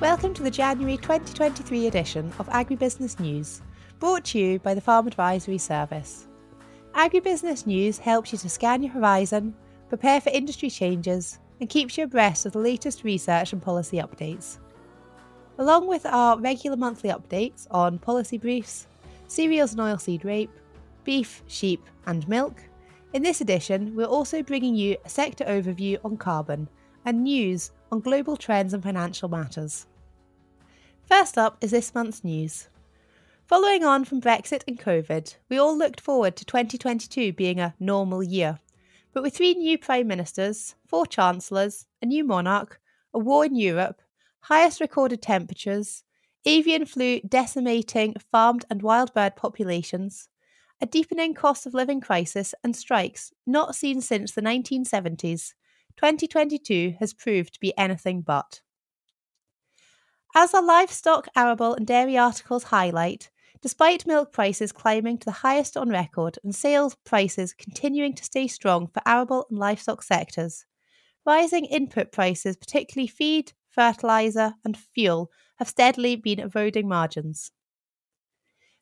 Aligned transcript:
Welcome 0.00 0.34
to 0.34 0.42
the 0.42 0.50
January 0.50 0.96
2023 0.96 1.86
edition 1.86 2.32
of 2.40 2.48
Agribusiness 2.48 3.20
News, 3.20 3.62
brought 4.00 4.24
to 4.26 4.38
you 4.40 4.58
by 4.58 4.74
the 4.74 4.80
Farm 4.80 5.06
Advisory 5.06 5.56
Service. 5.56 6.26
Agribusiness 6.94 7.64
News 7.64 7.98
helps 7.98 8.32
you 8.32 8.38
to 8.38 8.48
scan 8.50 8.82
your 8.82 8.92
horizon, 8.92 9.54
prepare 9.88 10.20
for 10.20 10.30
industry 10.30 10.68
changes, 10.68 11.38
and 11.60 11.70
keeps 11.70 11.96
you 11.96 12.04
abreast 12.04 12.44
of 12.44 12.52
the 12.52 12.58
latest 12.58 13.04
research 13.04 13.52
and 13.52 13.62
policy 13.62 13.98
updates. 13.98 14.58
Along 15.58 15.86
with 15.86 16.04
our 16.06 16.38
regular 16.40 16.76
monthly 16.76 17.10
updates 17.10 17.68
on 17.70 18.00
policy 18.00 18.36
briefs, 18.36 18.88
cereals 19.28 19.72
and 19.72 19.80
oilseed 19.80 20.24
rape, 20.24 20.50
beef, 21.04 21.44
sheep, 21.46 21.88
and 22.06 22.28
milk, 22.28 22.60
in 23.12 23.22
this 23.22 23.40
edition 23.40 23.94
we're 23.94 24.04
also 24.04 24.42
bringing 24.42 24.74
you 24.74 24.96
a 25.04 25.08
sector 25.08 25.44
overview 25.44 25.98
on 26.04 26.16
carbon 26.16 26.68
and 27.04 27.22
news 27.22 27.70
on 27.94 28.00
global 28.00 28.36
trends 28.36 28.74
and 28.74 28.82
financial 28.82 29.28
matters. 29.28 29.86
First 31.08 31.38
up 31.38 31.56
is 31.60 31.70
this 31.70 31.94
month's 31.94 32.24
news. 32.24 32.68
Following 33.46 33.84
on 33.84 34.04
from 34.04 34.20
Brexit 34.20 34.62
and 34.66 34.80
COVID, 34.80 35.36
we 35.48 35.58
all 35.58 35.78
looked 35.78 36.00
forward 36.00 36.34
to 36.34 36.44
2022 36.44 37.32
being 37.34 37.60
a 37.60 37.72
normal 37.78 38.20
year. 38.20 38.58
But 39.12 39.22
with 39.22 39.36
three 39.36 39.54
new 39.54 39.78
Prime 39.78 40.08
Ministers, 40.08 40.74
four 40.88 41.06
Chancellors, 41.06 41.86
a 42.02 42.06
new 42.06 42.24
monarch, 42.24 42.80
a 43.12 43.20
war 43.20 43.44
in 43.44 43.54
Europe, 43.54 44.02
highest 44.40 44.80
recorded 44.80 45.22
temperatures, 45.22 46.02
avian 46.44 46.86
flu 46.86 47.20
decimating 47.20 48.16
farmed 48.32 48.64
and 48.68 48.82
wild 48.82 49.14
bird 49.14 49.36
populations, 49.36 50.28
a 50.80 50.86
deepening 50.86 51.32
cost 51.32 51.64
of 51.64 51.74
living 51.74 52.00
crisis, 52.00 52.56
and 52.64 52.74
strikes 52.74 53.32
not 53.46 53.76
seen 53.76 54.00
since 54.00 54.32
the 54.32 54.42
1970s, 54.42 55.54
2022 55.96 56.96
has 57.00 57.14
proved 57.14 57.54
to 57.54 57.60
be 57.60 57.76
anything 57.78 58.20
but. 58.20 58.60
As 60.34 60.52
our 60.52 60.64
livestock, 60.64 61.28
arable, 61.36 61.74
and 61.74 61.86
dairy 61.86 62.18
articles 62.18 62.64
highlight, 62.64 63.30
despite 63.62 64.06
milk 64.06 64.32
prices 64.32 64.72
climbing 64.72 65.16
to 65.18 65.24
the 65.24 65.30
highest 65.30 65.76
on 65.76 65.88
record 65.88 66.38
and 66.42 66.54
sales 66.54 66.96
prices 67.04 67.54
continuing 67.54 68.12
to 68.14 68.24
stay 68.24 68.48
strong 68.48 68.88
for 68.88 69.00
arable 69.06 69.46
and 69.48 69.58
livestock 69.58 70.02
sectors, 70.02 70.66
rising 71.24 71.64
input 71.64 72.12
prices, 72.12 72.56
particularly 72.56 73.06
feed, 73.06 73.52
fertiliser, 73.70 74.54
and 74.64 74.76
fuel, 74.76 75.30
have 75.56 75.68
steadily 75.68 76.16
been 76.16 76.40
eroding 76.40 76.88
margins. 76.88 77.52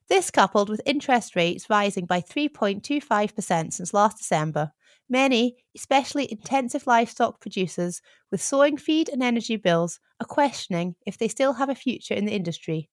This, 0.08 0.30
coupled 0.30 0.68
with 0.68 0.80
interest 0.84 1.36
rates 1.36 1.70
rising 1.70 2.06
by 2.06 2.20
3.25% 2.20 3.72
since 3.72 3.94
last 3.94 4.18
December, 4.18 4.72
Many, 5.12 5.56
especially 5.76 6.32
intensive 6.32 6.86
livestock 6.86 7.38
producers 7.38 8.00
with 8.30 8.40
soaring 8.40 8.78
feed 8.78 9.10
and 9.10 9.22
energy 9.22 9.56
bills, 9.56 10.00
are 10.18 10.26
questioning 10.26 10.94
if 11.04 11.18
they 11.18 11.28
still 11.28 11.52
have 11.52 11.68
a 11.68 11.74
future 11.74 12.14
in 12.14 12.24
the 12.24 12.32
industry, 12.32 12.88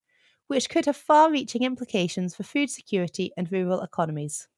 which 0.47 0.69
could 0.69 0.85
have 0.85 0.97
far 0.97 1.31
reaching 1.31 1.63
implications 1.63 2.35
for 2.35 2.43
food 2.43 2.69
security 2.69 3.31
and 3.37 3.49
rural 3.49 3.79
economies. 3.79 4.49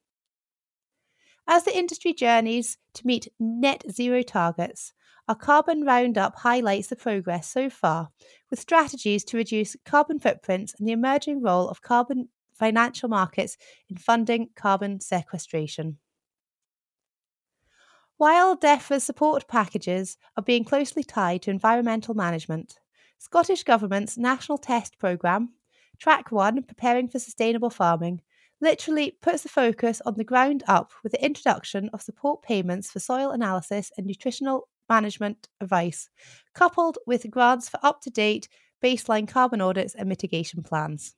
As 1.47 1.63
the 1.63 1.77
industry 1.77 2.13
journeys 2.13 2.79
to 2.95 3.05
meet 3.05 3.27
net 3.39 3.83
zero 3.91 4.23
targets, 4.23 4.91
our 5.27 5.35
carbon 5.35 5.83
roundup 5.83 6.37
highlights 6.37 6.87
the 6.87 6.95
progress 6.95 7.47
so 7.47 7.69
far, 7.69 8.09
with 8.49 8.59
strategies 8.59 9.23
to 9.25 9.37
reduce 9.37 9.75
carbon 9.85 10.17
footprints 10.17 10.73
and 10.79 10.87
the 10.87 10.93
emerging 10.93 11.43
role 11.43 11.69
of 11.69 11.83
carbon 11.83 12.29
financial 12.55 13.07
markets 13.07 13.55
in 13.87 13.97
funding 13.97 14.49
carbon 14.55 14.99
sequestration. 14.99 15.99
While 18.21 18.55
DEFRA's 18.55 19.03
support 19.03 19.47
packages 19.47 20.15
are 20.37 20.43
being 20.43 20.63
closely 20.63 21.03
tied 21.03 21.41
to 21.41 21.49
environmental 21.49 22.13
management, 22.13 22.79
Scottish 23.17 23.63
Government's 23.63 24.15
National 24.15 24.59
Test 24.59 24.99
Programme, 24.99 25.53
Track 25.97 26.31
1 26.31 26.61
Preparing 26.61 27.07
for 27.07 27.17
Sustainable 27.17 27.71
Farming, 27.71 28.21
literally 28.61 29.17
puts 29.23 29.41
the 29.41 29.49
focus 29.49 30.03
on 30.05 30.13
the 30.17 30.23
ground 30.23 30.63
up 30.67 30.91
with 31.01 31.13
the 31.13 31.25
introduction 31.25 31.89
of 31.93 32.03
support 32.03 32.43
payments 32.43 32.91
for 32.91 32.99
soil 32.99 33.31
analysis 33.31 33.91
and 33.97 34.05
nutritional 34.05 34.69
management 34.87 35.47
advice, 35.59 36.11
coupled 36.53 36.99
with 37.07 37.31
grants 37.31 37.69
for 37.69 37.79
up 37.81 38.01
to 38.01 38.11
date 38.11 38.47
baseline 38.83 39.27
carbon 39.27 39.61
audits 39.61 39.95
and 39.95 40.07
mitigation 40.07 40.61
plans. 40.61 41.15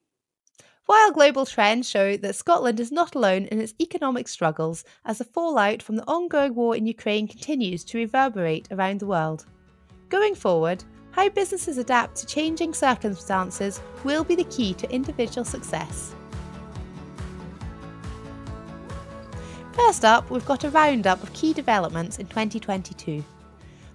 While 0.85 1.13
global 1.13 1.45
trends 1.45 1.89
show 1.89 2.17
that 2.17 2.35
Scotland 2.35 2.77
is 2.77 2.91
not 2.91 3.15
alone 3.15 3.45
in 3.45 3.61
its 3.61 3.73
economic 3.79 4.27
struggles 4.27 4.83
as 5.05 5.17
the 5.17 5.23
fallout 5.23 5.81
from 5.81 5.95
the 5.95 6.03
ongoing 6.07 6.55
war 6.55 6.75
in 6.75 6.85
Ukraine 6.85 7.25
continues 7.25 7.85
to 7.85 7.97
reverberate 7.97 8.67
around 8.69 8.99
the 8.99 9.07
world. 9.07 9.45
Going 10.09 10.35
forward, 10.35 10.83
how 11.11 11.29
businesses 11.29 11.77
adapt 11.77 12.17
to 12.17 12.25
changing 12.25 12.73
circumstances 12.73 13.79
will 14.03 14.25
be 14.25 14.35
the 14.35 14.43
key 14.45 14.73
to 14.73 14.91
individual 14.91 15.45
success. 15.45 16.13
First 19.71 20.03
up, 20.03 20.29
we've 20.29 20.45
got 20.45 20.65
a 20.65 20.69
roundup 20.69 21.23
of 21.23 21.31
key 21.33 21.53
developments 21.53 22.19
in 22.19 22.27
2022. 22.27 23.23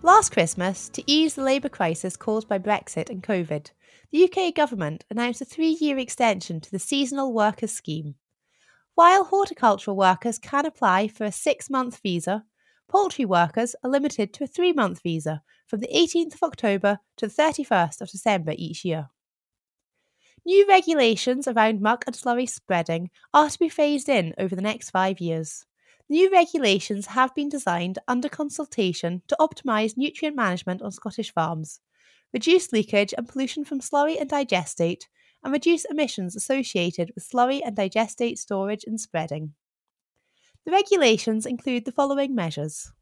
Last 0.02 0.32
Christmas, 0.32 0.88
to 0.90 1.02
ease 1.06 1.34
the 1.34 1.42
labour 1.42 1.68
crisis 1.68 2.16
caused 2.16 2.48
by 2.48 2.58
Brexit 2.58 3.10
and 3.10 3.22
COVID, 3.22 3.72
the 4.10 4.24
UK 4.24 4.54
government 4.54 5.04
announced 5.10 5.40
a 5.40 5.44
three 5.44 5.76
year 5.80 5.98
extension 5.98 6.60
to 6.60 6.70
the 6.70 6.78
Seasonal 6.78 7.32
Workers 7.32 7.72
Scheme. 7.72 8.14
While 8.94 9.24
horticultural 9.24 9.96
workers 9.96 10.38
can 10.38 10.64
apply 10.64 11.08
for 11.08 11.24
a 11.24 11.32
six 11.32 11.68
month 11.68 12.00
visa, 12.02 12.44
poultry 12.88 13.26
workers 13.26 13.76
are 13.84 13.90
limited 13.90 14.32
to 14.34 14.44
a 14.44 14.46
three 14.46 14.72
month 14.72 15.02
visa 15.02 15.42
from 15.66 15.80
the 15.80 15.90
18th 15.94 16.34
of 16.34 16.42
October 16.42 16.98
to 17.18 17.26
the 17.26 17.34
31st 17.34 18.00
of 18.00 18.10
December 18.10 18.54
each 18.56 18.84
year. 18.84 19.10
New 20.46 20.66
regulations 20.66 21.46
around 21.46 21.82
muck 21.82 22.04
and 22.06 22.16
slurry 22.16 22.48
spreading 22.48 23.10
are 23.34 23.50
to 23.50 23.58
be 23.58 23.68
phased 23.68 24.08
in 24.08 24.34
over 24.38 24.56
the 24.56 24.62
next 24.62 24.90
five 24.90 25.20
years. 25.20 25.66
New 26.08 26.32
regulations 26.32 27.06
have 27.06 27.34
been 27.34 27.50
designed 27.50 27.98
under 28.08 28.30
consultation 28.30 29.20
to 29.28 29.36
optimise 29.38 29.98
nutrient 29.98 30.34
management 30.34 30.80
on 30.80 30.90
Scottish 30.90 31.34
farms, 31.34 31.80
reduce 32.32 32.72
leakage 32.72 33.14
and 33.16 33.28
pollution 33.28 33.64
from 33.64 33.80
slurry 33.80 34.20
and 34.20 34.30
digestate, 34.30 35.04
and 35.42 35.52
reduce 35.52 35.84
emissions 35.84 36.34
associated 36.34 37.12
with 37.14 37.28
slurry 37.28 37.60
and 37.64 37.76
digestate 37.76 38.38
storage 38.38 38.84
and 38.84 39.00
spreading. 39.00 39.54
The 40.64 40.72
regulations 40.72 41.46
include 41.46 41.84
the 41.84 41.92
following 41.92 42.34
measures. 42.34 42.92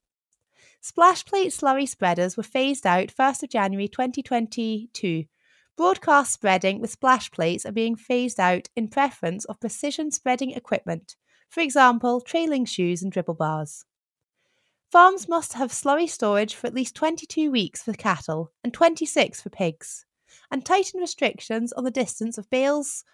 Splash 0.80 1.24
plate 1.24 1.52
slurry 1.52 1.88
spreaders 1.88 2.36
were 2.36 2.42
phased 2.42 2.86
out 2.86 3.08
1st 3.08 3.42
of 3.44 3.50
January 3.50 3.88
2022. 3.88 5.24
Broadcast 5.76 6.32
spreading 6.32 6.80
with 6.80 6.90
splash 6.90 7.30
plates 7.30 7.66
are 7.66 7.72
being 7.72 7.96
phased 7.96 8.38
out 8.38 8.68
in 8.76 8.88
preference 8.88 9.44
of 9.46 9.58
precision 9.58 10.10
spreading 10.10 10.52
equipment, 10.52 11.16
for 11.48 11.60
example, 11.60 12.20
trailing 12.20 12.66
shoes 12.66 13.02
and 13.02 13.10
dribble 13.10 13.34
bars. 13.34 13.85
Farms 14.92 15.28
must 15.28 15.54
have 15.54 15.72
slurry 15.72 16.08
storage 16.08 16.54
for 16.54 16.68
at 16.68 16.74
least 16.74 16.94
22 16.94 17.50
weeks 17.50 17.82
for 17.82 17.92
cattle 17.92 18.52
and 18.62 18.72
26 18.72 19.42
for 19.42 19.50
pigs, 19.50 20.06
and 20.50 20.64
tighten 20.64 21.00
restrictions 21.00 21.72
on 21.72 21.82
the 21.82 21.90
distance 21.90 22.38
of 22.38 22.48
bales 22.50 23.04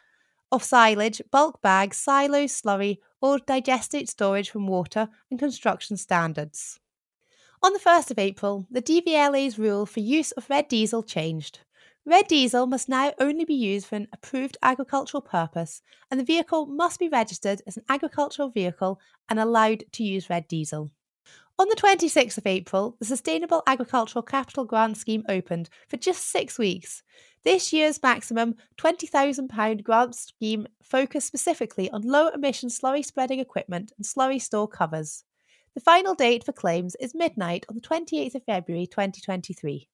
of 0.52 0.62
silage, 0.62 1.22
bulk 1.30 1.62
bags, 1.62 1.96
silos, 1.96 2.60
slurry, 2.60 2.98
or 3.22 3.38
digestate 3.38 4.06
storage 4.06 4.50
from 4.50 4.66
water 4.66 5.08
and 5.30 5.38
construction 5.38 5.96
standards. 5.96 6.78
On 7.62 7.72
the 7.72 7.78
1st 7.78 8.10
of 8.10 8.18
April, 8.18 8.66
the 8.70 8.82
DVLA's 8.82 9.58
rule 9.58 9.86
for 9.86 10.00
use 10.00 10.30
of 10.32 10.50
red 10.50 10.68
diesel 10.68 11.02
changed. 11.02 11.60
Red 12.04 12.26
diesel 12.26 12.66
must 12.66 12.88
now 12.88 13.14
only 13.18 13.46
be 13.46 13.54
used 13.54 13.86
for 13.86 13.96
an 13.96 14.08
approved 14.12 14.58
agricultural 14.62 15.22
purpose, 15.22 15.80
and 16.10 16.20
the 16.20 16.24
vehicle 16.24 16.66
must 16.66 16.98
be 16.98 17.08
registered 17.08 17.62
as 17.66 17.78
an 17.78 17.84
agricultural 17.88 18.50
vehicle 18.50 19.00
and 19.28 19.40
allowed 19.40 19.84
to 19.92 20.04
use 20.04 20.28
red 20.28 20.46
diesel. 20.48 20.90
On 21.62 21.68
the 21.68 21.76
26th 21.76 22.38
of 22.38 22.46
April, 22.48 22.96
the 22.98 23.04
Sustainable 23.04 23.62
Agricultural 23.68 24.24
Capital 24.24 24.64
Grant 24.64 24.96
Scheme 24.96 25.22
opened 25.28 25.70
for 25.88 25.96
just 25.96 26.28
six 26.28 26.58
weeks. 26.58 27.04
This 27.44 27.72
year's 27.72 28.02
maximum 28.02 28.56
£20,000 28.78 29.84
grant 29.84 30.16
scheme 30.16 30.66
focused 30.82 31.28
specifically 31.28 31.88
on 31.92 32.02
low 32.02 32.30
emission 32.30 32.68
slurry 32.68 33.04
spreading 33.04 33.38
equipment 33.38 33.92
and 33.96 34.04
slurry 34.04 34.42
store 34.42 34.66
covers. 34.66 35.22
The 35.76 35.80
final 35.80 36.16
date 36.16 36.42
for 36.42 36.50
claims 36.50 36.96
is 36.96 37.14
midnight 37.14 37.64
on 37.68 37.76
the 37.76 37.80
28th 37.80 38.34
of 38.34 38.42
February 38.42 38.88
2023. 38.88 39.88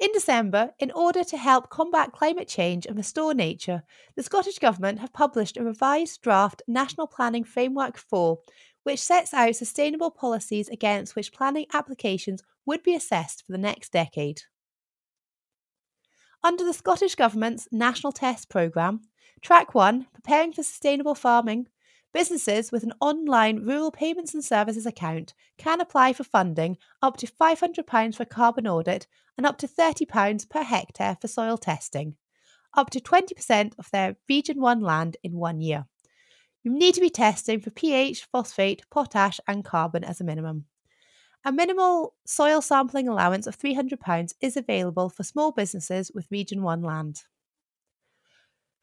In 0.00 0.10
December, 0.12 0.70
in 0.78 0.90
order 0.92 1.22
to 1.22 1.36
help 1.36 1.68
combat 1.68 2.10
climate 2.10 2.48
change 2.48 2.86
and 2.86 2.96
restore 2.96 3.34
nature, 3.34 3.82
the 4.16 4.22
Scottish 4.22 4.58
Government 4.58 4.98
have 4.98 5.12
published 5.12 5.58
a 5.58 5.62
revised 5.62 6.22
draft 6.22 6.62
National 6.66 7.06
Planning 7.06 7.44
Framework 7.44 7.98
4, 7.98 8.38
which 8.82 9.00
sets 9.00 9.34
out 9.34 9.56
sustainable 9.56 10.10
policies 10.10 10.68
against 10.68 11.14
which 11.14 11.32
planning 11.32 11.66
applications 11.72 12.42
would 12.66 12.82
be 12.82 12.94
assessed 12.94 13.44
for 13.44 13.52
the 13.52 13.58
next 13.58 13.92
decade. 13.92 14.42
Under 16.42 16.64
the 16.64 16.72
Scottish 16.72 17.14
Government's 17.14 17.68
National 17.70 18.12
Test 18.12 18.48
Programme, 18.48 19.02
Track 19.42 19.74
1, 19.74 20.06
Preparing 20.14 20.52
for 20.52 20.62
Sustainable 20.62 21.14
Farming, 21.14 21.66
Businesses 22.12 22.72
with 22.72 22.82
an 22.82 22.92
online 23.00 23.64
rural 23.64 23.92
payments 23.92 24.34
and 24.34 24.44
services 24.44 24.84
account 24.84 25.32
can 25.58 25.80
apply 25.80 26.12
for 26.12 26.24
funding 26.24 26.76
up 27.00 27.16
to 27.18 27.28
£500 27.28 28.16
for 28.16 28.24
carbon 28.24 28.66
audit 28.66 29.06
and 29.36 29.46
up 29.46 29.58
to 29.58 29.68
£30 29.68 30.48
per 30.48 30.62
hectare 30.62 31.16
for 31.20 31.28
soil 31.28 31.56
testing, 31.56 32.16
up 32.76 32.90
to 32.90 33.00
20% 33.00 33.74
of 33.78 33.88
their 33.92 34.16
Region 34.28 34.60
1 34.60 34.80
land 34.80 35.18
in 35.22 35.34
one 35.34 35.60
year. 35.60 35.86
You 36.62 36.72
need 36.72 36.94
to 36.94 37.00
be 37.00 37.10
testing 37.10 37.60
for 37.60 37.70
pH, 37.70 38.26
phosphate, 38.26 38.82
potash, 38.90 39.40
and 39.46 39.64
carbon 39.64 40.04
as 40.04 40.20
a 40.20 40.24
minimum. 40.24 40.66
A 41.44 41.52
minimal 41.52 42.14
soil 42.26 42.60
sampling 42.60 43.08
allowance 43.08 43.46
of 43.46 43.58
£300 43.58 44.34
is 44.42 44.58
available 44.58 45.08
for 45.08 45.22
small 45.22 45.52
businesses 45.52 46.10
with 46.14 46.30
Region 46.30 46.62
1 46.62 46.82
land. 46.82 47.22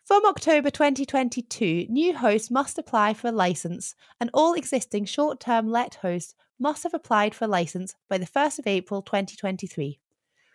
From 0.05 0.25
October 0.25 0.71
2022, 0.71 1.85
new 1.89 2.15
hosts 2.15 2.49
must 2.49 2.79
apply 2.79 3.13
for 3.13 3.27
a 3.27 3.31
licence, 3.31 3.93
and 4.19 4.31
all 4.33 4.53
existing 4.55 5.05
short 5.05 5.39
term 5.39 5.67
let 5.67 5.95
hosts 5.95 6.33
must 6.59 6.81
have 6.83 6.95
applied 6.95 7.35
for 7.35 7.45
a 7.45 7.49
licence 7.49 7.93
by 8.09 8.17
the 8.17 8.25
1st 8.25 8.59
of 8.59 8.67
April 8.67 9.03
2023. 9.03 9.99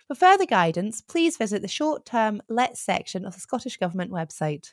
For 0.09 0.15
further 0.17 0.47
guidance, 0.47 1.01
please 1.01 1.37
visit 1.37 1.63
the 1.63 1.69
short 1.69 2.05
term 2.05 2.43
let 2.49 2.77
section 2.77 3.25
of 3.25 3.35
the 3.35 3.41
Scottish 3.41 3.77
Government 3.77 4.11
website. 4.11 4.73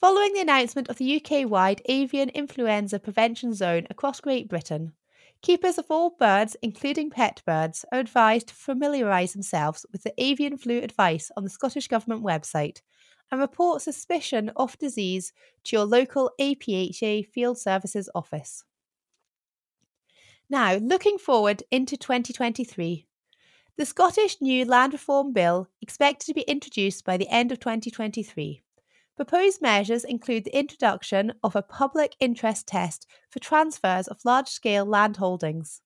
Following 0.00 0.32
the 0.32 0.40
announcement 0.40 0.88
of 0.88 0.96
the 0.96 1.16
UK 1.16 1.48
wide 1.48 1.82
avian 1.84 2.30
influenza 2.30 2.98
prevention 2.98 3.52
zone 3.52 3.86
across 3.90 4.20
Great 4.20 4.48
Britain, 4.48 4.94
Keepers 5.42 5.78
of 5.78 5.86
all 5.90 6.10
birds, 6.18 6.56
including 6.62 7.10
pet 7.10 7.42
birds, 7.46 7.84
are 7.92 7.98
advised 7.98 8.48
to 8.48 8.54
familiarise 8.54 9.32
themselves 9.32 9.86
with 9.90 10.02
the 10.02 10.12
avian 10.16 10.58
flu 10.58 10.78
advice 10.78 11.30
on 11.36 11.44
the 11.44 11.50
Scottish 11.50 11.88
Government 11.88 12.22
website 12.22 12.82
and 13.30 13.40
report 13.40 13.80
suspicion 13.80 14.50
of 14.56 14.78
disease 14.78 15.32
to 15.64 15.76
your 15.76 15.84
local 15.84 16.30
APHA 16.38 17.26
Field 17.26 17.58
Services 17.58 18.08
office. 18.14 18.64
Now, 20.48 20.74
looking 20.76 21.16
forward 21.16 21.62
into 21.70 21.96
2023, 21.96 23.06
the 23.76 23.86
Scottish 23.86 24.40
new 24.40 24.64
Land 24.64 24.92
Reform 24.92 25.32
Bill 25.32 25.68
expected 25.80 26.26
to 26.26 26.34
be 26.34 26.42
introduced 26.42 27.04
by 27.04 27.16
the 27.16 27.28
end 27.28 27.50
of 27.52 27.60
2023. 27.60 28.62
Proposed 29.16 29.60
measures 29.60 30.04
include 30.04 30.44
the 30.44 30.58
introduction 30.58 31.34
of 31.42 31.54
a 31.54 31.62
public 31.62 32.16
interest 32.20 32.66
test 32.66 33.06
for 33.28 33.38
transfers 33.38 34.08
of 34.08 34.24
large 34.24 34.48
scale 34.48 34.86
land 34.86 35.18
holdings, 35.18 35.82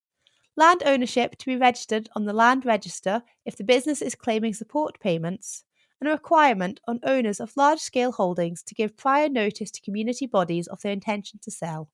land 0.56 0.82
ownership 0.86 1.36
to 1.38 1.46
be 1.46 1.56
registered 1.56 2.08
on 2.14 2.24
the 2.24 2.32
land 2.32 2.64
register 2.64 3.22
if 3.44 3.56
the 3.56 3.64
business 3.64 4.00
is 4.00 4.14
claiming 4.14 4.54
support 4.54 5.00
payments, 5.00 5.64
and 6.00 6.08
a 6.08 6.12
requirement 6.12 6.80
on 6.86 7.00
owners 7.02 7.40
of 7.40 7.56
large 7.56 7.80
scale 7.80 8.12
holdings 8.12 8.62
to 8.62 8.74
give 8.74 8.96
prior 8.96 9.28
notice 9.28 9.70
to 9.70 9.80
community 9.80 10.26
bodies 10.26 10.66
of 10.68 10.80
their 10.82 10.92
intention 10.92 11.40
to 11.42 11.50
sell. 11.50 11.88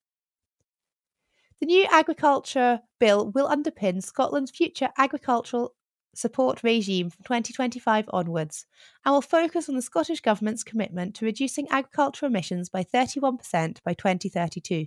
The 1.61 1.67
new 1.67 1.87
agriculture 1.91 2.81
bill 2.99 3.31
will 3.31 3.49
underpin 3.49 4.03
Scotland's 4.03 4.51
future 4.51 4.91
agricultural 4.97 5.75
support 6.15 6.63
regime 6.63 7.11
from 7.11 7.23
2025 7.25 8.07
onwards 8.13 8.67
and 9.05 9.13
will 9.13 9.23
focus 9.23 9.69
on 9.69 9.77
the 9.77 9.83
Scottish 9.83 10.21
Government's 10.21 10.65
commitment 10.65 11.15
to 11.17 11.25
reducing 11.25 11.69
agricultural 11.71 12.31
emissions 12.31 12.69
by 12.69 12.83
31% 12.83 13.83
by 13.85 13.95
2032. 13.95 14.87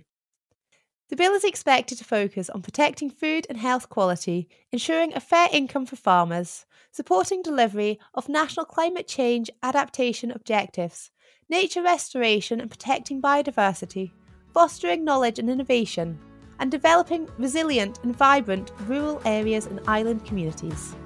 The 1.10 1.16
bill 1.16 1.32
is 1.32 1.44
expected 1.44 1.98
to 1.98 2.04
focus 2.04 2.48
on 2.48 2.62
protecting 2.62 3.10
food 3.10 3.46
and 3.48 3.58
health 3.58 3.90
quality, 3.90 4.48
ensuring 4.72 5.14
a 5.14 5.20
fair 5.20 5.48
income 5.52 5.84
for 5.84 5.96
farmers, 5.96 6.64
supporting 6.90 7.42
delivery 7.42 7.98
of 8.14 8.28
national 8.28 8.64
climate 8.64 9.06
change 9.06 9.50
adaptation 9.62 10.30
objectives, 10.30 11.10
nature 11.50 11.82
restoration 11.82 12.60
and 12.60 12.70
protecting 12.70 13.20
biodiversity, 13.20 14.12
fostering 14.54 15.04
knowledge 15.04 15.38
and 15.38 15.50
innovation, 15.50 16.18
and 16.58 16.70
developing 16.70 17.28
resilient 17.36 17.98
and 18.02 18.16
vibrant 18.16 18.72
rural 18.86 19.20
areas 19.24 19.66
and 19.66 19.80
island 19.86 20.24
communities. 20.24 20.96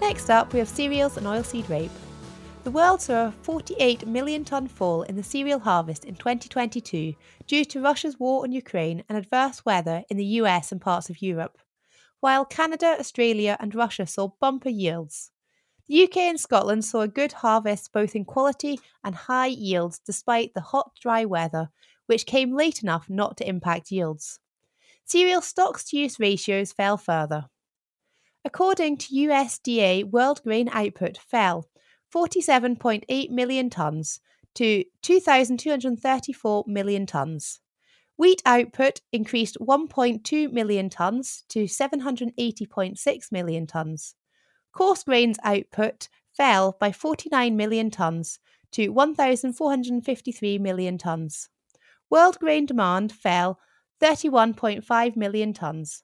Next 0.00 0.30
up, 0.30 0.52
we 0.52 0.58
have 0.58 0.68
cereals 0.68 1.16
and 1.16 1.26
oilseed 1.26 1.68
rape. 1.68 1.90
The 2.64 2.70
world 2.70 3.00
saw 3.00 3.28
a 3.28 3.32
48 3.42 4.06
million 4.06 4.44
tonne 4.44 4.68
fall 4.68 5.02
in 5.02 5.16
the 5.16 5.22
cereal 5.22 5.60
harvest 5.60 6.04
in 6.04 6.16
2022 6.16 7.14
due 7.46 7.64
to 7.64 7.80
Russia's 7.80 8.18
war 8.18 8.42
on 8.42 8.52
Ukraine 8.52 9.04
and 9.08 9.16
adverse 9.16 9.64
weather 9.64 10.04
in 10.10 10.16
the 10.16 10.40
US 10.40 10.72
and 10.72 10.80
parts 10.80 11.08
of 11.08 11.22
Europe, 11.22 11.58
while 12.20 12.44
Canada, 12.44 12.96
Australia, 12.98 13.56
and 13.60 13.74
Russia 13.74 14.06
saw 14.06 14.32
bumper 14.40 14.68
yields. 14.68 15.30
The 15.88 16.02
UK 16.04 16.16
and 16.16 16.40
Scotland 16.40 16.84
saw 16.84 17.02
a 17.02 17.08
good 17.08 17.32
harvest 17.34 17.92
both 17.92 18.16
in 18.16 18.24
quality 18.24 18.80
and 19.04 19.14
high 19.14 19.46
yields 19.46 20.00
despite 20.04 20.52
the 20.52 20.60
hot, 20.60 20.90
dry 21.00 21.24
weather, 21.24 21.70
which 22.06 22.26
came 22.26 22.56
late 22.56 22.82
enough 22.82 23.08
not 23.08 23.36
to 23.36 23.48
impact 23.48 23.92
yields. 23.92 24.40
Cereal 25.04 25.40
stocks 25.40 25.84
to 25.84 25.96
use 25.96 26.18
ratios 26.18 26.72
fell 26.72 26.96
further. 26.96 27.46
According 28.46 28.98
to 28.98 29.12
USDA, 29.12 30.04
world 30.04 30.40
grain 30.44 30.68
output 30.70 31.18
fell 31.18 31.68
47.8 32.14 33.30
million 33.30 33.68
tonnes 33.68 34.20
to 34.54 34.84
2,234 35.02 36.64
million 36.68 37.06
tonnes. 37.06 37.58
Wheat 38.16 38.42
output 38.46 39.00
increased 39.10 39.56
1.2 39.60 40.52
million 40.52 40.88
tonnes 40.88 41.42
to 41.48 41.64
780.6 41.64 43.32
million 43.32 43.66
tonnes. 43.66 44.14
Coarse 44.70 45.02
grains 45.02 45.38
output 45.42 46.08
fell 46.32 46.76
by 46.78 46.92
49 46.92 47.56
million 47.56 47.90
tonnes 47.90 48.38
to 48.70 48.90
1,453 48.90 50.58
million 50.58 50.96
tonnes. 50.96 51.48
World 52.08 52.38
grain 52.38 52.64
demand 52.64 53.10
fell 53.10 53.58
31.5 54.00 55.16
million 55.16 55.52
tonnes. 55.52 56.02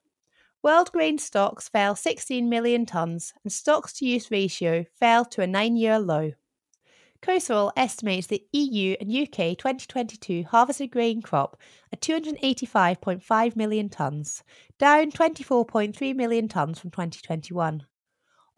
World 0.62 0.92
grain 0.92 1.18
stocks 1.18 1.68
fell 1.68 1.96
16 1.96 2.48
million 2.48 2.86
tonnes 2.86 3.32
and 3.42 3.52
stocks 3.52 3.92
to 3.94 4.06
use 4.06 4.30
ratio 4.30 4.84
fell 4.94 5.24
to 5.24 5.42
a 5.42 5.46
nine 5.46 5.74
year 5.74 5.98
low. 5.98 6.32
COCERAL 7.20 7.72
estimates 7.76 8.28
the 8.28 8.44
EU 8.52 8.96
and 9.00 9.10
UK 9.10 9.58
2022 9.58 10.44
harvested 10.44 10.92
grain 10.92 11.20
crop 11.20 11.56
at 11.92 12.00
285.5 12.00 13.56
million 13.56 13.88
tonnes, 13.88 14.42
down 14.78 15.10
24.3 15.10 16.14
million 16.14 16.46
tonnes 16.46 16.78
from 16.78 16.90
2021. 16.90 17.84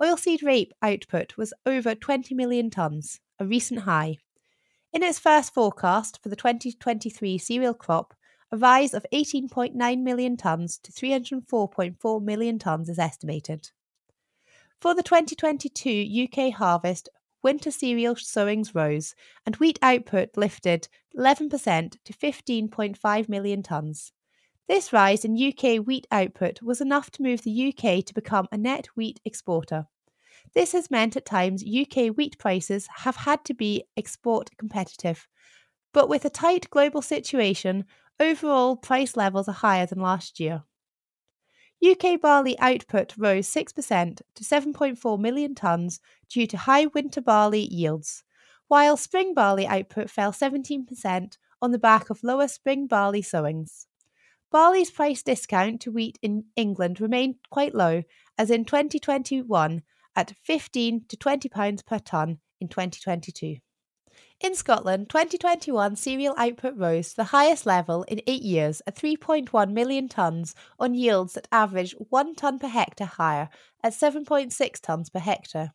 Oilseed 0.00 0.42
rape 0.42 0.72
output 0.82 1.38
was 1.38 1.54
over 1.64 1.94
20 1.94 2.34
million 2.34 2.68
tonnes, 2.68 3.20
a 3.38 3.46
recent 3.46 3.80
high. 3.80 4.18
In 4.92 5.02
its 5.02 5.18
first 5.18 5.54
forecast 5.54 6.22
for 6.22 6.28
the 6.28 6.36
2023 6.36 7.38
cereal 7.38 7.74
crop, 7.74 8.14
a 8.54 8.56
rise 8.56 8.94
of 8.94 9.04
18.9 9.12 9.74
million 10.02 10.36
tonnes 10.36 10.80
to 10.80 10.92
304.4 10.92 12.22
million 12.22 12.56
tonnes 12.56 12.88
is 12.88 13.00
estimated. 13.00 13.70
For 14.80 14.94
the 14.94 15.02
2022 15.02 16.28
UK 16.28 16.54
harvest, 16.54 17.08
winter 17.42 17.72
cereal 17.72 18.14
sowings 18.14 18.72
rose 18.72 19.16
and 19.44 19.56
wheat 19.56 19.80
output 19.82 20.36
lifted 20.36 20.86
11% 21.18 21.96
to 22.04 22.12
15.5 22.12 23.28
million 23.28 23.60
tonnes. 23.64 24.12
This 24.68 24.92
rise 24.92 25.24
in 25.24 25.36
UK 25.36 25.84
wheat 25.84 26.06
output 26.12 26.62
was 26.62 26.80
enough 26.80 27.10
to 27.10 27.22
move 27.22 27.42
the 27.42 27.74
UK 27.74 28.04
to 28.04 28.14
become 28.14 28.46
a 28.52 28.56
net 28.56 28.86
wheat 28.94 29.18
exporter. 29.24 29.88
This 30.54 30.70
has 30.74 30.92
meant 30.92 31.16
at 31.16 31.26
times 31.26 31.64
UK 31.64 32.16
wheat 32.16 32.38
prices 32.38 32.86
have 32.98 33.16
had 33.16 33.44
to 33.46 33.54
be 33.54 33.82
export 33.96 34.50
competitive. 34.58 35.26
But 35.92 36.08
with 36.08 36.24
a 36.24 36.30
tight 36.30 36.70
global 36.70 37.02
situation, 37.02 37.84
Overall, 38.20 38.76
price 38.76 39.16
levels 39.16 39.48
are 39.48 39.52
higher 39.52 39.86
than 39.86 40.00
last 40.00 40.38
year. 40.38 40.64
UK 41.84 42.20
barley 42.20 42.58
output 42.60 43.14
rose 43.18 43.48
6% 43.48 44.22
to 44.34 44.44
7.4 44.44 45.18
million 45.18 45.54
tonnes 45.54 45.98
due 46.28 46.46
to 46.46 46.56
high 46.56 46.86
winter 46.86 47.20
barley 47.20 47.68
yields, 47.72 48.22
while 48.68 48.96
spring 48.96 49.34
barley 49.34 49.66
output 49.66 50.08
fell 50.08 50.32
17% 50.32 51.36
on 51.60 51.72
the 51.72 51.78
back 51.78 52.08
of 52.08 52.22
lower 52.22 52.48
spring 52.48 52.86
barley 52.86 53.22
sowings. 53.22 53.86
Barley's 54.50 54.90
price 54.90 55.22
discount 55.22 55.80
to 55.80 55.90
wheat 55.90 56.18
in 56.22 56.44
England 56.54 57.00
remained 57.00 57.34
quite 57.50 57.74
low, 57.74 58.04
as 58.38 58.50
in 58.50 58.64
2021 58.64 59.82
at 60.14 60.36
15 60.44 61.04
to 61.08 61.16
20 61.16 61.48
pounds 61.48 61.82
per 61.82 61.98
tonne 61.98 62.38
in 62.60 62.68
2022. 62.68 63.56
In 64.40 64.54
Scotland, 64.54 65.08
2021 65.10 65.96
cereal 65.96 66.34
output 66.36 66.76
rose 66.76 67.10
to 67.10 67.16
the 67.16 67.24
highest 67.24 67.66
level 67.66 68.02
in 68.04 68.20
eight 68.26 68.42
years 68.42 68.82
at 68.86 68.96
3.1 68.96 69.72
million 69.72 70.08
tonnes 70.08 70.54
on 70.78 70.94
yields 70.94 71.34
that 71.34 71.48
averaged 71.52 71.94
1 72.10 72.34
tonne 72.34 72.58
per 72.58 72.68
hectare 72.68 73.06
higher 73.06 73.48
at 73.82 73.92
7.6 73.92 74.52
tonnes 74.80 75.12
per 75.12 75.20
hectare. 75.20 75.72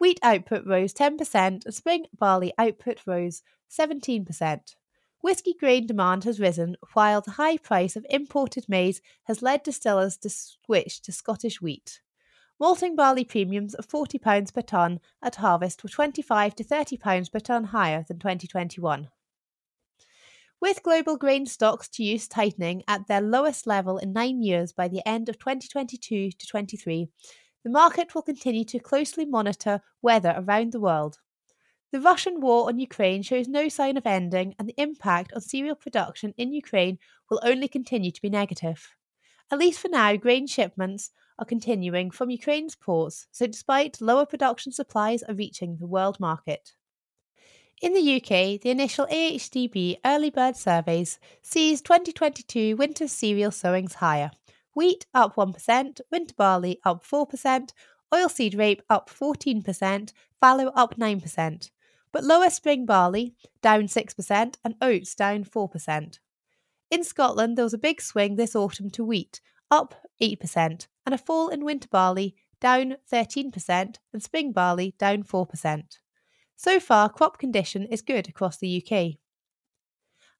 Wheat 0.00 0.18
output 0.22 0.66
rose 0.66 0.92
10% 0.94 1.64
and 1.64 1.74
spring 1.74 2.06
barley 2.18 2.52
output 2.58 3.00
rose 3.06 3.42
17%. 3.70 4.74
Whisky 5.20 5.54
grain 5.54 5.86
demand 5.86 6.24
has 6.24 6.40
risen, 6.40 6.76
while 6.94 7.20
the 7.20 7.32
high 7.32 7.56
price 7.56 7.94
of 7.94 8.06
imported 8.10 8.68
maize 8.68 9.00
has 9.24 9.42
led 9.42 9.62
distillers 9.62 10.16
to 10.16 10.30
switch 10.30 11.00
to 11.02 11.12
Scottish 11.12 11.60
wheat. 11.60 12.00
Malting 12.62 12.94
barley 12.94 13.24
premiums 13.24 13.74
of 13.74 13.88
£40 13.88 14.54
per 14.54 14.62
tonne 14.62 15.00
at 15.20 15.34
harvest 15.34 15.82
were 15.82 15.90
£25 15.90 16.54
to 16.54 16.62
£30 16.62 17.32
per 17.32 17.40
tonne 17.40 17.64
higher 17.64 18.04
than 18.06 18.20
2021. 18.20 19.08
With 20.60 20.84
global 20.84 21.16
grain 21.16 21.44
stocks 21.46 21.88
to 21.88 22.04
use 22.04 22.28
tightening 22.28 22.84
at 22.86 23.08
their 23.08 23.20
lowest 23.20 23.66
level 23.66 23.98
in 23.98 24.12
nine 24.12 24.44
years 24.44 24.70
by 24.70 24.86
the 24.86 25.02
end 25.04 25.28
of 25.28 25.40
2022 25.40 26.30
to 26.30 26.46
23, 26.46 27.08
the 27.64 27.70
market 27.70 28.14
will 28.14 28.22
continue 28.22 28.64
to 28.66 28.78
closely 28.78 29.24
monitor 29.24 29.80
weather 30.00 30.32
around 30.36 30.70
the 30.70 30.78
world. 30.78 31.18
The 31.90 32.00
Russian 32.00 32.40
war 32.40 32.68
on 32.68 32.78
Ukraine 32.78 33.22
shows 33.22 33.48
no 33.48 33.68
sign 33.68 33.96
of 33.96 34.06
ending, 34.06 34.54
and 34.56 34.68
the 34.68 34.80
impact 34.80 35.32
on 35.32 35.40
cereal 35.40 35.74
production 35.74 36.32
in 36.36 36.52
Ukraine 36.52 37.00
will 37.28 37.40
only 37.42 37.66
continue 37.66 38.12
to 38.12 38.22
be 38.22 38.30
negative. 38.30 38.94
At 39.50 39.58
least 39.58 39.80
for 39.80 39.88
now, 39.88 40.14
grain 40.14 40.46
shipments 40.46 41.10
are 41.38 41.44
continuing 41.44 42.10
from 42.10 42.30
Ukraine's 42.30 42.74
ports, 42.74 43.26
so 43.30 43.46
despite 43.46 44.00
lower 44.00 44.26
production 44.26 44.72
supplies 44.72 45.22
are 45.22 45.34
reaching 45.34 45.76
the 45.76 45.86
world 45.86 46.18
market. 46.20 46.74
In 47.82 47.94
the 47.94 48.16
UK, 48.16 48.60
the 48.60 48.70
initial 48.70 49.06
AHDB 49.06 49.98
early 50.04 50.30
bird 50.30 50.56
surveys 50.56 51.18
sees 51.42 51.82
2022 51.82 52.76
winter 52.76 53.08
cereal 53.08 53.50
sowings 53.50 53.94
higher. 53.94 54.30
Wheat 54.74 55.06
up 55.12 55.34
1%, 55.34 56.00
winter 56.10 56.34
barley 56.36 56.80
up 56.84 57.04
4%, 57.04 57.72
oilseed 58.14 58.56
rape 58.56 58.82
up 58.88 59.10
14%, 59.10 60.12
fallow 60.40 60.68
up 60.76 60.96
9%, 60.96 61.70
but 62.12 62.24
lower 62.24 62.50
spring 62.50 62.86
barley 62.86 63.34
down 63.62 63.88
6% 63.88 64.54
and 64.64 64.74
oats 64.80 65.14
down 65.14 65.44
4%. 65.44 66.18
In 66.90 67.02
Scotland, 67.02 67.56
there 67.56 67.64
was 67.64 67.74
a 67.74 67.78
big 67.78 68.00
swing 68.00 68.36
this 68.36 68.54
autumn 68.54 68.90
to 68.90 69.02
wheat, 69.02 69.40
up 69.72 69.94
8%, 70.22 70.86
and 71.04 71.14
a 71.14 71.18
fall 71.18 71.48
in 71.48 71.64
winter 71.64 71.88
barley, 71.90 72.36
down 72.60 72.96
13%, 73.12 73.96
and 74.12 74.22
spring 74.22 74.52
barley, 74.52 74.94
down 74.98 75.24
4%. 75.24 75.82
So 76.54 76.78
far, 76.78 77.08
crop 77.08 77.38
condition 77.38 77.86
is 77.86 78.02
good 78.02 78.28
across 78.28 78.58
the 78.58 78.80
UK. 78.80 79.18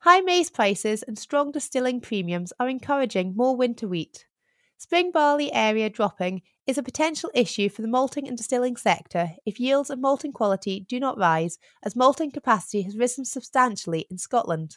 High 0.00 0.20
maize 0.20 0.50
prices 0.50 1.02
and 1.02 1.18
strong 1.18 1.50
distilling 1.50 2.00
premiums 2.00 2.52
are 2.60 2.68
encouraging 2.68 3.34
more 3.34 3.56
winter 3.56 3.88
wheat. 3.88 4.26
Spring 4.76 5.10
barley 5.12 5.52
area 5.52 5.88
dropping 5.88 6.42
is 6.66 6.76
a 6.76 6.82
potential 6.82 7.30
issue 7.34 7.68
for 7.68 7.82
the 7.82 7.88
malting 7.88 8.28
and 8.28 8.36
distilling 8.36 8.76
sector 8.76 9.30
if 9.46 9.58
yields 9.58 9.90
and 9.90 10.02
malting 10.02 10.32
quality 10.32 10.84
do 10.88 11.00
not 11.00 11.18
rise, 11.18 11.58
as 11.84 11.96
malting 11.96 12.30
capacity 12.30 12.82
has 12.82 12.96
risen 12.96 13.24
substantially 13.24 14.06
in 14.10 14.18
Scotland. 14.18 14.76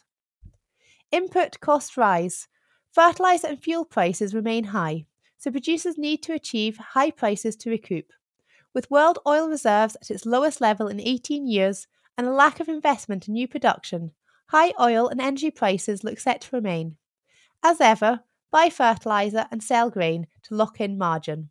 Input 1.12 1.60
costs 1.60 1.96
rise. 1.96 2.48
Fertiliser 2.96 3.48
and 3.48 3.62
fuel 3.62 3.84
prices 3.84 4.32
remain 4.32 4.64
high, 4.64 5.04
so 5.36 5.50
producers 5.50 5.98
need 5.98 6.22
to 6.22 6.32
achieve 6.32 6.78
high 6.78 7.10
prices 7.10 7.54
to 7.56 7.68
recoup. 7.68 8.10
With 8.72 8.90
world 8.90 9.18
oil 9.26 9.50
reserves 9.50 9.96
at 9.96 10.10
its 10.10 10.24
lowest 10.24 10.62
level 10.62 10.88
in 10.88 10.98
18 10.98 11.46
years 11.46 11.88
and 12.16 12.26
a 12.26 12.32
lack 12.32 12.58
of 12.58 12.70
investment 12.70 13.28
in 13.28 13.34
new 13.34 13.46
production, 13.46 14.12
high 14.46 14.72
oil 14.80 15.08
and 15.08 15.20
energy 15.20 15.50
prices 15.50 16.04
look 16.04 16.18
set 16.18 16.40
to 16.40 16.56
remain. 16.56 16.96
As 17.62 17.82
ever, 17.82 18.20
buy 18.50 18.70
fertiliser 18.70 19.46
and 19.50 19.62
sell 19.62 19.90
grain 19.90 20.26
to 20.44 20.54
lock 20.54 20.80
in 20.80 20.96
margin. 20.96 21.50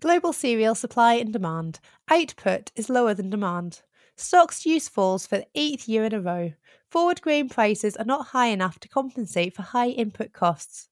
Global 0.00 0.32
cereal 0.32 0.74
supply 0.74 1.14
and 1.14 1.32
demand. 1.32 1.78
Output 2.10 2.72
is 2.74 2.90
lower 2.90 3.14
than 3.14 3.30
demand. 3.30 3.82
Stocks 4.20 4.66
use 4.66 4.88
falls 4.88 5.28
for 5.28 5.38
the 5.38 5.46
eighth 5.54 5.88
year 5.88 6.02
in 6.02 6.12
a 6.12 6.20
row. 6.20 6.52
Forward 6.90 7.22
grain 7.22 7.48
prices 7.48 7.96
are 7.96 8.04
not 8.04 8.26
high 8.26 8.48
enough 8.48 8.80
to 8.80 8.88
compensate 8.88 9.54
for 9.54 9.62
high 9.62 9.90
input 9.90 10.32
costs. 10.32 10.88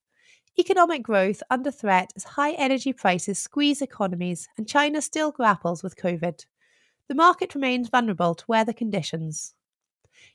Economic 0.57 1.03
growth 1.03 1.43
under 1.51 1.73
threat 1.73 2.13
as 2.15 2.23
high 2.23 2.53
energy 2.53 2.93
prices 2.93 3.41
squeeze 3.41 3.83
economies 3.83 4.49
and 4.57 4.69
China 4.69 5.03
still 5.03 5.33
grapples 5.33 5.83
with 5.83 5.97
COVID. 5.97 6.47
The 7.09 7.17
market 7.17 7.57
remains 7.57 7.89
vulnerable 7.89 8.37
to 8.37 8.45
weather 8.47 8.73
conditions. 8.73 9.55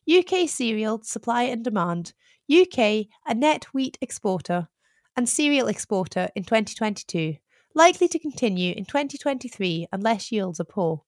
UK 0.05 0.49
cereal 0.49 1.01
supply 1.01 1.43
and 1.43 1.63
demand. 1.63 2.11
UK 2.51 3.07
a 3.25 3.33
net 3.33 3.73
wheat 3.73 3.97
exporter 4.01 4.67
and 5.15 5.29
cereal 5.29 5.69
exporter 5.69 6.27
in 6.35 6.43
2022, 6.43 7.37
likely 7.73 8.09
to 8.09 8.19
continue 8.19 8.73
in 8.75 8.83
2023 8.83 9.87
unless 9.93 10.29
yields 10.29 10.59
are 10.59 10.65
poor. 10.65 11.03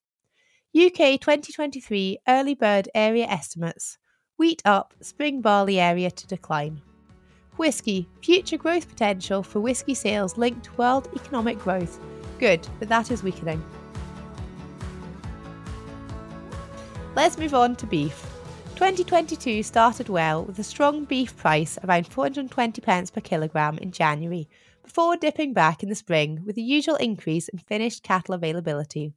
UK 0.76 1.22
2023 1.22 2.18
early 2.28 2.56
bird 2.56 2.90
area 2.96 3.28
estimates 3.28 4.00
wheat 4.38 4.60
up, 4.66 4.96
spring 5.02 5.40
barley 5.40 5.80
area 5.80 6.10
to 6.10 6.26
decline. 6.26 6.82
Whisky, 7.58 8.10
future 8.24 8.58
growth 8.58 8.90
potential 8.90 9.44
for 9.44 9.60
whisky 9.60 9.94
sales 9.94 10.36
linked 10.36 10.66
to 10.66 10.74
world 10.74 11.08
economic 11.16 11.60
growth. 11.60 12.00
Good, 12.40 12.68
but 12.80 12.90
that 12.90 13.12
is 13.12 13.22
weakening. 13.22 13.64
Let's 17.16 17.38
move 17.38 17.54
on 17.54 17.76
to 17.76 17.86
beef. 17.86 18.28
2022 18.74 19.62
started 19.62 20.10
well 20.10 20.44
with 20.44 20.58
a 20.58 20.64
strong 20.64 21.06
beef 21.06 21.38
price 21.38 21.78
around 21.84 22.08
420 22.08 22.82
pence 22.82 23.12
per 23.12 23.22
kilogram 23.22 23.78
in 23.78 23.92
January, 23.92 24.50
before 24.82 25.18
dipping 25.18 25.54
back 25.54 25.84
in 25.84 25.90
the 25.90 25.94
spring 25.94 26.42
with 26.44 26.56
the 26.56 26.64
usual 26.64 26.96
increase 26.96 27.48
in 27.48 27.60
finished 27.60 28.02
cattle 28.02 28.34
availability. 28.34 29.14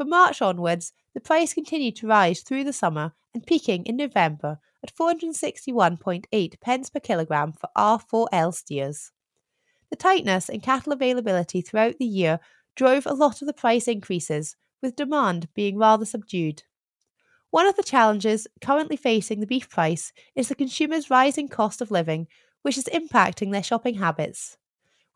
From 0.00 0.08
March 0.08 0.40
onwards, 0.40 0.94
the 1.12 1.20
price 1.20 1.52
continued 1.52 1.94
to 1.96 2.06
rise 2.06 2.40
through 2.40 2.64
the 2.64 2.72
summer 2.72 3.12
and 3.34 3.46
peaking 3.46 3.84
in 3.84 3.98
November 3.98 4.58
at 4.82 4.94
461.8 4.96 6.60
pence 6.62 6.88
per 6.88 7.00
kilogram 7.00 7.52
for 7.52 7.68
R4L 7.76 8.54
steers. 8.54 9.12
The 9.90 9.96
tightness 9.96 10.48
in 10.48 10.60
cattle 10.60 10.94
availability 10.94 11.60
throughout 11.60 11.98
the 11.98 12.06
year 12.06 12.40
drove 12.74 13.04
a 13.04 13.12
lot 13.12 13.42
of 13.42 13.46
the 13.46 13.52
price 13.52 13.86
increases, 13.86 14.56
with 14.80 14.96
demand 14.96 15.52
being 15.52 15.76
rather 15.76 16.06
subdued. 16.06 16.62
One 17.50 17.66
of 17.66 17.76
the 17.76 17.82
challenges 17.82 18.46
currently 18.62 18.96
facing 18.96 19.40
the 19.40 19.46
beef 19.46 19.68
price 19.68 20.14
is 20.34 20.48
the 20.48 20.54
consumer's 20.54 21.10
rising 21.10 21.46
cost 21.46 21.82
of 21.82 21.90
living, 21.90 22.26
which 22.62 22.78
is 22.78 22.88
impacting 22.90 23.52
their 23.52 23.62
shopping 23.62 23.96
habits. 23.96 24.56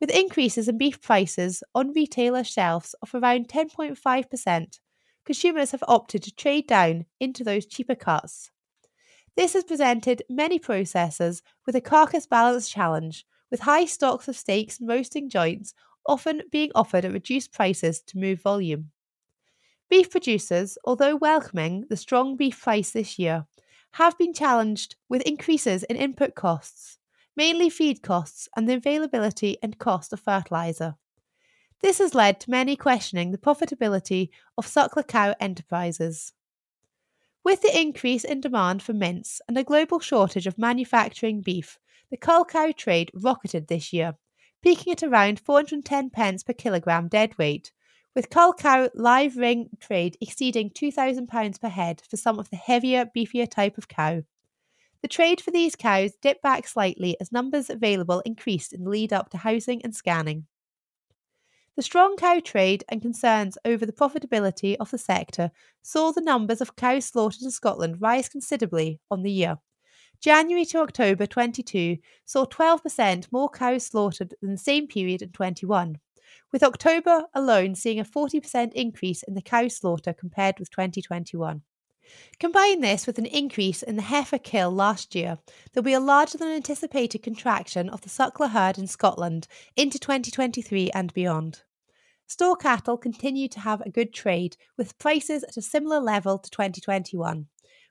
With 0.00 0.10
increases 0.10 0.68
in 0.68 0.78
beef 0.78 1.00
prices 1.00 1.62
on 1.74 1.92
retailer 1.92 2.44
shelves 2.44 2.94
of 3.02 3.14
around 3.14 3.48
10.5%, 3.48 4.78
consumers 5.24 5.70
have 5.70 5.84
opted 5.86 6.22
to 6.24 6.34
trade 6.34 6.66
down 6.66 7.06
into 7.20 7.44
those 7.44 7.66
cheaper 7.66 7.94
cuts. 7.94 8.50
This 9.36 9.54
has 9.54 9.64
presented 9.64 10.22
many 10.28 10.58
processors 10.58 11.42
with 11.66 11.74
a 11.74 11.80
carcass 11.80 12.26
balance 12.26 12.68
challenge, 12.68 13.26
with 13.50 13.60
high 13.60 13.84
stocks 13.84 14.28
of 14.28 14.36
steaks 14.36 14.78
and 14.78 14.88
roasting 14.88 15.28
joints 15.28 15.74
often 16.06 16.42
being 16.50 16.70
offered 16.74 17.04
at 17.04 17.12
reduced 17.12 17.52
prices 17.52 18.02
to 18.02 18.18
move 18.18 18.40
volume. 18.42 18.90
Beef 19.88 20.10
producers, 20.10 20.76
although 20.84 21.16
welcoming 21.16 21.84
the 21.88 21.96
strong 21.96 22.36
beef 22.36 22.60
price 22.60 22.90
this 22.90 23.18
year, 23.18 23.46
have 23.92 24.18
been 24.18 24.34
challenged 24.34 24.96
with 25.08 25.22
increases 25.22 25.82
in 25.84 25.96
input 25.96 26.34
costs, 26.34 26.98
mainly 27.36 27.70
feed 27.70 28.02
costs 28.02 28.48
and 28.56 28.68
the 28.68 28.74
availability 28.74 29.56
and 29.62 29.78
cost 29.78 30.12
of 30.12 30.20
fertiliser. 30.20 30.96
This 31.80 31.98
has 31.98 32.14
led 32.14 32.40
to 32.40 32.50
many 32.50 32.76
questioning 32.76 33.30
the 33.30 33.38
profitability 33.38 34.30
of 34.56 34.66
suckler 34.66 35.06
cow 35.06 35.34
enterprises. 35.38 36.32
With 37.44 37.60
the 37.60 37.78
increase 37.78 38.24
in 38.24 38.40
demand 38.40 38.82
for 38.82 38.94
mince 38.94 39.42
and 39.46 39.58
a 39.58 39.64
global 39.64 40.00
shortage 40.00 40.46
of 40.46 40.56
manufacturing 40.56 41.42
beef, 41.42 41.78
the 42.10 42.16
cull 42.16 42.44
cow 42.46 42.72
trade 42.74 43.10
rocketed 43.12 43.68
this 43.68 43.92
year, 43.92 44.14
peaking 44.62 44.92
at 44.92 45.02
around 45.02 45.40
410 45.40 46.10
pence 46.10 46.42
per 46.42 46.54
kilogram 46.54 47.08
dead 47.08 47.36
weight, 47.36 47.70
with 48.14 48.30
cull 48.30 48.54
cow 48.54 48.88
live 48.94 49.36
ring 49.36 49.68
trade 49.78 50.16
exceeding 50.20 50.70
£2,000 50.70 51.60
per 51.60 51.68
head 51.68 52.00
for 52.08 52.16
some 52.16 52.38
of 52.38 52.48
the 52.48 52.56
heavier, 52.56 53.10
beefier 53.14 53.50
type 53.50 53.76
of 53.76 53.88
cow. 53.88 54.22
The 55.04 55.08
trade 55.08 55.42
for 55.42 55.50
these 55.50 55.76
cows 55.76 56.12
dipped 56.22 56.40
back 56.40 56.66
slightly 56.66 57.14
as 57.20 57.30
numbers 57.30 57.68
available 57.68 58.20
increased 58.20 58.72
in 58.72 58.84
the 58.84 58.88
lead 58.88 59.12
up 59.12 59.28
to 59.28 59.36
housing 59.36 59.82
and 59.82 59.94
scanning. 59.94 60.46
The 61.76 61.82
strong 61.82 62.16
cow 62.16 62.40
trade 62.40 62.84
and 62.88 63.02
concerns 63.02 63.58
over 63.66 63.84
the 63.84 63.92
profitability 63.92 64.76
of 64.80 64.90
the 64.90 64.96
sector 64.96 65.50
saw 65.82 66.10
the 66.10 66.22
numbers 66.22 66.62
of 66.62 66.74
cows 66.76 67.04
slaughtered 67.04 67.42
in 67.42 67.50
Scotland 67.50 68.00
rise 68.00 68.30
considerably 68.30 68.98
on 69.10 69.22
the 69.22 69.30
year. 69.30 69.58
January 70.22 70.64
to 70.64 70.78
October 70.78 71.26
22 71.26 71.98
saw 72.24 72.46
12% 72.46 73.30
more 73.30 73.50
cows 73.50 73.84
slaughtered 73.84 74.32
than 74.40 74.52
the 74.52 74.56
same 74.56 74.86
period 74.86 75.20
in 75.20 75.32
21, 75.32 75.98
with 76.50 76.62
October 76.62 77.26
alone 77.34 77.74
seeing 77.74 78.00
a 78.00 78.06
40% 78.06 78.72
increase 78.72 79.22
in 79.22 79.34
the 79.34 79.42
cow 79.42 79.68
slaughter 79.68 80.14
compared 80.14 80.58
with 80.58 80.70
2021. 80.70 81.60
Combine 82.40 82.80
this 82.80 83.06
with 83.06 83.18
an 83.18 83.26
increase 83.26 83.82
in 83.82 83.96
the 83.96 84.02
heifer 84.02 84.38
kill 84.38 84.70
last 84.70 85.14
year, 85.14 85.38
there'll 85.72 85.84
be 85.84 85.92
a 85.92 86.00
larger 86.00 86.38
than 86.38 86.48
anticipated 86.48 87.22
contraction 87.22 87.88
of 87.88 88.00
the 88.02 88.08
suckler 88.08 88.50
herd 88.50 88.78
in 88.78 88.86
Scotland 88.86 89.46
into 89.76 89.98
2023 89.98 90.90
and 90.90 91.12
beyond. 91.14 91.62
Store 92.26 92.56
cattle 92.56 92.96
continue 92.96 93.48
to 93.48 93.60
have 93.60 93.80
a 93.82 93.90
good 93.90 94.12
trade, 94.14 94.56
with 94.76 94.98
prices 94.98 95.44
at 95.44 95.56
a 95.56 95.62
similar 95.62 96.00
level 96.00 96.38
to 96.38 96.50
2021, 96.50 97.46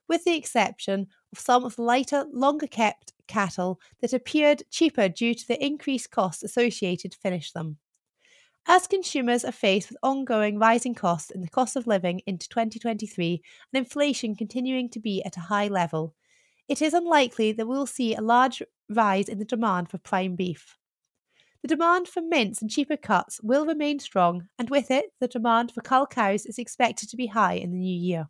with 0.07 0.23
the 0.23 0.35
exception 0.35 1.07
of 1.31 1.39
some 1.39 1.63
of 1.63 1.75
the 1.75 1.83
lighter, 1.83 2.25
longer 2.31 2.67
kept 2.67 3.13
cattle 3.27 3.79
that 4.01 4.13
appeared 4.13 4.63
cheaper 4.69 5.07
due 5.07 5.33
to 5.33 5.47
the 5.47 5.63
increased 5.63 6.11
costs 6.11 6.43
associated 6.43 7.11
to 7.11 7.19
finish 7.19 7.51
them. 7.51 7.77
As 8.65 8.87
consumers 8.87 9.43
are 9.43 9.51
faced 9.51 9.89
with 9.89 9.97
ongoing 10.01 10.57
rising 10.57 10.95
costs 10.95 11.29
in 11.29 11.41
the 11.41 11.49
cost 11.49 11.75
of 11.75 11.85
living 11.85 12.21
into 12.25 12.47
2023 12.47 13.41
and 13.73 13.77
inflation 13.77 14.35
continuing 14.35 14.89
to 14.91 15.01
be 15.01 15.21
at 15.23 15.35
a 15.35 15.41
high 15.41 15.67
level, 15.67 16.15
it 16.69 16.81
is 16.81 16.93
unlikely 16.93 17.51
that 17.51 17.67
we 17.67 17.75
will 17.75 17.85
see 17.85 18.15
a 18.15 18.21
large 18.21 18.63
rise 18.89 19.27
in 19.27 19.37
the 19.37 19.45
demand 19.45 19.89
for 19.89 19.97
prime 19.97 20.35
beef. 20.35 20.77
The 21.61 21.67
demand 21.67 22.07
for 22.07 22.21
mince 22.21 22.61
and 22.61 22.71
cheaper 22.71 22.95
cuts 22.95 23.41
will 23.43 23.65
remain 23.65 23.99
strong, 23.99 24.47
and 24.57 24.69
with 24.69 24.89
it, 24.89 25.07
the 25.19 25.27
demand 25.27 25.71
for 25.71 25.81
cull 25.81 26.07
cows 26.07 26.45
is 26.45 26.57
expected 26.57 27.09
to 27.09 27.17
be 27.17 27.27
high 27.27 27.55
in 27.55 27.71
the 27.71 27.77
new 27.77 27.97
year. 27.97 28.29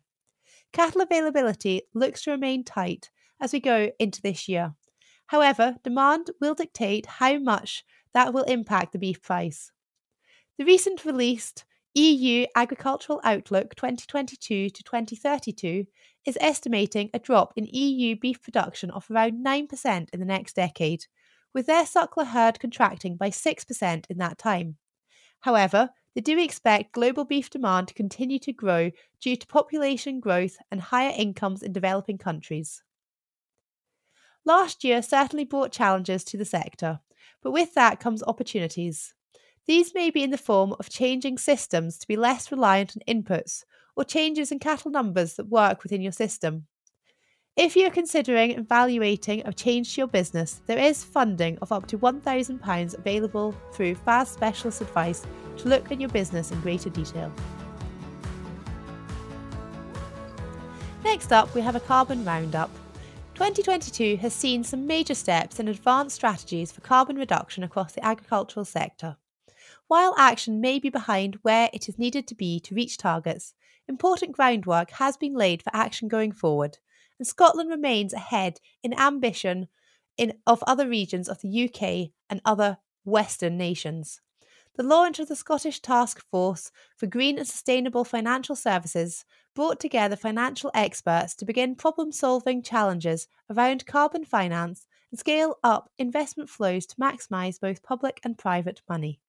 Cattle 0.72 1.00
availability 1.00 1.82
looks 1.94 2.22
to 2.22 2.32
remain 2.32 2.64
tight 2.64 3.10
as 3.40 3.52
we 3.52 3.60
go 3.60 3.90
into 4.00 4.20
this 4.20 4.48
year. 4.48 4.74
However, 5.26 5.76
demand 5.84 6.30
will 6.40 6.54
dictate 6.54 7.06
how 7.06 7.38
much 7.38 7.84
that 8.12 8.34
will 8.34 8.44
impact 8.44 8.92
the 8.92 8.98
beef 8.98 9.22
price. 9.22 9.70
The 10.56 10.64
recent 10.64 11.04
released 11.04 11.64
EU 11.94 12.46
Agricultural 12.54 13.20
Outlook 13.24 13.74
2022 13.74 14.70
to 14.70 14.82
2032 14.84 15.84
is 16.24 16.38
estimating 16.40 17.10
a 17.12 17.18
drop 17.18 17.52
in 17.56 17.66
EU 17.72 18.14
beef 18.14 18.40
production 18.40 18.92
of 18.92 19.10
around 19.10 19.44
9% 19.44 20.08
in 20.12 20.20
the 20.20 20.24
next 20.24 20.54
decade, 20.54 21.06
with 21.52 21.66
their 21.66 21.82
suckler 21.82 22.28
herd 22.28 22.60
contracting 22.60 23.16
by 23.16 23.30
6% 23.30 24.04
in 24.08 24.18
that 24.18 24.38
time. 24.38 24.76
However, 25.40 25.90
they 26.14 26.20
do 26.20 26.38
expect 26.38 26.92
global 26.92 27.24
beef 27.24 27.50
demand 27.50 27.88
to 27.88 27.94
continue 27.94 28.38
to 28.38 28.52
grow 28.52 28.92
due 29.20 29.34
to 29.34 29.46
population 29.48 30.20
growth 30.20 30.58
and 30.70 30.80
higher 30.80 31.12
incomes 31.16 31.64
in 31.64 31.72
developing 31.72 32.16
countries. 32.16 32.84
Last 34.44 34.84
year 34.84 35.02
certainly 35.02 35.44
brought 35.44 35.72
challenges 35.72 36.22
to 36.24 36.36
the 36.36 36.44
sector, 36.44 37.00
but 37.42 37.50
with 37.50 37.74
that 37.74 37.98
comes 37.98 38.22
opportunities. 38.22 39.14
These 39.66 39.94
may 39.94 40.10
be 40.10 40.22
in 40.22 40.30
the 40.30 40.36
form 40.36 40.74
of 40.78 40.90
changing 40.90 41.38
systems 41.38 41.96
to 41.98 42.06
be 42.06 42.16
less 42.16 42.52
reliant 42.52 42.94
on 42.96 43.14
inputs 43.14 43.64
or 43.96 44.04
changes 44.04 44.52
in 44.52 44.58
cattle 44.58 44.90
numbers 44.90 45.34
that 45.34 45.48
work 45.48 45.82
within 45.82 46.02
your 46.02 46.12
system. 46.12 46.66
If 47.56 47.74
you 47.74 47.86
are 47.86 47.90
considering 47.90 48.50
evaluating 48.50 49.42
a 49.46 49.52
change 49.52 49.94
to 49.94 50.02
your 50.02 50.08
business, 50.08 50.60
there 50.66 50.78
is 50.78 51.02
funding 51.02 51.56
of 51.62 51.72
up 51.72 51.86
to 51.86 51.98
£1,000 51.98 52.98
available 52.98 53.54
through 53.72 53.94
FAS 53.94 54.30
Specialist 54.30 54.82
Advice 54.82 55.24
to 55.58 55.68
look 55.68 55.90
at 55.90 56.00
your 56.00 56.10
business 56.10 56.50
in 56.50 56.60
greater 56.60 56.90
detail. 56.90 57.32
Next 61.04 61.32
up, 61.32 61.54
we 61.54 61.62
have 61.62 61.76
a 61.76 61.80
carbon 61.80 62.24
roundup. 62.24 62.70
2022 63.34 64.16
has 64.16 64.34
seen 64.34 64.62
some 64.62 64.86
major 64.86 65.14
steps 65.14 65.58
in 65.58 65.68
advanced 65.68 66.16
strategies 66.16 66.70
for 66.70 66.82
carbon 66.82 67.16
reduction 67.16 67.62
across 67.62 67.92
the 67.92 68.04
agricultural 68.04 68.64
sector. 68.64 69.16
While 69.86 70.14
action 70.16 70.60
may 70.60 70.78
be 70.78 70.88
behind 70.88 71.38
where 71.42 71.68
it 71.72 71.88
is 71.88 71.98
needed 71.98 72.26
to 72.28 72.34
be 72.34 72.58
to 72.60 72.74
reach 72.74 72.96
targets, 72.96 73.54
important 73.86 74.32
groundwork 74.32 74.90
has 74.92 75.16
been 75.18 75.34
laid 75.34 75.62
for 75.62 75.70
action 75.74 76.08
going 76.08 76.32
forward, 76.32 76.78
and 77.18 77.28
Scotland 77.28 77.68
remains 77.68 78.14
ahead 78.14 78.60
in 78.82 78.98
ambition 78.98 79.68
in, 80.16 80.38
of 80.46 80.62
other 80.66 80.88
regions 80.88 81.28
of 81.28 81.40
the 81.42 81.64
UK 81.64 82.12
and 82.30 82.40
other 82.44 82.78
Western 83.04 83.58
nations. 83.58 84.20
The 84.76 84.82
launch 84.82 85.18
of 85.18 85.28
the 85.28 85.36
Scottish 85.36 85.80
Task 85.80 86.20
Force 86.30 86.72
for 86.96 87.06
Green 87.06 87.38
and 87.38 87.46
Sustainable 87.46 88.04
Financial 88.04 88.56
Services 88.56 89.24
brought 89.54 89.78
together 89.78 90.16
financial 90.16 90.70
experts 90.74 91.34
to 91.36 91.44
begin 91.44 91.76
problem 91.76 92.10
solving 92.10 92.62
challenges 92.62 93.28
around 93.50 93.86
carbon 93.86 94.24
finance 94.24 94.86
and 95.12 95.20
scale 95.20 95.58
up 95.62 95.90
investment 95.98 96.50
flows 96.50 96.86
to 96.86 96.96
maximise 96.96 97.60
both 97.60 97.84
public 97.84 98.18
and 98.24 98.36
private 98.36 98.80
money. 98.88 99.20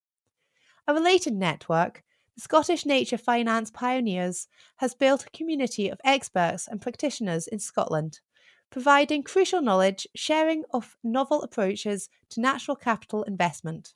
A 0.88 0.94
related 0.94 1.34
network, 1.34 2.04
the 2.36 2.42
Scottish 2.42 2.86
Nature 2.86 3.18
Finance 3.18 3.72
Pioneers, 3.72 4.48
has 4.78 4.94
built 4.94 5.26
a 5.26 5.30
community 5.32 5.90
of 5.90 6.00
experts 6.06 6.68
and 6.68 6.80
practitioners 6.80 7.48
in 7.48 7.58
Scotland, 7.58 8.20
providing 8.70 9.24
crucial 9.24 9.62
knowledge, 9.62 10.08
sharing 10.16 10.64
of 10.72 10.96
novel 11.04 11.42
approaches 11.42 12.08
to 12.30 12.42
natural 12.42 12.76
capital 12.76 13.24
investment. 13.24 13.96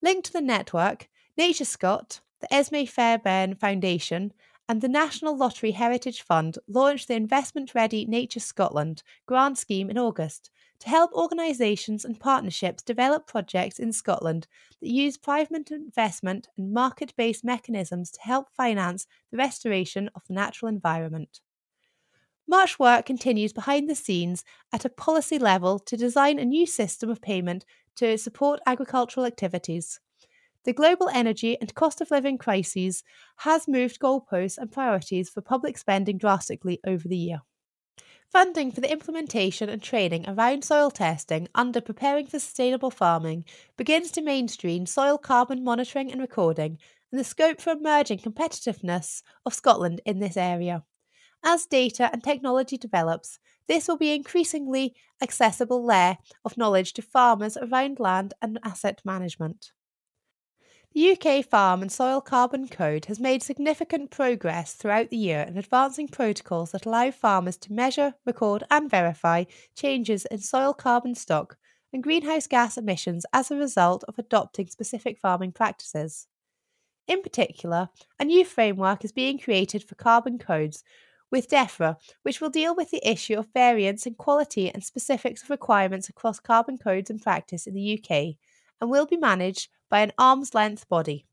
Linked 0.00 0.26
to 0.26 0.32
the 0.32 0.40
network, 0.40 1.08
Nature 1.36 1.64
Scot, 1.64 2.20
the 2.40 2.48
Esmée 2.52 2.88
Fairbairn 2.88 3.56
Foundation, 3.56 4.32
and 4.68 4.80
the 4.80 4.88
National 4.88 5.36
Lottery 5.36 5.72
Heritage 5.72 6.22
Fund 6.22 6.56
launched 6.68 7.08
the 7.08 7.14
Investment 7.14 7.74
Ready 7.74 8.06
Nature 8.06 8.38
Scotland 8.38 9.02
grant 9.26 9.58
scheme 9.58 9.90
in 9.90 9.98
August 9.98 10.50
to 10.80 10.88
help 10.88 11.12
organisations 11.12 12.04
and 12.04 12.18
partnerships 12.18 12.82
develop 12.82 13.26
projects 13.26 13.78
in 13.78 13.92
Scotland 13.92 14.46
that 14.80 14.90
use 14.90 15.16
private 15.16 15.70
investment 15.70 16.48
and 16.56 16.72
market 16.72 17.14
based 17.16 17.44
mechanisms 17.44 18.10
to 18.12 18.20
help 18.22 18.48
finance 18.56 19.06
the 19.30 19.38
restoration 19.38 20.10
of 20.14 20.22
the 20.26 20.34
natural 20.34 20.68
environment. 20.68 21.40
Much 22.46 22.78
work 22.78 23.06
continues 23.06 23.52
behind 23.52 23.88
the 23.88 23.94
scenes 23.94 24.44
at 24.72 24.84
a 24.84 24.90
policy 24.90 25.38
level 25.38 25.78
to 25.78 25.96
design 25.96 26.38
a 26.38 26.44
new 26.44 26.66
system 26.66 27.08
of 27.08 27.22
payment 27.22 27.64
to 27.96 28.18
support 28.18 28.60
agricultural 28.66 29.24
activities. 29.24 30.00
The 30.64 30.72
global 30.72 31.08
energy 31.08 31.58
and 31.60 31.74
cost 31.74 32.00
of 32.00 32.10
living 32.10 32.38
crises 32.38 33.04
has 33.38 33.68
moved 33.68 34.00
goalposts 34.00 34.58
and 34.58 34.70
priorities 34.72 35.30
for 35.30 35.40
public 35.40 35.78
spending 35.78 36.18
drastically 36.18 36.80
over 36.86 37.08
the 37.08 37.16
year. 37.16 37.42
Funding 38.30 38.70
for 38.70 38.80
the 38.80 38.92
implementation 38.92 39.68
and 39.68 39.82
training 39.82 40.24
around 40.28 40.62
soil 40.62 40.92
testing 40.92 41.48
under 41.52 41.80
Preparing 41.80 42.26
for 42.26 42.38
Sustainable 42.38 42.92
Farming 42.92 43.44
begins 43.76 44.12
to 44.12 44.22
mainstream 44.22 44.86
soil 44.86 45.18
carbon 45.18 45.64
monitoring 45.64 46.12
and 46.12 46.20
recording 46.20 46.78
and 47.10 47.18
the 47.18 47.24
scope 47.24 47.60
for 47.60 47.72
emerging 47.72 48.20
competitiveness 48.20 49.24
of 49.44 49.52
Scotland 49.52 50.00
in 50.06 50.20
this 50.20 50.36
area. 50.36 50.84
As 51.42 51.66
data 51.66 52.08
and 52.12 52.22
technology 52.22 52.78
develops, 52.78 53.40
this 53.66 53.88
will 53.88 53.96
be 53.96 54.14
increasingly 54.14 54.94
accessible 55.20 55.84
layer 55.84 56.16
of 56.44 56.56
knowledge 56.56 56.92
to 56.92 57.02
farmers 57.02 57.56
around 57.56 57.98
land 57.98 58.34
and 58.40 58.60
asset 58.62 59.00
management. 59.04 59.72
The 60.92 61.12
UK 61.12 61.44
Farm 61.44 61.82
and 61.82 61.92
Soil 61.92 62.20
Carbon 62.20 62.66
Code 62.66 63.04
has 63.04 63.20
made 63.20 63.44
significant 63.44 64.10
progress 64.10 64.74
throughout 64.74 65.10
the 65.10 65.16
year 65.16 65.42
in 65.42 65.56
advancing 65.56 66.08
protocols 66.08 66.72
that 66.72 66.84
allow 66.84 67.12
farmers 67.12 67.56
to 67.58 67.72
measure, 67.72 68.14
record, 68.26 68.64
and 68.72 68.90
verify 68.90 69.44
changes 69.76 70.26
in 70.26 70.38
soil 70.38 70.74
carbon 70.74 71.14
stock 71.14 71.56
and 71.92 72.02
greenhouse 72.02 72.48
gas 72.48 72.76
emissions 72.76 73.24
as 73.32 73.52
a 73.52 73.56
result 73.56 74.02
of 74.08 74.18
adopting 74.18 74.66
specific 74.66 75.16
farming 75.20 75.52
practices. 75.52 76.26
In 77.06 77.22
particular, 77.22 77.90
a 78.18 78.24
new 78.24 78.44
framework 78.44 79.04
is 79.04 79.12
being 79.12 79.38
created 79.38 79.84
for 79.84 79.94
carbon 79.94 80.40
codes 80.40 80.82
with 81.30 81.48
DEFRA, 81.48 81.98
which 82.24 82.40
will 82.40 82.50
deal 82.50 82.74
with 82.74 82.90
the 82.90 83.08
issue 83.08 83.38
of 83.38 83.46
variance 83.54 84.06
in 84.06 84.14
quality 84.14 84.68
and 84.68 84.82
specifics 84.82 85.44
of 85.44 85.50
requirements 85.50 86.08
across 86.08 86.40
carbon 86.40 86.78
codes 86.78 87.10
and 87.10 87.22
practice 87.22 87.68
in 87.68 87.74
the 87.74 88.02
UK 88.02 88.34
and 88.80 88.90
will 88.90 89.06
be 89.06 89.16
managed 89.16 89.68
by 89.88 90.00
an 90.00 90.12
arm's 90.18 90.54
length 90.54 90.88
body. 90.88 91.26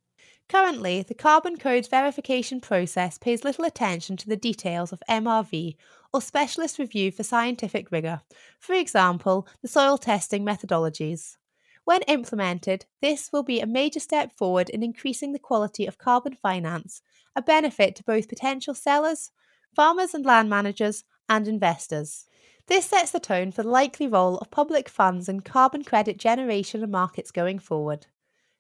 Currently, 0.50 1.04
the 1.04 1.14
Carbon 1.14 1.58
Codes 1.58 1.90
verification 1.90 2.62
process 2.62 3.18
pays 3.18 3.44
little 3.44 3.66
attention 3.66 4.16
to 4.18 4.30
the 4.30 4.38
details 4.38 4.94
of 4.94 5.04
MRV 5.10 5.76
or 6.14 6.22
specialist 6.22 6.80
review 6.80 7.12
for 7.12 7.24
scientific 7.24 7.92
rigour, 7.92 8.22
for 8.60 8.74
example, 8.74 9.46
the 9.62 9.68
soil 9.68 9.98
testing 9.98 10.46
methodologies. 10.46 11.36
When 11.84 12.02
implemented, 12.04 12.86
this 13.02 13.32
will 13.32 13.44
be 13.44 13.60
a 13.60 13.66
major 13.66 14.00
step 14.00 14.32
forward 14.32 14.70
in 14.70 14.84
increasing 14.84 15.34
the 15.34 15.40
quality 15.40 15.86
of 15.86 15.98
carbon 15.98 16.36
finance, 16.36 17.02
a 17.36 17.42
benefit 17.42 17.96
to 17.96 18.04
both 18.04 18.30
potential 18.30 18.74
sellers, 18.74 19.32
farmers 19.76 20.14
and 20.14 20.26
land 20.26 20.50
managers, 20.50 21.04
and 21.30 21.48
investors. 21.48 22.27
This 22.68 22.86
sets 22.88 23.12
the 23.12 23.20
tone 23.22 23.52
for 23.52 23.64
the 23.64 23.70
likely 23.70 24.08
role 24.08 24.38
of 24.40 24.52
public 24.52 24.90
funds 24.90 25.30
in 25.30 25.40
carbon 25.40 25.86
credit 25.86 26.18
generation 26.18 26.84
and 26.84 26.92
markets 26.92 27.32
going 27.32 27.60
forward. 27.60 28.08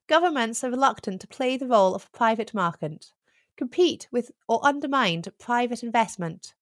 Governments 0.07 0.63
are 0.63 0.71
reluctant 0.71 1.19
to 1.21 1.27
play 1.27 1.57
the 1.57 1.67
role 1.67 1.93
of 1.93 2.05
a 2.05 2.17
private 2.17 2.53
market, 2.53 3.11
compete 3.57 4.07
with 4.09 4.31
or 4.47 4.65
undermine 4.65 5.23
private 5.37 5.83
investment, 5.83 6.53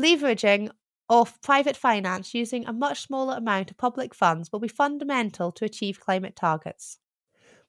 leveraging 0.00 0.70
of 1.08 1.42
private 1.42 1.76
finance 1.76 2.34
using 2.34 2.64
a 2.66 2.72
much 2.72 3.00
smaller 3.00 3.36
amount 3.36 3.72
of 3.72 3.76
public 3.76 4.14
funds 4.14 4.52
will 4.52 4.60
be 4.60 4.68
fundamental 4.68 5.50
to 5.50 5.64
achieve 5.64 5.98
climate 5.98 6.36
targets. 6.36 7.00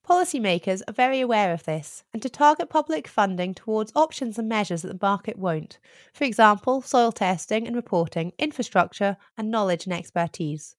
Policymakers 0.07 0.81
are 0.87 0.93
very 0.93 1.21
aware 1.21 1.53
of 1.53 1.63
this 1.63 2.03
and 2.11 2.21
to 2.21 2.29
target 2.29 2.69
public 2.69 3.07
funding 3.07 3.53
towards 3.53 3.91
options 3.95 4.39
and 4.39 4.49
measures 4.49 4.81
that 4.81 4.87
the 4.87 5.05
market 5.05 5.37
won't, 5.37 5.77
for 6.11 6.23
example, 6.23 6.81
soil 6.81 7.11
testing 7.11 7.67
and 7.67 7.75
reporting, 7.75 8.33
infrastructure, 8.39 9.17
and 9.37 9.51
knowledge 9.51 9.85
and 9.85 9.93
expertise. 9.93 10.75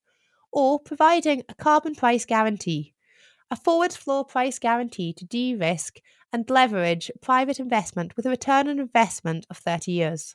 Or 0.51 0.81
providing 0.81 1.45
a 1.49 1.55
carbon 1.55 1.95
price 1.95 2.25
guarantee, 2.25 2.95
a 3.51 3.57
forward 3.57 3.93
floor 3.93 4.25
price 4.25 4.59
guarantee 4.59 5.13
to 5.13 5.25
de 5.25 5.55
risk 5.55 6.01
and 6.33 6.49
leverage 6.51 7.11
private 7.21 7.61
investment 7.61 8.17
with 8.17 8.27
a 8.27 8.31
return 8.31 8.69
on 8.69 8.79
investment 8.79 9.47
of 9.51 9.59
30 9.59 9.93
years. 9.93 10.35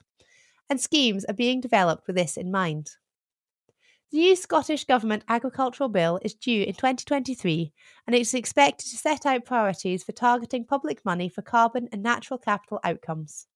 And 0.69 0.79
schemes 0.79 1.25
are 1.25 1.33
being 1.33 1.59
developed 1.59 2.07
with 2.07 2.15
this 2.15 2.37
in 2.37 2.51
mind. 2.51 2.91
The 4.09 4.19
new 4.19 4.37
Scottish 4.37 4.85
Government 4.85 5.25
Agricultural 5.27 5.89
Bill 5.89 6.17
is 6.21 6.33
due 6.33 6.63
in 6.63 6.73
2023 6.75 7.73
and 8.05 8.15
it 8.15 8.21
is 8.21 8.33
expected 8.33 8.89
to 8.89 8.95
set 8.95 9.25
out 9.25 9.43
priorities 9.43 10.01
for 10.01 10.13
targeting 10.13 10.63
public 10.63 11.03
money 11.03 11.27
for 11.27 11.41
carbon 11.41 11.89
and 11.91 12.01
natural 12.01 12.37
capital 12.37 12.79
outcomes. 12.85 13.47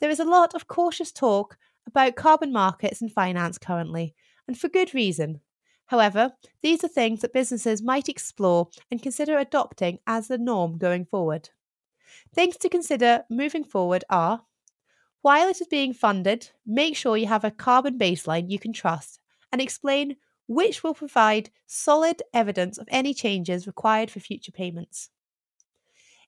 There 0.00 0.08
is 0.08 0.20
a 0.20 0.24
lot 0.24 0.54
of 0.54 0.68
cautious 0.68 1.12
talk 1.12 1.58
about 1.86 2.16
carbon 2.16 2.50
markets 2.50 3.02
and 3.02 3.12
finance 3.12 3.58
currently, 3.58 4.14
and 4.48 4.58
for 4.58 4.68
good 4.68 4.94
reason. 4.94 5.40
However, 5.84 6.32
these 6.62 6.82
are 6.82 6.88
things 6.88 7.20
that 7.20 7.34
businesses 7.34 7.82
might 7.82 8.08
explore 8.08 8.70
and 8.90 9.02
consider 9.02 9.36
adopting 9.36 9.98
as 10.06 10.28
the 10.28 10.38
norm 10.38 10.78
going 10.78 11.04
forward. 11.04 11.50
Things 12.34 12.56
to 12.56 12.70
consider 12.70 13.24
moving 13.28 13.64
forward 13.64 14.02
are 14.08 14.46
while 15.20 15.46
it 15.48 15.60
is 15.60 15.66
being 15.66 15.92
funded, 15.92 16.48
make 16.64 16.96
sure 16.96 17.18
you 17.18 17.26
have 17.26 17.44
a 17.44 17.50
carbon 17.50 17.98
baseline 17.98 18.50
you 18.50 18.58
can 18.58 18.72
trust 18.72 19.20
and 19.54 19.60
explain 19.60 20.16
which 20.48 20.82
will 20.82 20.94
provide 20.94 21.48
solid 21.64 22.20
evidence 22.32 22.76
of 22.76 22.88
any 22.90 23.14
changes 23.14 23.68
required 23.68 24.10
for 24.10 24.18
future 24.18 24.50
payments. 24.50 25.10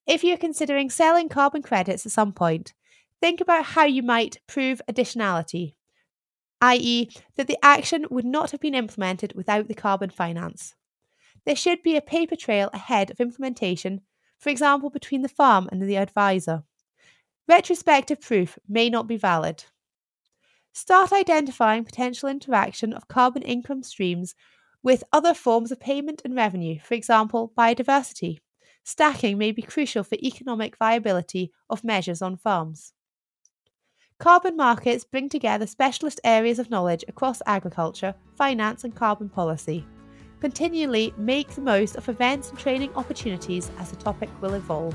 If 0.06 0.22
you're 0.22 0.36
considering 0.36 0.90
selling 0.90 1.28
carbon 1.28 1.60
credits 1.60 2.06
at 2.06 2.12
some 2.12 2.32
point, 2.32 2.72
think 3.20 3.40
about 3.40 3.64
how 3.64 3.84
you 3.84 4.04
might 4.04 4.38
prove 4.46 4.80
additionality, 4.88 5.74
i.e., 6.60 7.10
that 7.34 7.48
the 7.48 7.58
action 7.64 8.06
would 8.08 8.24
not 8.24 8.52
have 8.52 8.60
been 8.60 8.76
implemented 8.76 9.32
without 9.34 9.66
the 9.66 9.74
carbon 9.74 10.10
finance. 10.10 10.76
There 11.44 11.56
should 11.56 11.82
be 11.82 11.96
a 11.96 12.00
paper 12.00 12.36
trail 12.36 12.70
ahead 12.72 13.10
of 13.10 13.18
implementation, 13.18 14.02
for 14.38 14.50
example, 14.50 14.88
between 14.88 15.22
the 15.22 15.28
farm 15.28 15.68
and 15.72 15.82
the 15.82 15.96
advisor. 15.96 16.62
Retrospective 17.48 18.20
proof 18.20 18.56
may 18.68 18.88
not 18.88 19.08
be 19.08 19.16
valid. 19.16 19.64
Start 20.76 21.10
identifying 21.10 21.84
potential 21.84 22.28
interaction 22.28 22.92
of 22.92 23.08
carbon 23.08 23.40
income 23.40 23.82
streams 23.82 24.34
with 24.82 25.04
other 25.10 25.32
forms 25.32 25.72
of 25.72 25.80
payment 25.80 26.20
and 26.22 26.36
revenue, 26.36 26.78
for 26.80 26.92
example, 26.92 27.50
biodiversity. 27.56 28.40
Stacking 28.84 29.38
may 29.38 29.52
be 29.52 29.62
crucial 29.62 30.04
for 30.04 30.16
economic 30.16 30.76
viability 30.76 31.50
of 31.70 31.82
measures 31.82 32.20
on 32.20 32.36
farms. 32.36 32.92
Carbon 34.18 34.54
markets 34.54 35.02
bring 35.02 35.30
together 35.30 35.66
specialist 35.66 36.20
areas 36.24 36.58
of 36.58 36.68
knowledge 36.68 37.06
across 37.08 37.40
agriculture, 37.46 38.14
finance, 38.34 38.84
and 38.84 38.94
carbon 38.94 39.30
policy. 39.30 39.82
Continually 40.40 41.14
make 41.16 41.48
the 41.52 41.62
most 41.62 41.96
of 41.96 42.06
events 42.10 42.50
and 42.50 42.58
training 42.58 42.92
opportunities 42.96 43.70
as 43.78 43.88
the 43.88 43.96
topic 43.96 44.28
will 44.42 44.52
evolve. 44.52 44.94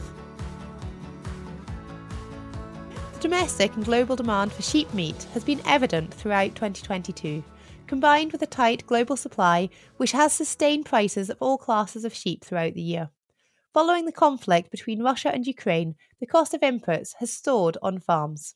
Domestic 3.21 3.75
and 3.75 3.85
global 3.85 4.15
demand 4.15 4.51
for 4.51 4.63
sheep 4.63 4.91
meat 4.95 5.27
has 5.35 5.43
been 5.43 5.61
evident 5.67 6.11
throughout 6.11 6.55
2022, 6.55 7.43
combined 7.85 8.31
with 8.31 8.41
a 8.41 8.47
tight 8.47 8.83
global 8.87 9.15
supply 9.15 9.69
which 9.97 10.11
has 10.13 10.33
sustained 10.33 10.87
prices 10.87 11.29
of 11.29 11.37
all 11.39 11.59
classes 11.59 12.03
of 12.03 12.15
sheep 12.15 12.43
throughout 12.43 12.73
the 12.73 12.81
year. 12.81 13.11
Following 13.75 14.05
the 14.05 14.11
conflict 14.11 14.71
between 14.71 15.03
Russia 15.03 15.31
and 15.31 15.45
Ukraine, 15.45 15.93
the 16.19 16.25
cost 16.25 16.55
of 16.55 16.61
inputs 16.61 17.13
has 17.19 17.31
soared 17.31 17.77
on 17.83 17.99
farms. 17.99 18.55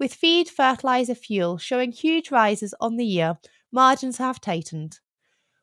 With 0.00 0.12
feed, 0.12 0.48
fertiliser, 0.48 1.14
fuel 1.14 1.56
showing 1.56 1.92
huge 1.92 2.32
rises 2.32 2.74
on 2.80 2.96
the 2.96 3.06
year, 3.06 3.38
margins 3.70 4.18
have 4.18 4.40
tightened. 4.40 4.98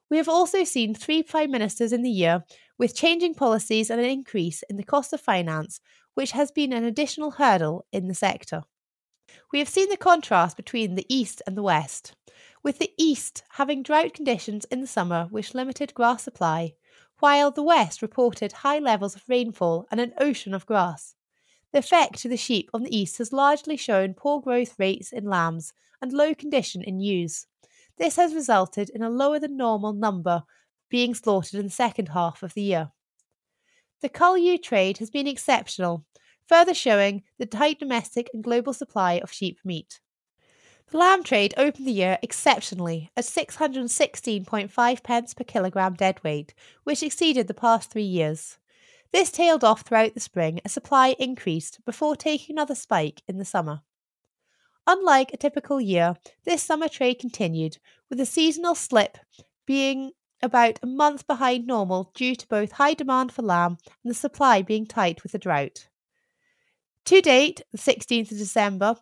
We 0.10 0.16
have 0.16 0.30
also 0.30 0.64
seen 0.64 0.96
three 0.96 1.24
prime 1.24 1.52
ministers 1.52 1.92
in 1.92 2.04
the 2.04 2.10
year 2.10 2.46
with 2.78 2.96
changing 2.96 3.34
policies 3.34 3.90
and 3.90 4.00
an 4.00 4.10
increase 4.10 4.64
in 4.70 4.78
the 4.78 4.84
cost 4.84 5.12
of 5.12 5.20
finance, 5.20 5.82
which 6.20 6.32
has 6.32 6.52
been 6.52 6.74
an 6.74 6.84
additional 6.84 7.32
hurdle 7.32 7.86
in 7.94 8.10
the 8.10 8.14
sector. 8.14 8.62
We 9.54 9.60
have 9.60 9.70
seen 9.70 9.88
the 9.88 9.96
contrast 9.96 10.58
between 10.58 10.96
the 10.96 11.06
East 11.08 11.42
and 11.48 11.56
the 11.56 11.64
West, 11.64 12.14
with 12.62 12.78
the 12.78 12.92
East 12.98 13.46
having 13.52 13.84
drought 13.84 14.16
conditions 14.16 14.66
in 14.66 14.82
the 14.82 14.86
summer 14.86 15.30
which 15.32 15.56
limited 15.56 15.94
grass 15.94 16.24
supply, 16.24 16.74
while 17.20 17.52
the 17.52 17.64
West 17.64 18.02
reported 18.02 18.52
high 18.52 18.80
levels 18.80 19.16
of 19.16 19.24
rainfall 19.30 19.88
and 19.92 20.02
an 20.02 20.12
ocean 20.20 20.54
of 20.54 20.66
grass. 20.66 21.16
The 21.72 21.80
effect 21.80 22.20
to 22.20 22.28
the 22.28 22.36
sheep 22.36 22.70
on 22.74 22.84
the 22.84 22.94
East 22.94 23.18
has 23.20 23.32
largely 23.32 23.78
shown 23.78 24.14
poor 24.14 24.42
growth 24.42 24.76
rates 24.78 25.14
in 25.14 25.24
lambs 25.24 25.72
and 26.02 26.12
low 26.12 26.36
condition 26.36 26.82
in 26.82 27.00
ewes. 27.00 27.48
This 27.98 28.18
has 28.18 28.36
resulted 28.36 28.90
in 28.90 29.04
a 29.04 29.10
lower 29.10 29.40
than 29.40 29.56
normal 29.56 29.94
number 29.94 30.44
being 30.90 31.16
slaughtered 31.16 31.62
in 31.62 31.68
the 31.68 31.72
second 31.72 32.10
half 32.10 32.44
of 32.44 32.56
the 32.56 32.64
year. 32.64 32.92
The 34.02 34.10
cull 34.10 34.38
ewe 34.38 34.58
trade 34.58 35.00
has 35.00 35.10
been 35.10 35.28
exceptional, 35.28 36.06
further 36.48 36.74
showing 36.74 37.24
the 37.38 37.46
tight 37.46 37.80
domestic 37.80 38.30
and 38.34 38.44
global 38.44 38.74
supply 38.74 39.14
of 39.14 39.32
sheep 39.32 39.60
meat. 39.64 40.00
The 40.92 40.98
lamb 40.98 41.22
trade 41.22 41.54
opened 41.58 41.86
the 41.86 41.92
year 41.92 42.18
exceptionally 42.24 43.12
at 43.16 43.26
616.5 43.26 45.04
pence 45.04 45.34
per 45.34 45.44
kilogram 45.44 45.94
deadweight, 45.94 46.54
which 46.84 47.04
exceeded 47.04 47.48
the 47.48 47.54
past 47.54 47.92
three 47.92 48.02
years. 48.02 48.58
This 49.12 49.32
tailed 49.32 49.64
off 49.64 49.82
throughout 49.82 50.14
the 50.14 50.20
spring 50.20 50.62
as 50.66 50.72
supply 50.72 51.16
increased 51.20 51.84
before 51.86 52.16
taking 52.16 52.56
another 52.56 52.76
spike 52.76 53.22
in 53.28 53.38
the 53.38 53.46
summer. 53.46 53.82
Unlike 54.88 55.34
a 55.34 55.38
typical 55.38 55.80
year, 55.80 56.16
this 56.46 56.64
summer 56.64 56.88
trade 56.88 57.20
continued, 57.20 57.78
with 58.10 58.20
a 58.20 58.26
seasonal 58.26 58.74
slip 58.74 59.20
being 59.68 60.14
about 60.42 60.80
a 60.82 60.88
month 60.88 61.28
behind 61.28 61.68
normal 61.68 62.12
due 62.14 62.36
to 62.36 62.48
both 62.48 62.74
high 62.74 62.94
demand 62.94 63.32
for 63.32 63.42
lamb 63.42 63.78
and 64.04 64.10
the 64.10 64.16
supply 64.16 64.62
being 64.62 64.86
tight 64.86 65.24
with 65.24 65.32
the 65.32 65.38
drought. 65.38 65.88
To 67.06 67.22
date, 67.22 67.62
the 67.72 67.78
16th 67.78 68.32
of 68.32 68.38
December, 68.38 68.96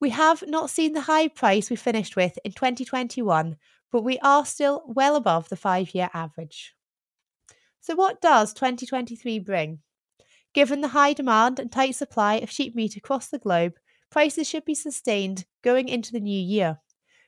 we 0.00 0.10
have 0.10 0.44
not 0.46 0.70
seen 0.70 0.92
the 0.92 1.02
high 1.02 1.28
price 1.28 1.70
we 1.70 1.76
finished 1.76 2.16
with 2.16 2.38
in 2.44 2.52
2021, 2.52 3.56
but 3.90 4.02
we 4.02 4.18
are 4.18 4.44
still 4.44 4.82
well 4.86 5.16
above 5.16 5.48
the 5.48 5.56
five 5.56 5.94
year 5.94 6.10
average. 6.12 6.74
So, 7.80 7.94
what 7.94 8.20
does 8.20 8.52
2023 8.52 9.38
bring? 9.38 9.80
Given 10.52 10.80
the 10.80 10.88
high 10.88 11.12
demand 11.12 11.58
and 11.58 11.70
tight 11.70 11.94
supply 11.94 12.34
of 12.34 12.50
sheep 12.50 12.74
meat 12.74 12.96
across 12.96 13.28
the 13.28 13.38
globe, 13.38 13.74
prices 14.10 14.48
should 14.48 14.64
be 14.64 14.74
sustained 14.74 15.44
going 15.62 15.88
into 15.88 16.12
the 16.12 16.20
new 16.20 16.40
year. 16.40 16.78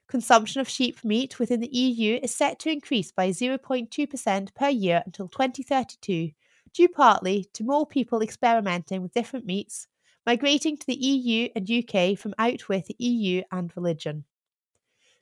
Consumption 0.09 0.61
of 0.61 0.69
sheep 0.69 1.03
meat 1.05 1.41
within 1.41 1.61
the 1.61 1.77
EU 1.77 2.21
is 2.23 2.35
set 2.35 2.61
to 2.61 2.71
increase 2.71 3.11
by 3.11 3.31
0.2% 3.31 4.55
per 4.55 4.69
year 4.69 5.03
until 5.05 5.27
2032, 5.27 6.31
due 6.73 6.89
partly 6.89 7.49
to 7.53 7.65
more 7.65 7.87
people 7.87 8.23
experimenting 8.23 9.03
with 9.03 9.13
different 9.13 9.47
meats, 9.47 9.89
migrating 10.25 10.77
to 10.77 10.87
the 10.87 10.95
EU 10.95 11.49
and 11.57 11.69
UK 11.69 12.17
from 12.17 12.35
out 12.39 12.69
with 12.69 12.87
the 12.87 12.97
EU 12.99 13.43
and 13.51 13.73
religion. 13.77 14.25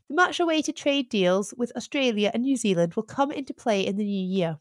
The 0.09 0.15
much 0.15 0.39
awaited 0.39 0.77
trade 0.77 1.09
deals 1.09 1.55
with 1.57 1.75
Australia 1.75 2.31
and 2.35 2.43
New 2.43 2.57
Zealand 2.57 2.95
will 2.95 3.05
come 3.05 3.33
into 3.33 3.55
play 3.55 3.87
in 3.87 3.97
the 3.97 4.05
new 4.05 4.27
year. 4.27 4.59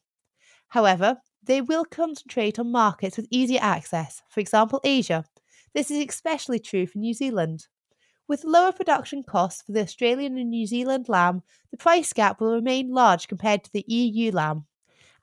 However, 0.70 1.18
they 1.44 1.60
will 1.60 1.84
concentrate 1.84 2.58
on 2.58 2.72
markets 2.72 3.18
with 3.18 3.28
easier 3.30 3.60
access, 3.62 4.22
for 4.30 4.40
example, 4.40 4.80
Asia. 4.86 5.26
This 5.74 5.92
is 5.92 6.06
especially 6.08 6.60
true 6.60 6.88
for 6.88 7.00
New 7.00 7.14
Zealand. 7.14 7.68
With 8.28 8.46
lower 8.46 8.72
production 8.72 9.24
costs 9.24 9.62
for 9.62 9.74
the 9.74 9.82
Australian 9.82 10.38
and 10.38 10.50
New 10.50 10.66
Zealand 10.66 11.10
lamb, 11.10 11.44
the 11.72 11.78
price 11.78 12.14
gap 12.14 12.40
will 12.40 12.54
remain 12.54 12.94
large 12.94 13.28
compared 13.28 13.64
to 13.66 13.74
the 13.74 13.84
EU 13.88 14.32
lamb. 14.32 14.66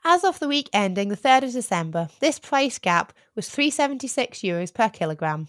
As 0.04 0.22
of 0.22 0.38
the 0.38 0.48
week 0.48 0.68
ending 0.72 1.08
the 1.08 1.16
3rd 1.16 1.44
of 1.44 1.52
December, 1.52 2.08
this 2.20 2.38
price 2.38 2.78
gap 2.78 3.12
was 3.34 3.48
376 3.48 4.40
euros 4.40 4.72
per 4.72 4.90
kilogram. 4.90 5.48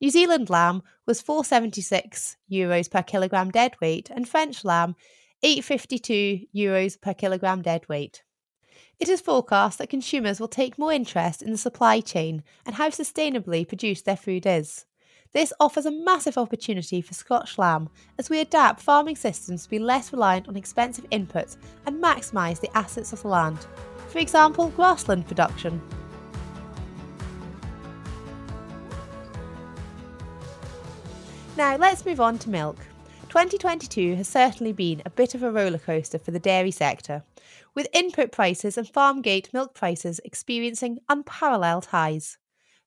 New 0.00 0.10
Zealand 0.10 0.50
lamb 0.50 0.82
was 1.06 1.22
476 1.22 2.36
euros 2.50 2.90
per 2.90 3.02
kilogram 3.02 3.50
deadweight 3.50 4.10
and 4.10 4.28
French 4.28 4.64
lamb 4.64 4.96
852 5.42 6.46
euros 6.54 7.00
per 7.00 7.14
kilogram 7.14 7.62
deadweight. 7.62 8.22
It 8.98 9.08
is 9.10 9.20
forecast 9.20 9.78
that 9.78 9.90
consumers 9.90 10.40
will 10.40 10.48
take 10.48 10.78
more 10.78 10.92
interest 10.92 11.42
in 11.42 11.52
the 11.52 11.58
supply 11.58 12.00
chain 12.00 12.42
and 12.64 12.74
how 12.74 12.88
sustainably 12.88 13.68
produced 13.68 14.06
their 14.06 14.16
food 14.16 14.46
is. 14.46 14.86
This 15.36 15.52
offers 15.60 15.84
a 15.84 15.90
massive 15.90 16.38
opportunity 16.38 17.02
for 17.02 17.12
Scotch 17.12 17.58
lamb 17.58 17.90
as 18.16 18.30
we 18.30 18.40
adapt 18.40 18.80
farming 18.80 19.16
systems 19.16 19.64
to 19.64 19.68
be 19.68 19.78
less 19.78 20.10
reliant 20.10 20.48
on 20.48 20.56
expensive 20.56 21.04
inputs 21.10 21.58
and 21.84 22.02
maximise 22.02 22.58
the 22.58 22.74
assets 22.74 23.12
of 23.12 23.20
the 23.20 23.28
land. 23.28 23.58
For 24.08 24.18
example, 24.18 24.70
grassland 24.70 25.26
production. 25.28 25.82
Now 31.58 31.76
let's 31.76 32.06
move 32.06 32.22
on 32.22 32.38
to 32.38 32.48
milk. 32.48 32.78
2022 33.28 34.14
has 34.14 34.28
certainly 34.28 34.72
been 34.72 35.02
a 35.04 35.10
bit 35.10 35.34
of 35.34 35.42
a 35.42 35.52
rollercoaster 35.52 36.18
for 36.18 36.30
the 36.30 36.40
dairy 36.40 36.70
sector, 36.70 37.22
with 37.74 37.88
input 37.92 38.32
prices 38.32 38.78
and 38.78 38.88
farm 38.88 39.20
gate 39.20 39.50
milk 39.52 39.74
prices 39.74 40.18
experiencing 40.24 41.00
unparalleled 41.10 41.84
highs. 41.84 42.38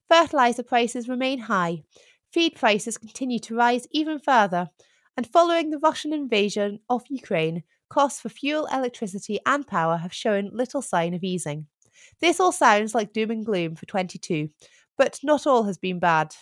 Fertiliser 0.09 0.63
prices 0.63 1.07
remain 1.07 1.37
high, 1.37 1.83
feed 2.31 2.55
prices 2.55 2.97
continue 2.97 3.39
to 3.39 3.55
rise 3.55 3.87
even 3.91 4.19
further, 4.19 4.69
and 5.17 5.27
following 5.27 5.69
the 5.69 5.79
Russian 5.79 6.13
invasion 6.13 6.79
of 6.89 7.03
Ukraine, 7.09 7.63
costs 7.89 8.21
for 8.21 8.29
fuel, 8.29 8.67
electricity, 8.71 9.39
and 9.45 9.65
power 9.67 9.97
have 9.97 10.13
shown 10.13 10.51
little 10.53 10.81
sign 10.81 11.13
of 11.13 11.23
easing. 11.23 11.67
This 12.21 12.39
all 12.39 12.51
sounds 12.51 12.95
like 12.95 13.13
doom 13.13 13.31
and 13.31 13.45
gloom 13.45 13.75
for 13.75 13.85
22, 13.85 14.49
but 14.97 15.19
not 15.23 15.47
all 15.47 15.63
has 15.63 15.77
been 15.77 15.99
bad. 15.99 16.35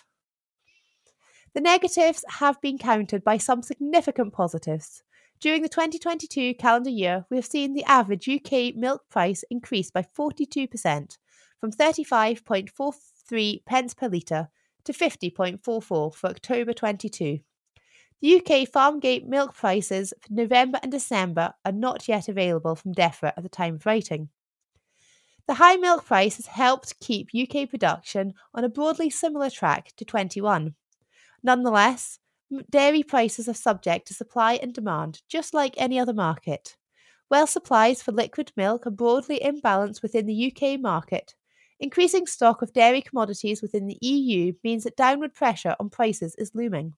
The 1.54 1.60
negatives 1.60 2.24
have 2.28 2.60
been 2.60 2.78
countered 2.78 3.24
by 3.24 3.38
some 3.38 3.62
significant 3.62 4.32
positives. 4.32 5.02
During 5.40 5.62
the 5.62 5.68
2022 5.68 6.54
calendar 6.54 6.90
year, 6.90 7.24
we 7.30 7.36
have 7.36 7.46
seen 7.46 7.74
the 7.74 7.84
average 7.84 8.28
UK 8.28 8.74
milk 8.74 9.02
price 9.08 9.44
increase 9.50 9.90
by 9.90 10.02
42%, 10.02 11.18
from 11.60 11.72
35.43 11.72 13.64
pence 13.64 13.94
per 13.94 14.08
litre 14.08 14.50
to 14.88 14.94
50.44 14.94 16.14
for 16.14 16.14
October 16.24 16.72
22. 16.72 17.40
The 18.22 18.36
UK 18.36 18.66
Farmgate 18.66 19.26
milk 19.26 19.54
prices 19.54 20.14
for 20.22 20.32
November 20.32 20.80
and 20.82 20.90
December 20.90 21.52
are 21.62 21.72
not 21.72 22.08
yet 22.08 22.26
available 22.26 22.74
from 22.74 22.94
DEFRA 22.94 23.34
at 23.36 23.42
the 23.42 23.50
time 23.50 23.74
of 23.74 23.84
writing. 23.84 24.30
The 25.46 25.54
high 25.54 25.76
milk 25.76 26.06
price 26.06 26.36
has 26.36 26.46
helped 26.46 26.98
keep 27.00 27.28
UK 27.38 27.68
production 27.68 28.32
on 28.54 28.64
a 28.64 28.70
broadly 28.70 29.10
similar 29.10 29.50
track 29.50 29.92
to 29.98 30.06
21. 30.06 30.74
Nonetheless, 31.42 32.18
dairy 32.70 33.02
prices 33.02 33.46
are 33.46 33.54
subject 33.54 34.08
to 34.08 34.14
supply 34.14 34.54
and 34.54 34.72
demand, 34.72 35.20
just 35.28 35.52
like 35.52 35.74
any 35.76 35.98
other 35.98 36.14
market. 36.14 36.76
While 37.28 37.46
supplies 37.46 38.02
for 38.02 38.12
liquid 38.12 38.52
milk 38.56 38.86
are 38.86 38.90
broadly 38.90 39.38
imbalanced 39.44 40.00
within 40.00 40.24
the 40.24 40.50
UK 40.50 40.80
market, 40.80 41.34
increasing 41.80 42.26
stock 42.26 42.62
of 42.62 42.72
dairy 42.72 43.02
commodities 43.02 43.62
within 43.62 43.86
the 43.86 43.98
EU 44.00 44.52
means 44.64 44.82
that 44.84 44.96
downward 44.96 45.34
pressure 45.34 45.76
on 45.78 45.90
prices 45.90 46.34
is 46.36 46.54
looming. 46.54 46.94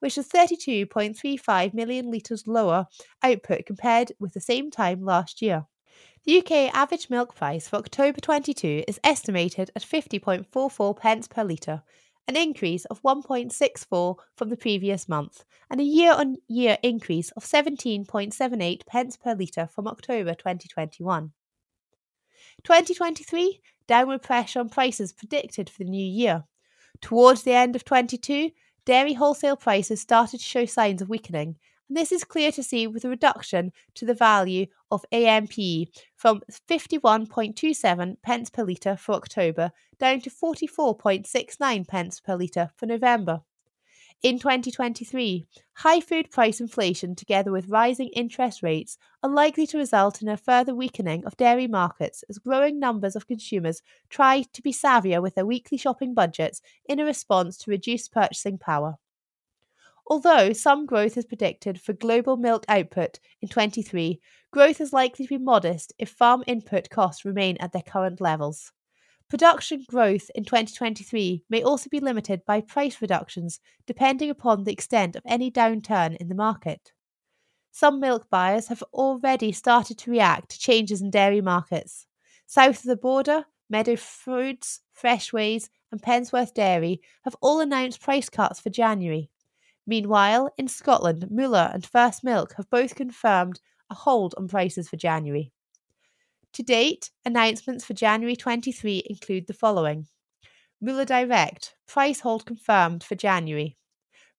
which 0.00 0.18
is 0.18 0.28
32.35 0.28 1.74
million 1.74 2.10
litres 2.10 2.46
lower 2.46 2.86
output 3.22 3.66
compared 3.66 4.12
with 4.18 4.34
the 4.34 4.40
same 4.40 4.70
time 4.70 5.04
last 5.04 5.42
year. 5.42 5.66
The 6.24 6.38
UK 6.38 6.74
average 6.74 7.08
milk 7.08 7.34
price 7.34 7.68
for 7.68 7.76
October 7.76 8.20
22 8.20 8.84
is 8.86 9.00
estimated 9.02 9.70
at 9.74 9.82
50.44 9.82 10.98
pence 10.98 11.26
per 11.26 11.44
litre, 11.44 11.82
an 12.28 12.36
increase 12.36 12.84
of 12.84 13.02
1.64 13.02 14.16
from 14.36 14.48
the 14.50 14.56
previous 14.56 15.08
month, 15.08 15.44
and 15.70 15.80
a 15.80 15.84
year 15.84 16.12
on 16.12 16.36
year 16.46 16.76
increase 16.82 17.30
of 17.32 17.44
17.78 17.44 18.86
pence 18.86 19.16
per 19.16 19.34
litre 19.34 19.66
from 19.66 19.88
October 19.88 20.34
2021. 20.34 21.32
2023, 22.64 23.60
downward 23.86 24.22
pressure 24.22 24.60
on 24.60 24.68
prices 24.68 25.12
predicted 25.12 25.68
for 25.68 25.84
the 25.84 25.90
new 25.90 26.04
year. 26.04 26.44
Towards 27.00 27.42
the 27.42 27.52
end 27.52 27.76
of 27.76 27.84
22, 27.84 28.50
dairy 28.84 29.14
wholesale 29.14 29.56
prices 29.56 30.00
started 30.00 30.38
to 30.38 30.44
show 30.44 30.64
signs 30.64 31.02
of 31.02 31.08
weakening, 31.08 31.56
and 31.88 31.96
this 31.96 32.12
is 32.12 32.22
clear 32.22 32.52
to 32.52 32.62
see 32.62 32.86
with 32.86 33.04
a 33.04 33.08
reduction 33.08 33.72
to 33.94 34.06
the 34.06 34.14
value 34.14 34.66
of 34.92 35.04
AMP 35.10 35.54
from 36.16 36.40
51.27 36.68 38.16
pence 38.22 38.50
per 38.50 38.64
litre 38.64 38.96
for 38.96 39.16
October 39.16 39.72
down 39.98 40.20
to 40.20 40.30
44.69 40.30 41.88
pence 41.88 42.20
per 42.20 42.36
litre 42.36 42.70
for 42.76 42.86
November. 42.86 43.42
In 44.22 44.38
2023, 44.38 45.46
high 45.76 46.00
food 46.00 46.30
price 46.30 46.60
inflation 46.60 47.14
together 47.14 47.50
with 47.50 47.70
rising 47.70 48.08
interest 48.08 48.62
rates 48.62 48.98
are 49.22 49.30
likely 49.30 49.66
to 49.68 49.78
result 49.78 50.20
in 50.20 50.28
a 50.28 50.36
further 50.36 50.74
weakening 50.74 51.24
of 51.24 51.38
dairy 51.38 51.66
markets 51.66 52.22
as 52.28 52.36
growing 52.36 52.78
numbers 52.78 53.16
of 53.16 53.26
consumers 53.26 53.80
try 54.10 54.42
to 54.52 54.60
be 54.60 54.74
savvier 54.74 55.22
with 55.22 55.36
their 55.36 55.46
weekly 55.46 55.78
shopping 55.78 56.12
budgets 56.12 56.60
in 56.84 57.00
a 57.00 57.04
response 57.06 57.56
to 57.56 57.70
reduced 57.70 58.12
purchasing 58.12 58.58
power. 58.58 58.98
Although 60.06 60.52
some 60.52 60.84
growth 60.84 61.16
is 61.16 61.24
predicted 61.24 61.80
for 61.80 61.94
global 61.94 62.36
milk 62.36 62.66
output 62.68 63.20
in 63.40 63.48
23, 63.48 64.20
growth 64.50 64.82
is 64.82 64.92
likely 64.92 65.24
to 65.24 65.38
be 65.38 65.42
modest 65.42 65.94
if 65.98 66.10
farm 66.10 66.44
input 66.46 66.90
costs 66.90 67.24
remain 67.24 67.56
at 67.56 67.72
their 67.72 67.80
current 67.80 68.20
levels. 68.20 68.70
Production 69.30 69.84
growth 69.88 70.28
in 70.34 70.44
2023 70.44 71.44
may 71.48 71.62
also 71.62 71.88
be 71.88 72.00
limited 72.00 72.44
by 72.44 72.60
price 72.60 73.00
reductions 73.00 73.60
depending 73.86 74.28
upon 74.28 74.64
the 74.64 74.72
extent 74.72 75.14
of 75.14 75.22
any 75.24 75.52
downturn 75.52 76.16
in 76.16 76.28
the 76.28 76.34
market. 76.34 76.90
Some 77.70 78.00
milk 78.00 78.28
buyers 78.28 78.66
have 78.66 78.82
already 78.92 79.52
started 79.52 79.98
to 79.98 80.10
react 80.10 80.50
to 80.50 80.58
changes 80.58 81.00
in 81.00 81.12
dairy 81.12 81.40
markets. 81.40 82.06
South 82.44 82.78
of 82.78 82.86
the 82.86 82.96
border, 82.96 83.44
Meadow 83.68 83.94
Foods, 83.94 84.80
Freshways, 84.92 85.70
and 85.92 86.02
Pensworth 86.02 86.52
Dairy 86.52 87.00
have 87.22 87.36
all 87.40 87.60
announced 87.60 88.02
price 88.02 88.28
cuts 88.28 88.58
for 88.58 88.70
January. 88.70 89.30
Meanwhile, 89.86 90.50
in 90.58 90.66
Scotland, 90.66 91.28
Müller 91.32 91.72
and 91.72 91.86
First 91.86 92.24
Milk 92.24 92.54
have 92.56 92.68
both 92.68 92.96
confirmed 92.96 93.60
a 93.90 93.94
hold 93.94 94.34
on 94.36 94.48
prices 94.48 94.88
for 94.88 94.96
January. 94.96 95.52
To 96.54 96.62
date, 96.64 97.10
announcements 97.24 97.84
for 97.84 97.94
January 97.94 98.34
23 98.34 99.04
include 99.08 99.46
the 99.46 99.52
following 99.52 100.08
Müller 100.82 101.06
Direct, 101.06 101.76
price 101.86 102.20
hold 102.20 102.44
confirmed 102.44 103.04
for 103.04 103.14
January. 103.14 103.76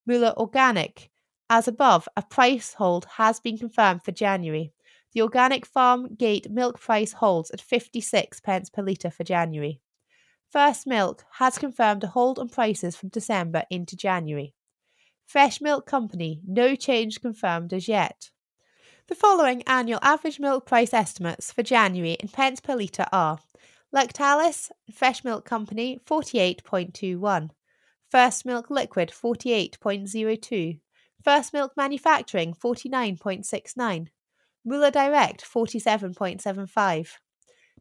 Müller 0.08 0.36
Organic, 0.36 1.10
as 1.50 1.68
above, 1.68 2.08
a 2.18 2.22
price 2.22 2.74
hold 2.74 3.06
has 3.18 3.40
been 3.40 3.58
confirmed 3.58 4.04
for 4.04 4.12
January. 4.12 4.74
The 5.14 5.22
organic 5.22 5.66
farm 5.66 6.16
gate 6.16 6.50
milk 6.50 6.80
price 6.80 7.14
holds 7.14 7.52
at 7.52 7.62
56 7.62 8.40
pence 8.40 8.70
per 8.70 8.82
litre 8.82 9.12
for 9.12 9.24
January. 9.24 9.82
First 10.50 10.88
Milk 10.88 11.24
has 11.40 11.58
confirmed 11.58 12.04
a 12.04 12.08
hold 12.08 12.40
on 12.40 12.50
prices 12.50 12.96
from 12.96 13.10
December 13.10 13.64
into 13.70 13.96
January. 13.96 14.54
Fresh 15.26 15.62
Milk 15.62 15.86
Company, 15.86 16.42
no 16.46 16.76
change 16.76 17.22
confirmed 17.22 17.72
as 17.74 17.88
yet. 17.88 18.32
The 19.08 19.16
following 19.16 19.64
annual 19.64 20.00
average 20.02 20.40
milk 20.40 20.66
price 20.66 20.94
estimates 20.94 21.52
for 21.52 21.64
January 21.64 22.14
in 22.20 22.30
pence 22.30 22.62
per 22.62 22.76
litre 22.76 23.06
are 23.12 23.40
Lactalis 23.94 24.72
Fresh 24.94 25.24
Milk 25.24 25.44
Company 25.44 26.00
48.21, 26.06 27.50
First 28.10 28.46
Milk 28.46 28.70
Liquid 28.70 29.10
48.02, 29.10 30.80
First 31.24 31.52
Milk 31.52 31.74
Manufacturing 31.76 32.54
49.69, 32.54 34.08
Müller 34.66 34.92
Direct 34.92 35.44
47.75. 35.44 37.08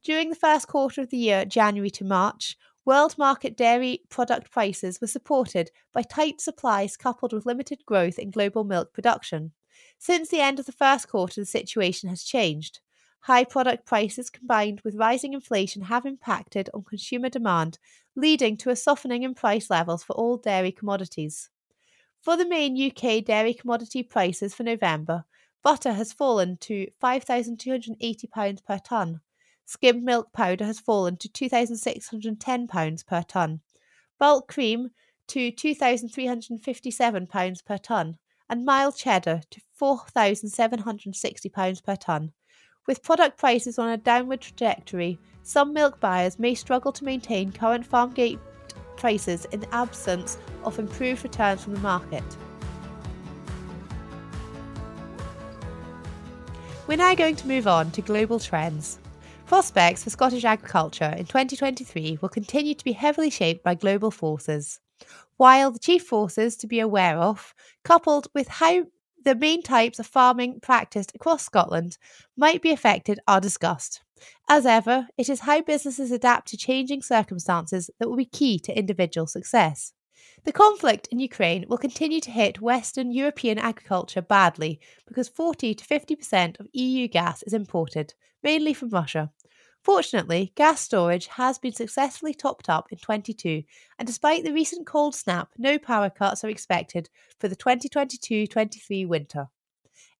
During 0.02 0.30
the 0.30 0.36
first 0.36 0.66
quarter 0.66 1.02
of 1.02 1.10
the 1.10 1.16
year, 1.16 1.44
January 1.44 1.90
to 1.90 2.04
March, 2.04 2.56
World 2.86 3.18
market 3.18 3.56
dairy 3.56 4.00
product 4.08 4.50
prices 4.50 5.00
were 5.00 5.06
supported 5.06 5.70
by 5.92 6.02
tight 6.02 6.40
supplies 6.40 6.96
coupled 6.96 7.32
with 7.32 7.46
limited 7.46 7.84
growth 7.84 8.18
in 8.18 8.30
global 8.30 8.64
milk 8.64 8.92
production. 8.94 9.52
Since 9.98 10.28
the 10.28 10.40
end 10.40 10.58
of 10.58 10.66
the 10.66 10.72
first 10.72 11.08
quarter, 11.08 11.40
the 11.40 11.46
situation 11.46 12.08
has 12.08 12.22
changed. 12.22 12.80
High 13.20 13.44
product 13.44 13.86
prices 13.86 14.30
combined 14.30 14.80
with 14.82 14.96
rising 14.96 15.34
inflation 15.34 15.82
have 15.82 16.06
impacted 16.06 16.70
on 16.72 16.84
consumer 16.84 17.28
demand, 17.28 17.78
leading 18.16 18.56
to 18.58 18.70
a 18.70 18.76
softening 18.76 19.22
in 19.22 19.34
price 19.34 19.70
levels 19.70 20.02
for 20.02 20.14
all 20.14 20.36
dairy 20.36 20.72
commodities. 20.72 21.50
For 22.20 22.36
the 22.36 22.48
main 22.48 22.76
UK 22.76 23.24
dairy 23.24 23.54
commodity 23.54 24.02
prices 24.02 24.54
for 24.54 24.62
November, 24.62 25.24
butter 25.62 25.92
has 25.92 26.12
fallen 26.12 26.56
to 26.58 26.88
£5,280 27.02 28.64
per 28.64 28.78
tonne, 28.78 29.20
Skimmed 29.70 30.02
milk 30.02 30.32
powder 30.32 30.64
has 30.64 30.80
fallen 30.80 31.16
to 31.18 31.28
£2,610 31.28 33.06
per 33.06 33.22
tonne, 33.22 33.60
bulk 34.18 34.48
cream 34.48 34.90
to 35.28 35.52
£2,357 35.52 37.64
per 37.64 37.78
tonne, 37.78 38.18
and 38.50 38.66
mild 38.66 38.96
cheddar 38.96 39.40
to 39.48 39.60
£4,760 39.80 41.84
per 41.84 41.96
tonne. 41.96 42.32
With 42.86 43.02
product 43.02 43.38
prices 43.38 43.78
on 43.78 43.88
a 43.88 43.96
downward 43.96 44.42
trajectory, 44.42 45.18
some 45.42 45.72
milk 45.72 46.00
buyers 46.00 46.38
may 46.38 46.54
struggle 46.54 46.92
to 46.92 47.04
maintain 47.04 47.52
current 47.52 47.86
farm 47.86 48.12
gate 48.12 48.38
prices 48.96 49.46
in 49.46 49.60
the 49.60 49.74
absence 49.74 50.36
of 50.64 50.78
improved 50.78 51.22
returns 51.22 51.62
from 51.62 51.74
the 51.74 51.80
market. 51.80 52.24
We're 56.86 56.96
now 56.96 57.14
going 57.14 57.36
to 57.36 57.46
move 57.46 57.68
on 57.68 57.92
to 57.92 58.02
global 58.02 58.40
trends. 58.40 58.98
Prospects 59.46 60.04
for 60.04 60.10
Scottish 60.10 60.44
agriculture 60.44 61.14
in 61.16 61.24
2023 61.24 62.18
will 62.20 62.28
continue 62.28 62.74
to 62.74 62.84
be 62.84 62.92
heavily 62.92 63.30
shaped 63.30 63.62
by 63.62 63.74
global 63.74 64.10
forces, 64.10 64.80
while 65.36 65.70
the 65.70 65.78
chief 65.78 66.04
forces 66.04 66.56
to 66.56 66.66
be 66.66 66.80
aware 66.80 67.18
of, 67.18 67.54
coupled 67.84 68.28
with 68.34 68.48
how 68.48 68.84
the 69.24 69.34
main 69.34 69.62
types 69.62 69.98
of 69.98 70.06
farming 70.06 70.60
practiced 70.60 71.14
across 71.14 71.44
Scotland 71.44 71.98
might 72.36 72.62
be 72.62 72.70
affected, 72.70 73.20
are 73.28 73.40
discussed. 73.40 74.02
As 74.48 74.66
ever, 74.66 75.08
it 75.16 75.28
is 75.28 75.40
how 75.40 75.62
businesses 75.62 76.10
adapt 76.10 76.48
to 76.48 76.56
changing 76.56 77.02
circumstances 77.02 77.90
that 77.98 78.08
will 78.08 78.16
be 78.16 78.24
key 78.24 78.58
to 78.60 78.78
individual 78.78 79.26
success. 79.26 79.92
The 80.44 80.52
conflict 80.52 81.08
in 81.08 81.18
Ukraine 81.18 81.66
will 81.68 81.78
continue 81.78 82.20
to 82.20 82.30
hit 82.30 82.60
Western 82.60 83.12
European 83.12 83.58
agriculture 83.58 84.22
badly 84.22 84.80
because 85.06 85.28
40 85.28 85.74
to 85.74 85.84
50% 85.84 86.60
of 86.60 86.68
EU 86.72 87.08
gas 87.08 87.42
is 87.42 87.52
imported, 87.52 88.14
mainly 88.42 88.72
from 88.72 88.90
Russia. 88.90 89.32
Fortunately, 89.92 90.52
gas 90.54 90.80
storage 90.80 91.26
has 91.26 91.58
been 91.58 91.72
successfully 91.72 92.32
topped 92.32 92.68
up 92.68 92.92
in 92.92 92.98
22, 92.98 93.64
and 93.98 94.06
despite 94.06 94.44
the 94.44 94.52
recent 94.52 94.86
cold 94.86 95.16
snap, 95.16 95.48
no 95.58 95.80
power 95.80 96.08
cuts 96.08 96.44
are 96.44 96.48
expected 96.48 97.10
for 97.40 97.48
the 97.48 97.56
2022 97.56 98.46
23 98.46 99.04
winter. 99.06 99.48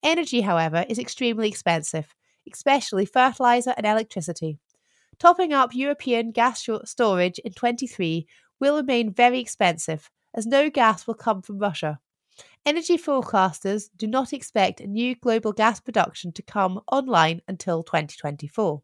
Energy, 0.02 0.40
however, 0.40 0.84
is 0.88 0.98
extremely 0.98 1.46
expensive, 1.46 2.16
especially 2.52 3.06
fertiliser 3.06 3.72
and 3.76 3.86
electricity. 3.86 4.58
Topping 5.20 5.52
up 5.52 5.72
European 5.72 6.32
gas 6.32 6.68
storage 6.84 7.38
in 7.38 7.52
23 7.52 8.26
will 8.58 8.74
remain 8.74 9.12
very 9.12 9.38
expensive, 9.38 10.10
as 10.34 10.46
no 10.46 10.68
gas 10.68 11.06
will 11.06 11.14
come 11.14 11.42
from 11.42 11.60
Russia. 11.60 12.00
Energy 12.66 12.98
forecasters 12.98 13.88
do 13.96 14.08
not 14.08 14.32
expect 14.32 14.80
a 14.80 14.88
new 14.88 15.14
global 15.14 15.52
gas 15.52 15.78
production 15.78 16.32
to 16.32 16.42
come 16.42 16.80
online 16.90 17.40
until 17.46 17.84
2024. 17.84 18.82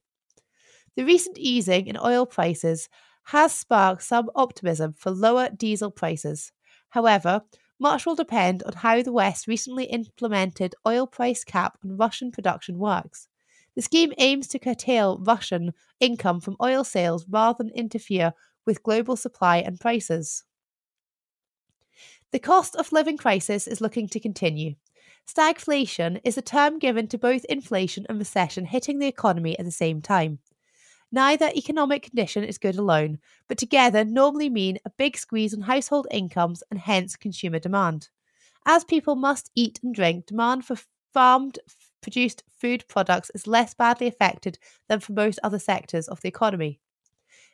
The 0.96 1.04
recent 1.04 1.38
easing 1.38 1.86
in 1.86 1.98
oil 2.02 2.26
prices 2.26 2.88
has 3.24 3.52
sparked 3.52 4.02
some 4.02 4.30
optimism 4.34 4.94
for 4.94 5.10
lower 5.10 5.50
diesel 5.50 5.90
prices. 5.90 6.52
However, 6.90 7.42
much 7.78 8.06
will 8.06 8.14
depend 8.14 8.62
on 8.62 8.72
how 8.72 9.02
the 9.02 9.12
West 9.12 9.46
recently 9.46 9.84
implemented 9.84 10.74
oil 10.86 11.06
price 11.06 11.44
cap 11.44 11.78
on 11.84 11.98
Russian 11.98 12.30
production 12.32 12.78
works. 12.78 13.28
The 13.74 13.82
scheme 13.82 14.14
aims 14.16 14.46
to 14.48 14.58
curtail 14.58 15.18
Russian 15.18 15.74
income 16.00 16.40
from 16.40 16.56
oil 16.62 16.82
sales 16.82 17.26
rather 17.28 17.62
than 17.62 17.74
interfere 17.74 18.32
with 18.64 18.82
global 18.82 19.16
supply 19.16 19.58
and 19.58 19.78
prices. 19.78 20.44
The 22.32 22.38
cost 22.38 22.74
of 22.74 22.92
living 22.92 23.18
crisis 23.18 23.66
is 23.68 23.82
looking 23.82 24.08
to 24.08 24.20
continue. 24.20 24.76
Stagflation 25.28 26.20
is 26.24 26.38
a 26.38 26.42
term 26.42 26.78
given 26.78 27.06
to 27.08 27.18
both 27.18 27.44
inflation 27.46 28.06
and 28.08 28.18
recession 28.18 28.64
hitting 28.64 28.98
the 28.98 29.06
economy 29.06 29.58
at 29.58 29.64
the 29.64 29.70
same 29.70 30.00
time. 30.00 30.38
Neither 31.12 31.50
economic 31.54 32.02
condition 32.02 32.44
is 32.44 32.58
good 32.58 32.76
alone, 32.76 33.18
but 33.48 33.58
together 33.58 34.04
normally 34.04 34.50
mean 34.50 34.78
a 34.84 34.90
big 34.90 35.16
squeeze 35.16 35.54
on 35.54 35.62
household 35.62 36.06
incomes 36.10 36.62
and 36.70 36.80
hence 36.80 37.16
consumer 37.16 37.58
demand. 37.58 38.08
As 38.66 38.84
people 38.84 39.14
must 39.14 39.50
eat 39.54 39.78
and 39.82 39.94
drink, 39.94 40.26
demand 40.26 40.64
for 40.64 40.76
farmed 41.12 41.58
produced 42.02 42.42
food 42.50 42.84
products 42.88 43.30
is 43.34 43.46
less 43.46 43.72
badly 43.74 44.06
affected 44.06 44.58
than 44.88 45.00
for 45.00 45.12
most 45.12 45.38
other 45.42 45.58
sectors 45.58 46.08
of 46.08 46.20
the 46.20 46.28
economy. 46.28 46.80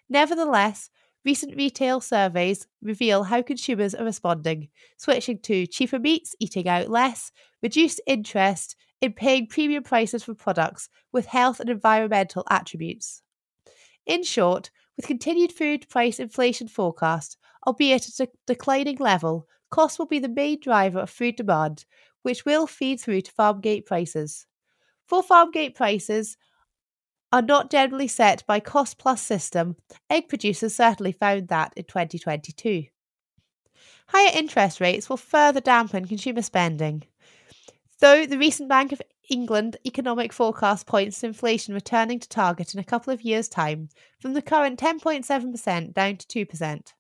Nevertheless, 0.09 0.91
recent 1.25 1.55
retail 1.57 2.01
surveys 2.01 2.67
reveal 2.83 3.25
how 3.25 3.43
consumers 3.43 3.95
are 3.95 4.05
responding, 4.05 4.69
switching 4.97 5.39
to 5.41 5.67
cheaper 5.67 5.99
meats, 5.99 6.35
eating 6.41 6.69
out 6.69 6.89
less, 6.89 7.31
reduced 7.63 8.01
interest 8.07 8.77
in 9.01 9.13
paying 9.13 9.47
premium 9.47 9.83
prices 9.83 10.25
for 10.25 10.35
products 10.35 10.89
with 11.13 11.27
health 11.27 11.61
and 11.61 11.71
environmental 11.71 12.45
attributes. 12.51 13.23
In 14.07 14.25
short, 14.25 14.71
with 14.97 15.07
continued 15.07 15.53
food 15.53 15.89
price 15.89 16.19
inflation 16.19 16.69
forecast, 16.69 17.37
albeit 17.67 18.09
at 18.09 18.29
a 18.29 18.31
declining 18.47 18.99
level, 18.99 19.47
cost 19.71 19.99
will 19.99 20.07
be 20.07 20.19
the 20.19 20.29
main 20.29 20.61
driver 20.61 21.01
of 21.01 21.11
food 21.11 21.37
demand, 21.37 21.85
which 22.23 22.45
will 22.45 22.67
feed 22.67 23.01
through 23.01 23.23
to 23.23 23.33
farm 23.33 23.61
gate 23.61 23.87
prices. 23.87 24.47
For 25.07 25.23
farm 25.23 25.51
gate 25.51 25.75
prices 25.75 26.37
are 27.33 27.43
not 27.43 27.71
generally 27.71 28.09
set 28.09 28.45
by 28.47 28.61
cost 28.61 28.99
plus 28.99 29.23
system, 29.23 29.77
egg 30.11 30.29
producers 30.29 30.75
certainly 30.75 31.13
found 31.13 31.49
that 31.49 31.73
in 31.77 31.85
2022. 31.85 32.85
Higher 34.09 34.31
interest 34.35 34.81
rates 34.81 35.09
will 35.09 35.17
further 35.17 35.61
dampen 35.61 36.07
consumer 36.07 36.43
spending. 36.43 37.05
Though 38.01 38.27
the 38.27 38.37
recent 38.37 38.69
Bank 38.69 38.93
of 38.93 39.01
England 39.33 39.79
economic 39.87 40.31
forecast 40.31 40.87
points 40.87 41.21
to 41.21 41.27
inflation 41.27 41.73
returning 41.73 42.21
to 42.21 42.29
target 42.29 42.75
in 42.75 42.81
a 42.81 42.85
couple 42.85 43.11
of 43.15 43.23
years' 43.23 43.49
time, 43.49 43.89
from 44.21 44.35
the 44.35 44.43
current 44.43 44.79
10.7% 44.79 45.95
down 45.95 46.17
to 46.19 46.47
2%. 46.47 46.93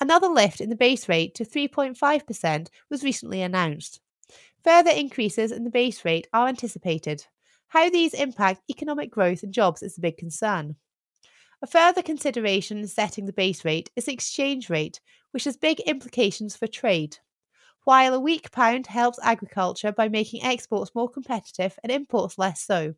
Another 0.00 0.28
lift 0.28 0.62
in 0.62 0.70
the 0.70 0.76
base 0.76 1.10
rate 1.10 1.34
to 1.34 1.44
3.5% 1.44 2.68
was 2.88 3.04
recently 3.04 3.42
announced. 3.42 4.00
Further 4.64 4.92
increases 4.92 5.52
in 5.52 5.64
the 5.64 5.70
base 5.70 6.06
rate 6.06 6.26
are 6.32 6.48
anticipated. 6.48 7.26
How 7.68 7.90
these 7.90 8.14
impact 8.14 8.62
economic 8.70 9.10
growth 9.10 9.42
and 9.42 9.52
jobs 9.52 9.82
is 9.82 9.98
a 9.98 10.00
big 10.00 10.16
concern. 10.16 10.76
A 11.60 11.66
further 11.66 12.00
consideration 12.00 12.78
in 12.78 12.88
setting 12.88 13.26
the 13.26 13.32
base 13.34 13.62
rate 13.62 13.90
is 13.94 14.06
the 14.06 14.14
exchange 14.14 14.70
rate, 14.70 15.02
which 15.32 15.44
has 15.44 15.58
big 15.58 15.80
implications 15.80 16.56
for 16.56 16.66
trade. 16.66 17.18
While 17.84 18.14
a 18.14 18.20
weak 18.20 18.50
pound 18.50 18.88
helps 18.88 19.18
agriculture 19.22 19.92
by 19.92 20.08
making 20.08 20.42
exports 20.42 20.94
more 20.94 21.08
competitive 21.08 21.78
and 21.82 21.92
imports 21.92 22.36
less 22.36 22.60
so, 22.60 22.94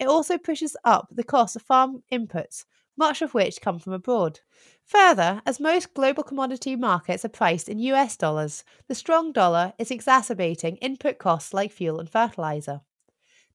it 0.00 0.08
also 0.08 0.38
pushes 0.38 0.76
up 0.84 1.08
the 1.10 1.22
cost 1.22 1.56
of 1.56 1.62
farm 1.62 2.02
inputs, 2.10 2.64
much 2.96 3.22
of 3.22 3.34
which 3.34 3.60
come 3.60 3.78
from 3.78 3.92
abroad. 3.92 4.40
Further, 4.86 5.42
as 5.44 5.60
most 5.60 5.92
global 5.94 6.22
commodity 6.22 6.74
markets 6.74 7.24
are 7.24 7.28
priced 7.28 7.68
in 7.68 7.78
US 7.80 8.16
dollars, 8.16 8.64
the 8.86 8.94
strong 8.94 9.30
dollar 9.30 9.74
is 9.78 9.90
exacerbating 9.90 10.76
input 10.78 11.18
costs 11.18 11.52
like 11.52 11.70
fuel 11.70 12.00
and 12.00 12.10
fertilizer. 12.10 12.80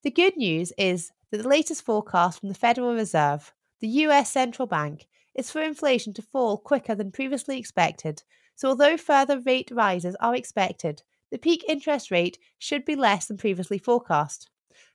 The 0.03 0.11
good 0.11 0.37
news 0.37 0.71
is 0.77 1.11
that 1.31 1.37
the 1.37 1.47
latest 1.49 1.81
forecast 1.83 2.39
from 2.39 2.49
the 2.49 2.55
Federal 2.55 2.93
Reserve, 2.93 3.53
the 3.79 3.87
US 3.87 4.31
central 4.31 4.67
bank, 4.67 5.07
is 5.33 5.49
for 5.49 5.63
inflation 5.63 6.13
to 6.13 6.21
fall 6.21 6.59
quicker 6.59 6.93
than 6.93 7.11
previously 7.11 7.57
expected 7.57 8.21
so, 8.55 8.69
although 8.69 8.97
further 8.97 9.39
rate 9.39 9.71
rises 9.71 10.15
are 10.19 10.35
expected, 10.35 11.03
the 11.31 11.37
peak 11.37 11.65
interest 11.67 12.11
rate 12.11 12.37
should 12.59 12.85
be 12.85 12.95
less 12.95 13.25
than 13.25 13.37
previously 13.37 13.77
forecast. 13.77 14.49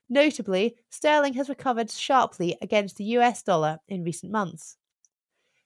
Notably, 0.09 0.77
sterling 0.89 1.35
has 1.35 1.49
recovered 1.49 1.91
sharply 1.91 2.57
against 2.63 2.97
the 2.97 3.05
US 3.05 3.43
dollar 3.43 3.81
in 3.89 4.05
recent 4.05 4.33
months. 4.33 4.77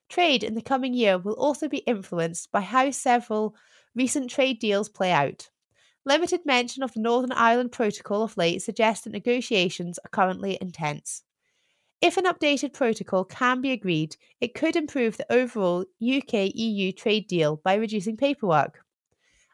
Trade 0.09 0.43
in 0.43 0.55
the 0.55 0.63
coming 0.63 0.95
year 0.95 1.19
will 1.19 1.35
also 1.35 1.69
be 1.69 1.79
influenced 1.79 2.51
by 2.51 2.61
how 2.61 2.91
several 2.91 3.55
recent 3.95 4.31
trade 4.31 4.59
deals 4.59 4.89
play 4.89 5.13
out. 5.13 5.51
Limited 6.05 6.45
mention 6.45 6.83
of 6.83 6.93
the 6.93 7.01
Northern 7.01 7.33
Ireland 7.33 7.71
Protocol 7.71 8.23
of 8.23 8.37
late 8.37 8.61
suggests 8.61 9.05
that 9.05 9.13
negotiations 9.13 9.99
are 10.05 10.09
currently 10.09 10.59
intense. 10.61 11.23
If 12.03 12.17
an 12.17 12.25
updated 12.25 12.73
protocol 12.73 13.25
can 13.25 13.61
be 13.61 13.71
agreed, 13.71 14.17
it 14.41 14.55
could 14.55 14.75
improve 14.75 15.17
the 15.17 15.33
overall 15.33 15.83
UK 16.03 16.51
EU 16.53 16.91
trade 16.91 17.29
deal 17.29 17.61
by 17.62 17.75
reducing 17.75 18.17
paperwork. 18.17 18.85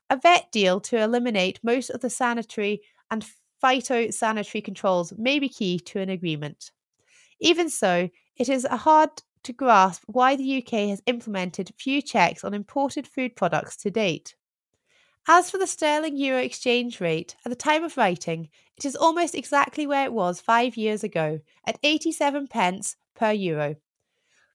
A 0.09 0.17
vet 0.17 0.51
deal 0.51 0.81
to 0.81 0.97
eliminate 0.97 1.61
most 1.63 1.91
of 1.91 2.01
the 2.01 2.09
sanitary 2.09 2.81
and 3.11 3.27
phytosanitary 3.63 4.65
controls 4.65 5.13
may 5.19 5.39
be 5.39 5.51
key 5.51 5.79
to 5.81 6.01
an 6.01 6.09
agreement. 6.09 6.71
Even 7.39 7.69
so, 7.69 8.09
it 8.37 8.49
is 8.49 8.67
hard 8.67 9.11
to 9.43 9.53
grasp 9.53 10.05
why 10.07 10.35
the 10.35 10.57
UK 10.57 10.89
has 10.89 11.03
implemented 11.05 11.75
few 11.77 12.01
checks 12.01 12.45
on 12.45 12.55
imported 12.55 13.07
food 13.07 13.37
products 13.37 13.77
to 13.77 13.91
date. 13.91 14.35
As 15.31 15.51
for 15.51 15.59
the 15.59 15.67
sterling 15.67 16.17
euro 16.17 16.41
exchange 16.41 17.03
rate, 17.03 17.37
at 17.45 17.51
the 17.51 17.55
time 17.55 17.85
of 17.85 17.99
writing, 17.99 18.49
it 18.79 18.87
is 18.87 18.97
almost 18.97 19.35
exactly 19.35 19.87
where 19.87 20.07
it 20.07 20.15
was 20.15 20.41
five 20.41 20.75
years 20.75 21.05
ago, 21.05 21.41
at 21.67 21.79
87 21.83 22.47
pence 22.47 22.97
per 23.15 23.31
euro. 23.33 23.77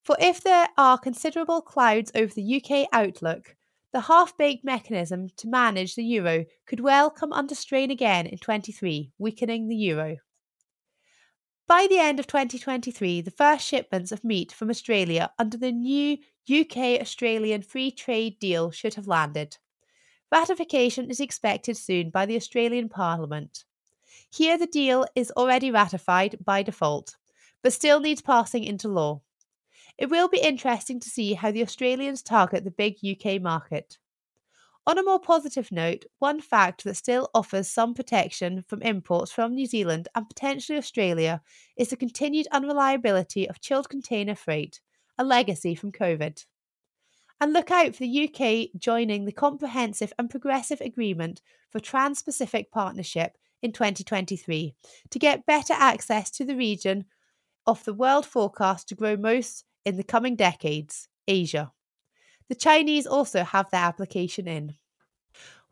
For 0.02 0.18
if 0.20 0.42
there 0.42 0.70
are 0.76 0.98
considerable 0.98 1.62
clouds 1.62 2.12
over 2.16 2.34
the 2.34 2.60
UK 2.60 2.88
outlook, 2.92 3.56
the 3.92 4.02
half 4.02 4.36
baked 4.36 4.66
mechanism 4.66 5.30
to 5.38 5.48
manage 5.48 5.94
the 5.94 6.04
euro 6.04 6.46
could 6.66 6.80
well 6.80 7.12
come 7.12 7.32
under 7.34 7.54
strain 7.54 7.92
again 7.92 8.26
in 8.26 8.40
23, 8.40 9.12
weakening 9.20 9.68
the 9.68 9.76
euro. 9.76 10.18
By 11.68 11.86
the 11.88 12.00
end 12.00 12.20
of 12.20 12.26
2023, 12.26 13.22
the 13.22 13.30
first 13.30 13.68
shipments 13.68 14.12
of 14.12 14.24
meat 14.24 14.52
from 14.52 14.72
Australia 14.72 15.32
under 15.38 15.56
the 15.56 15.72
new 15.72 16.18
UK 16.50 17.00
Australian 17.00 17.62
Free 17.62 17.92
Trade 17.92 18.40
Deal 18.40 18.72
should 18.72 18.96
have 18.96 19.06
landed. 19.06 19.58
Ratification 20.34 21.12
is 21.12 21.20
expected 21.20 21.78
soon 21.78 22.10
by 22.10 22.26
the 22.26 22.36
Australian 22.36 22.90
Parliament. 22.90 23.66
Here, 24.32 24.58
the 24.58 24.66
deal 24.66 25.06
is 25.14 25.30
already 25.38 25.70
ratified 25.70 26.38
by 26.44 26.64
default, 26.64 27.18
but 27.62 27.72
still 27.72 28.00
needs 28.00 28.24
passing 28.24 28.64
into 28.64 28.88
law. 28.88 29.22
It 29.96 30.10
will 30.10 30.28
be 30.28 30.40
interesting 30.40 31.00
to 31.02 31.08
see 31.08 31.36
how 31.36 31.52
the 31.52 31.62
Australians 31.62 32.24
target 32.24 32.64
the 32.64 32.72
big 32.72 32.96
UK 33.06 33.40
market. 33.40 34.00
On 34.88 34.98
a 34.98 35.04
more 35.04 35.20
positive 35.20 35.72
note, 35.72 36.06
one 36.18 36.42
fact 36.42 36.84
that 36.84 36.98
still 36.98 37.30
offers 37.36 37.70
some 37.70 37.94
protection 37.94 38.64
from 38.68 38.82
imports 38.82 39.32
from 39.32 39.54
New 39.54 39.68
Zealand 39.68 40.08
and 40.16 40.28
potentially 40.28 40.80
Australia 40.80 41.44
is 41.78 41.90
the 41.92 41.96
continued 41.96 42.48
unreliability 42.52 43.48
of 43.48 43.62
chilled 43.62 43.88
container 43.88 44.34
freight, 44.34 44.80
a 45.16 45.24
legacy 45.24 45.76
from 45.76 45.92
COVID 45.92 46.44
and 47.44 47.52
look 47.52 47.72
out 47.72 47.94
for 47.94 48.06
the 48.06 48.30
UK 48.30 48.70
joining 48.80 49.26
the 49.26 49.32
Comprehensive 49.34 50.14
and 50.18 50.30
Progressive 50.30 50.80
Agreement 50.80 51.42
for 51.70 51.82
Trans 51.82 52.22
Pacific 52.22 52.72
Partnership 52.72 53.38
in 53.62 53.74
2023 53.74 54.74
to 55.10 55.20
get 55.20 55.46
better 55.46 55.74
access 55.74 56.32
to 56.32 56.46
the 56.46 56.56
region 56.56 57.04
of 57.68 57.84
the 57.84 57.94
world 57.94 58.26
forecast 58.26 58.88
to 58.88 58.96
grow 58.96 59.18
most 59.18 59.66
in 59.84 59.98
the 59.98 60.06
coming 60.06 60.38
decades, 60.38 61.10
Asia. 61.28 61.74
The 62.48 62.56
Chinese 62.56 63.06
also 63.06 63.44
have 63.44 63.70
their 63.72 63.84
application 63.84 64.48
in. 64.48 64.76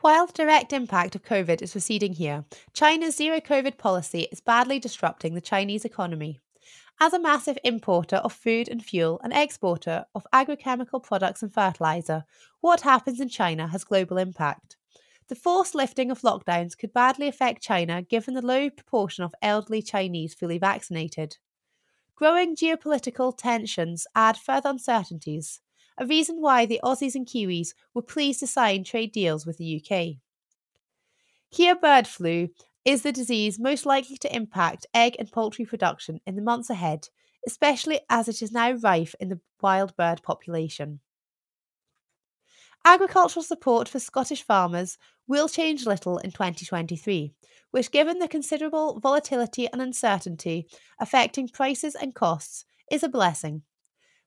While 0.02 0.28
the 0.28 0.34
direct 0.34 0.74
impact 0.74 1.16
of 1.16 1.24
COVID 1.24 1.62
is 1.62 1.74
receding 1.74 2.16
here, 2.16 2.44
China's 2.74 3.16
zero 3.16 3.40
COVID 3.40 3.78
policy 3.78 4.28
is 4.30 4.42
badly 4.42 4.78
disrupting 4.78 5.36
the 5.36 5.40
Chinese 5.40 5.86
economy. 5.86 6.42
As 7.04 7.14
a 7.14 7.20
massive 7.20 7.58
importer 7.64 8.18
of 8.18 8.32
food 8.32 8.70
and 8.70 8.86
fuel 8.86 9.20
and 9.24 9.34
exporter 9.34 10.06
of 10.14 10.28
agrochemical 10.32 11.02
products 11.02 11.42
and 11.42 11.52
fertilizer, 11.52 12.26
what 12.60 12.82
happens 12.82 13.20
in 13.20 13.28
China 13.28 13.68
has 13.70 13.84
global 13.84 14.20
impact. 14.20 14.78
The 15.28 15.34
forced 15.34 15.74
lifting 15.74 16.12
of 16.12 16.22
lockdowns 16.22 16.78
could 16.78 16.94
badly 16.94 17.28
affect 17.28 17.64
China 17.64 18.04
given 18.04 18.36
the 18.36 18.46
low 18.46 18.70
proportion 18.70 19.24
of 19.24 19.34
elderly 19.42 19.82
Chinese 19.82 20.36
fully 20.36 20.60
vaccinated. 20.60 21.38
Growing 22.14 22.56
geopolitical 22.56 23.36
tensions 23.36 24.06
add 24.14 24.38
further 24.38 24.70
uncertainties, 24.70 25.60
a 25.98 26.06
reason 26.06 26.40
why 26.40 26.68
the 26.68 26.80
Aussies 26.84 27.16
and 27.16 27.26
Kiwis 27.26 27.74
were 27.96 28.04
pleased 28.04 28.42
to 28.42 28.48
sign 28.48 28.84
trade 28.84 29.12
deals 29.12 29.44
with 29.44 29.58
the 29.58 29.84
UK. 29.84 30.18
Here, 31.50 31.76
bird 31.76 32.06
flu 32.06 32.50
is 32.86 33.04
the 33.04 33.12
disease 33.12 33.60
most 33.60 33.86
likely 33.86 34.18
to 34.18 34.36
impact 34.36 34.88
egg 34.94 35.16
and 35.20 35.32
poultry 35.32 35.66
production 35.66 36.20
in 36.26 36.36
the 36.36 36.42
months 36.42 36.70
ahead, 36.70 37.10
especially 37.48 38.00
as 38.10 38.28
it 38.28 38.42
is 38.42 38.52
now 38.52 38.72
rife 38.72 39.16
in 39.20 39.30
the 39.30 39.40
wild 39.62 39.96
bird 39.96 40.22
population. 40.24 41.00
Agricultural 42.84 43.44
support 43.44 43.88
for 43.88 44.00
Scottish 44.00 44.42
farmers 44.42 44.98
will 45.28 45.48
change 45.48 45.86
little 45.86 46.18
in 46.18 46.32
2023, 46.32 47.32
which, 47.70 47.92
given 47.92 48.18
the 48.18 48.28
considerable 48.28 49.00
volatility 49.00 49.68
and 49.72 49.82
uncertainty 49.82 50.68
affecting 51.00 51.48
prices 51.48 51.94
and 51.94 52.16
costs, 52.16 52.66
is 52.92 53.04
a 53.04 53.10
blessing. 53.10 53.62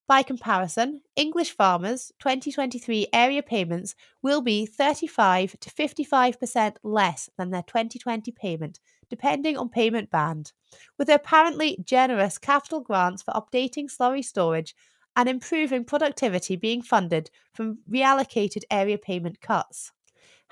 By 0.07 0.23
comparison, 0.23 1.01
English 1.17 1.53
farmers' 1.53 2.13
2023 2.19 3.07
area 3.11 3.43
payments 3.43 3.95
will 4.21 4.43
be 4.43 4.67
35 4.67 5.59
to 5.61 5.71
55% 5.71 6.77
less 6.83 7.31
than 7.39 7.49
their 7.49 7.63
2020 7.63 8.31
payment, 8.33 8.81
depending 9.09 9.57
on 9.57 9.71
payment 9.71 10.11
band, 10.11 10.53
with 10.99 11.09
apparently 11.09 11.79
generous 11.83 12.37
capital 12.37 12.81
grants 12.81 13.23
for 13.23 13.33
updating 13.33 13.87
slurry 13.91 14.23
storage 14.23 14.75
and 15.17 15.27
improving 15.27 15.85
productivity 15.85 16.57
being 16.57 16.83
funded 16.83 17.31
from 17.55 17.79
reallocated 17.91 18.65
area 18.71 18.99
payment 18.99 19.41
cuts. 19.41 19.93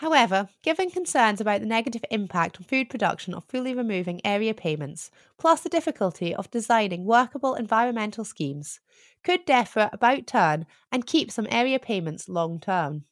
However, 0.03 0.49
given 0.65 0.91
concerns 0.91 1.41
about 1.41 1.61
the 1.61 1.67
negative 1.67 2.05
impact 2.11 2.57
on 2.57 2.65
food 2.65 2.91
production 2.91 3.35
of 3.35 3.45
fully 3.45 3.73
removing 3.73 4.21
area 4.27 4.53
payments, 4.53 5.13
plus 5.39 5.61
the 5.61 5.69
difficulty 5.69 6.35
of 6.35 6.51
designing 6.51 7.05
workable 7.05 7.55
environmental 7.55 8.25
schemes, 8.25 8.81
could 9.23 9.47
DEFRA 9.47 9.91
about 9.93 10.27
turn 10.27 10.67
and 10.91 11.07
keep 11.07 11.31
some 11.31 11.47
area 11.53 11.79
payments 11.79 12.29
long 12.29 12.59
term. 12.59 13.05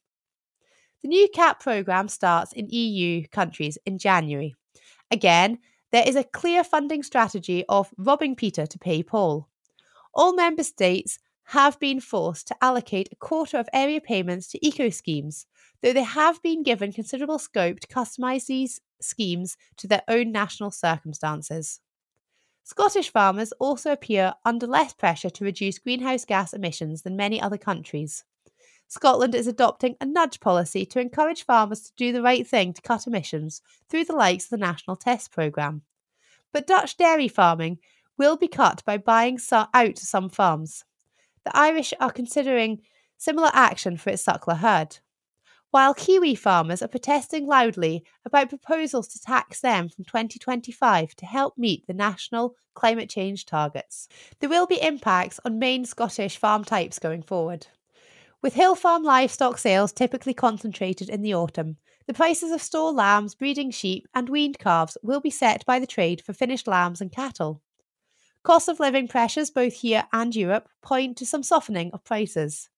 The 1.01 1.07
new 1.07 1.29
CAP 1.33 1.61
programme 1.61 2.09
starts 2.09 2.51
in 2.51 2.67
EU 2.69 3.25
countries 3.27 3.77
in 3.85 3.97
January. 3.97 4.53
Again, 5.09 5.59
there 5.93 6.05
is 6.05 6.17
a 6.17 6.25
clear 6.25 6.61
funding 6.61 7.03
strategy 7.03 7.63
of 7.69 7.93
robbing 7.97 8.35
Peter 8.35 8.65
to 8.65 8.79
pay 8.79 9.01
Paul. 9.01 9.47
All 10.13 10.33
member 10.33 10.63
states 10.63 11.19
have 11.51 11.77
been 11.81 11.99
forced 11.99 12.47
to 12.47 12.55
allocate 12.61 13.09
a 13.11 13.15
quarter 13.17 13.57
of 13.57 13.67
area 13.73 13.99
payments 13.99 14.47
to 14.47 14.65
eco 14.65 14.89
schemes, 14.89 15.45
though 15.81 15.91
they 15.91 16.01
have 16.01 16.41
been 16.41 16.63
given 16.63 16.93
considerable 16.93 17.37
scope 17.37 17.77
to 17.77 17.87
customise 17.89 18.45
these 18.45 18.79
schemes 19.01 19.57
to 19.75 19.85
their 19.85 20.01
own 20.07 20.31
national 20.31 20.71
circumstances. 20.71 21.81
Scottish 22.63 23.11
farmers 23.11 23.51
also 23.59 23.91
appear 23.91 24.33
under 24.45 24.65
less 24.65 24.93
pressure 24.93 25.29
to 25.29 25.43
reduce 25.43 25.77
greenhouse 25.77 26.23
gas 26.23 26.53
emissions 26.53 27.01
than 27.01 27.17
many 27.17 27.41
other 27.41 27.57
countries. 27.57 28.23
Scotland 28.87 29.35
is 29.35 29.45
adopting 29.45 29.97
a 29.99 30.05
nudge 30.05 30.39
policy 30.39 30.85
to 30.85 31.01
encourage 31.01 31.43
farmers 31.43 31.81
to 31.81 31.91
do 31.97 32.13
the 32.13 32.21
right 32.21 32.47
thing 32.47 32.71
to 32.71 32.81
cut 32.81 33.07
emissions 33.07 33.61
through 33.89 34.05
the 34.05 34.15
likes 34.15 34.45
of 34.45 34.51
the 34.51 34.57
National 34.57 34.95
Test 34.95 35.33
Programme. 35.33 35.81
But 36.53 36.65
Dutch 36.65 36.95
dairy 36.95 37.27
farming 37.27 37.79
will 38.17 38.37
be 38.37 38.47
cut 38.47 38.83
by 38.85 38.97
buying 38.97 39.37
out 39.73 39.97
some 39.97 40.29
farms 40.29 40.85
the 41.45 41.57
Irish 41.57 41.93
are 41.99 42.11
considering 42.11 42.81
similar 43.17 43.49
action 43.53 43.97
for 43.97 44.09
its 44.09 44.23
suckler 44.23 44.57
herd. 44.57 44.99
While 45.71 45.93
Kiwi 45.93 46.35
farmers 46.35 46.81
are 46.81 46.89
protesting 46.89 47.47
loudly 47.47 48.03
about 48.25 48.49
proposals 48.49 49.07
to 49.09 49.21
tax 49.21 49.61
them 49.61 49.87
from 49.87 50.03
2025 50.03 51.15
to 51.15 51.25
help 51.25 51.57
meet 51.57 51.87
the 51.87 51.93
national 51.93 52.55
climate 52.73 53.09
change 53.09 53.45
targets, 53.45 54.09
there 54.39 54.49
will 54.49 54.67
be 54.67 54.81
impacts 54.81 55.39
on 55.45 55.59
main 55.59 55.85
Scottish 55.85 56.35
farm 56.35 56.65
types 56.65 56.99
going 56.99 57.23
forward. 57.23 57.67
With 58.41 58.55
hill 58.55 58.75
farm 58.75 59.03
livestock 59.03 59.57
sales 59.57 59.93
typically 59.93 60.33
concentrated 60.33 61.09
in 61.09 61.21
the 61.21 61.35
autumn, 61.35 61.77
the 62.07 62.13
prices 62.13 62.51
of 62.51 62.61
store 62.61 62.91
lambs, 62.91 63.35
breeding 63.35 63.71
sheep, 63.71 64.07
and 64.13 64.27
weaned 64.27 64.59
calves 64.59 64.97
will 65.01 65.21
be 65.21 65.29
set 65.29 65.65
by 65.65 65.79
the 65.79 65.87
trade 65.87 66.21
for 66.21 66.33
finished 66.33 66.67
lambs 66.67 66.99
and 66.99 67.11
cattle. 67.11 67.61
Cost 68.43 68.67
of 68.67 68.79
living 68.79 69.07
pressures, 69.07 69.51
both 69.51 69.73
here 69.73 70.05
and 70.11 70.35
Europe, 70.35 70.67
point 70.81 71.17
to 71.17 71.25
some 71.25 71.43
softening 71.43 71.91
of 71.91 72.03
prices. 72.03 72.69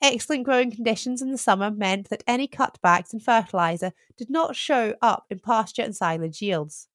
Excellent 0.00 0.44
growing 0.44 0.70
conditions 0.70 1.20
in 1.20 1.30
the 1.30 1.38
summer 1.38 1.70
meant 1.70 2.08
that 2.08 2.22
any 2.26 2.46
cutbacks 2.46 3.12
in 3.12 3.20
fertiliser 3.20 3.92
did 4.16 4.30
not 4.30 4.56
show 4.56 4.94
up 5.02 5.26
in 5.28 5.40
pasture 5.40 5.82
and 5.82 5.94
silage 5.94 6.40
yields. 6.40 6.88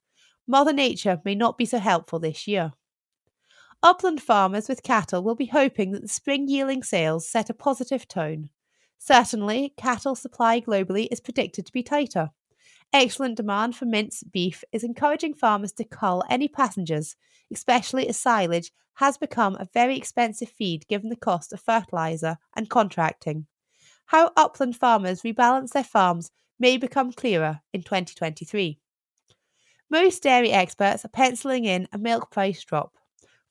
Mother 0.47 0.73
Nature 0.73 1.21
may 1.25 1.35
not 1.35 1.57
be 1.57 1.65
so 1.65 1.77
helpful 1.77 2.19
this 2.19 2.47
year. 2.47 2.73
Upland 3.83 4.21
farmers 4.21 4.69
with 4.69 4.81
cattle 4.81 5.21
will 5.21 5.35
be 5.35 5.47
hoping 5.47 5.91
that 5.91 6.01
the 6.01 6.07
spring 6.07 6.47
yielding 6.47 6.83
sales 6.83 7.27
set 7.27 7.49
a 7.49 7.53
positive 7.53 8.07
tone. 8.07 8.49
Certainly, 8.97 9.73
cattle 9.77 10.15
supply 10.15 10.61
globally 10.61 11.07
is 11.11 11.19
predicted 11.19 11.65
to 11.65 11.73
be 11.73 11.83
tighter. 11.83 12.31
Excellent 12.97 13.35
demand 13.35 13.75
for 13.75 13.83
minced 13.83 14.31
beef 14.31 14.63
is 14.71 14.81
encouraging 14.81 15.33
farmers 15.33 15.73
to 15.73 15.83
cull 15.83 16.23
any 16.29 16.47
passengers, 16.47 17.17
especially 17.51 18.07
as 18.07 18.17
silage 18.17 18.71
has 18.93 19.17
become 19.17 19.57
a 19.57 19.67
very 19.73 19.97
expensive 19.97 20.47
feed 20.47 20.87
given 20.87 21.09
the 21.09 21.17
cost 21.17 21.51
of 21.51 21.59
fertiliser 21.59 22.37
and 22.55 22.69
contracting. 22.69 23.47
How 24.05 24.31
upland 24.37 24.77
farmers 24.77 25.23
rebalance 25.23 25.71
their 25.71 25.83
farms 25.83 26.31
may 26.57 26.77
become 26.77 27.11
clearer 27.11 27.59
in 27.73 27.83
2023. 27.83 28.79
Most 29.89 30.23
dairy 30.23 30.53
experts 30.53 31.03
are 31.03 31.09
penciling 31.09 31.65
in 31.65 31.89
a 31.91 31.97
milk 31.97 32.31
price 32.31 32.63
drop. 32.63 32.93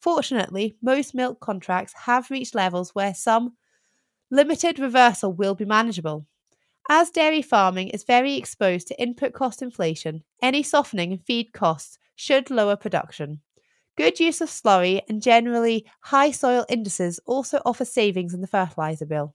Fortunately, 0.00 0.74
most 0.80 1.14
milk 1.14 1.40
contracts 1.40 1.92
have 2.06 2.30
reached 2.30 2.54
levels 2.54 2.94
where 2.94 3.12
some 3.12 3.58
limited 4.30 4.78
reversal 4.78 5.34
will 5.34 5.54
be 5.54 5.66
manageable. 5.66 6.24
As 6.88 7.10
dairy 7.10 7.40
farming 7.40 7.88
is 7.88 8.04
very 8.04 8.34
exposed 8.34 8.88
to 8.88 9.00
input 9.00 9.32
cost 9.32 9.62
inflation, 9.62 10.22
any 10.42 10.62
softening 10.62 11.12
in 11.12 11.18
feed 11.18 11.54
costs 11.54 11.98
should 12.14 12.50
lower 12.50 12.76
production. 12.76 13.40
Good 13.96 14.20
use 14.20 14.42
of 14.42 14.50
slurry 14.50 15.00
and 15.08 15.22
generally 15.22 15.86
high 16.02 16.30
soil 16.30 16.66
indices 16.68 17.20
also 17.24 17.62
offer 17.64 17.86
savings 17.86 18.34
in 18.34 18.42
the 18.42 18.46
fertiliser 18.46 19.06
bill. 19.06 19.34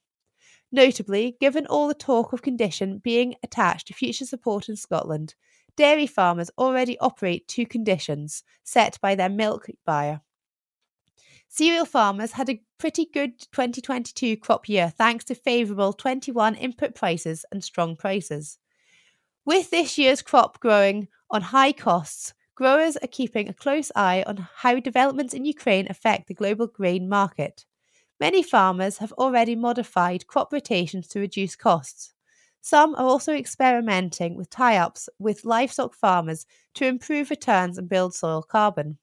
Notably, 0.71 1.37
given 1.39 1.65
all 1.65 1.87
the 1.87 1.95
talk 1.95 2.33
of 2.33 2.43
condition 2.43 2.99
being 2.99 3.33
attached 3.41 3.87
to 3.87 3.93
future 3.93 4.25
support 4.25 4.69
in 4.69 4.75
Scotland, 4.75 5.33
dairy 5.75 6.05
farmers 6.05 6.51
already 6.57 6.99
operate 6.99 7.47
to 7.47 7.65
conditions 7.65 8.43
set 8.63 8.99
by 9.01 9.15
their 9.15 9.29
milk 9.29 9.65
buyer. 9.85 10.21
Cereal 11.51 11.85
farmers 11.85 12.33
had 12.33 12.47
a 12.47 12.61
pretty 12.77 13.05
good 13.05 13.39
2022 13.51 14.37
crop 14.37 14.69
year 14.69 14.93
thanks 14.95 15.25
to 15.25 15.35
favourable 15.35 15.93
21 15.93 16.53
input 16.53 16.93
prices 16.93 17.43
and 17.51 17.63
strong 17.63 17.95
prices. 17.95 18.59
With 19.45 19.71
this 19.71 19.97
year's 19.97 20.21
crop 20.21 20.59
growing 20.59 21.07
on 21.31 21.41
high 21.41 21.71
costs, 21.71 22.35
growers 22.53 22.97
are 22.97 23.07
keeping 23.07 23.49
a 23.49 23.53
close 23.53 23.91
eye 23.95 24.23
on 24.27 24.47
how 24.57 24.79
developments 24.79 25.33
in 25.33 25.43
Ukraine 25.43 25.87
affect 25.89 26.27
the 26.27 26.35
global 26.35 26.67
grain 26.67 27.09
market. 27.09 27.65
Many 28.19 28.43
farmers 28.43 28.99
have 28.99 29.11
already 29.13 29.55
modified 29.55 30.27
crop 30.27 30.53
rotations 30.53 31.07
to 31.07 31.19
reduce 31.19 31.55
costs. 31.55 32.13
Some 32.61 32.93
are 32.93 33.07
also 33.07 33.33
experimenting 33.33 34.35
with 34.35 34.51
tie 34.51 34.77
ups 34.77 35.09
with 35.17 35.45
livestock 35.45 35.95
farmers 35.95 36.45
to 36.75 36.85
improve 36.85 37.31
returns 37.31 37.79
and 37.79 37.89
build 37.89 38.13
soil 38.13 38.43
carbon. 38.43 38.99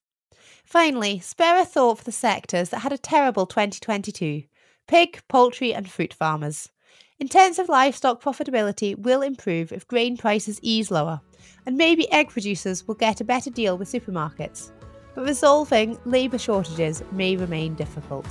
Finally, 0.65 1.21
spare 1.21 1.61
a 1.61 1.65
thought 1.65 1.99
for 1.99 2.05
the 2.05 2.13
sectors 2.13 2.71
that 2.71 2.81
had 2.81 2.93
a 2.93 2.99
terrible 2.99 3.47
2022 3.47 4.43
pig, 4.87 5.21
poultry, 5.29 5.75
and 5.75 5.91
fruit 5.91 6.15
farmers. 6.15 6.71
Intensive 7.19 7.69
livestock 7.69 8.23
profitability 8.23 8.97
will 8.97 9.23
improve 9.23 9.73
if 9.73 9.89
grain 9.89 10.17
prices 10.17 10.61
ease 10.63 10.91
lower, 10.91 11.21
and 11.65 11.77
maybe 11.77 12.11
egg 12.13 12.29
producers 12.29 12.87
will 12.87 12.95
get 12.95 13.21
a 13.21 13.25
better 13.25 13.51
deal 13.51 13.79
with 13.79 13.91
supermarkets. 13.91 14.71
But 15.15 15.25
resolving 15.25 15.99
labour 16.05 16.39
shortages 16.39 17.03
may 17.13 17.37
remain 17.37 17.75
difficult. 17.75 18.27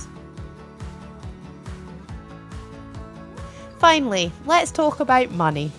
Finally, 3.78 4.32
let's 4.46 4.70
talk 4.70 5.00
about 5.00 5.30
money. 5.32 5.70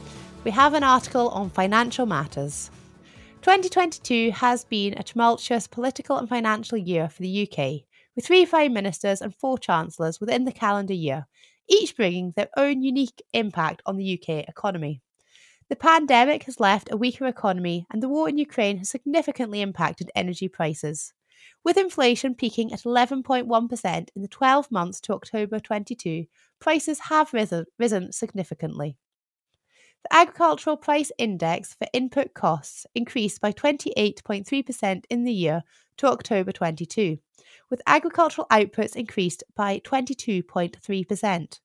We 0.44 0.52
have 0.52 0.74
an 0.74 0.84
article 0.84 1.30
on 1.30 1.50
financial 1.50 2.06
matters. 2.06 2.70
2022 3.42 4.32
has 4.32 4.66
been 4.66 4.94
a 4.98 5.04
tumultuous 5.04 5.68
political 5.68 6.18
and 6.18 6.28
financial 6.28 6.78
year 6.78 7.08
for 7.08 7.22
the 7.22 7.48
UK, 7.48 7.84
with 8.16 8.26
three 8.26 8.46
Prime 8.46 8.74
Ministers 8.74 9.22
and 9.22 9.34
four 9.36 9.58
Chancellors 9.58 10.20
within 10.20 10.44
the 10.44 10.52
calendar 10.52 10.94
year, 10.94 11.28
each 11.70 11.96
bringing 11.96 12.34
their 12.36 12.50
own 12.58 12.82
unique 12.82 13.22
impact 13.34 13.82
on 13.86 13.96
the 13.96 14.20
UK 14.20 14.48
economy. 14.50 15.02
The 15.70 15.76
pandemic 15.76 16.44
has 16.44 16.60
left 16.60 16.92
a 16.92 16.98
weaker 16.98 17.28
economy, 17.28 17.86
and 17.92 18.02
the 18.02 18.10
war 18.10 18.28
in 18.28 18.38
Ukraine 18.38 18.78
has 18.80 18.90
significantly 18.90 19.62
impacted 19.62 20.12
energy 20.16 20.48
prices. 20.48 21.14
With 21.64 21.78
inflation 21.78 22.34
peaking 22.36 22.74
at 22.74 22.84
11.1% 22.84 24.08
in 24.16 24.22
the 24.22 24.28
12 24.28 24.72
months 24.72 25.00
to 25.02 25.14
October 25.14 25.60
22, 25.60 26.26
prices 26.60 27.00
have 27.10 27.34
risen, 27.34 27.66
risen 27.78 28.12
significantly. 28.12 28.98
The 30.04 30.16
agricultural 30.16 30.78
price 30.78 31.12
index 31.18 31.74
for 31.74 31.88
input 31.94 32.34
costs 32.34 32.86
increased 32.96 33.42
by 33.42 33.52
28.3% 33.52 35.04
in 35.10 35.24
the 35.24 35.34
year 35.34 35.64
to 35.98 36.08
October 36.08 36.52
22, 36.52 37.18
with 37.70 37.82
agricultural 37.88 38.48
outputs 38.52 38.96
increased 38.96 39.44
by 39.56 39.80
22.3%. 39.80 41.60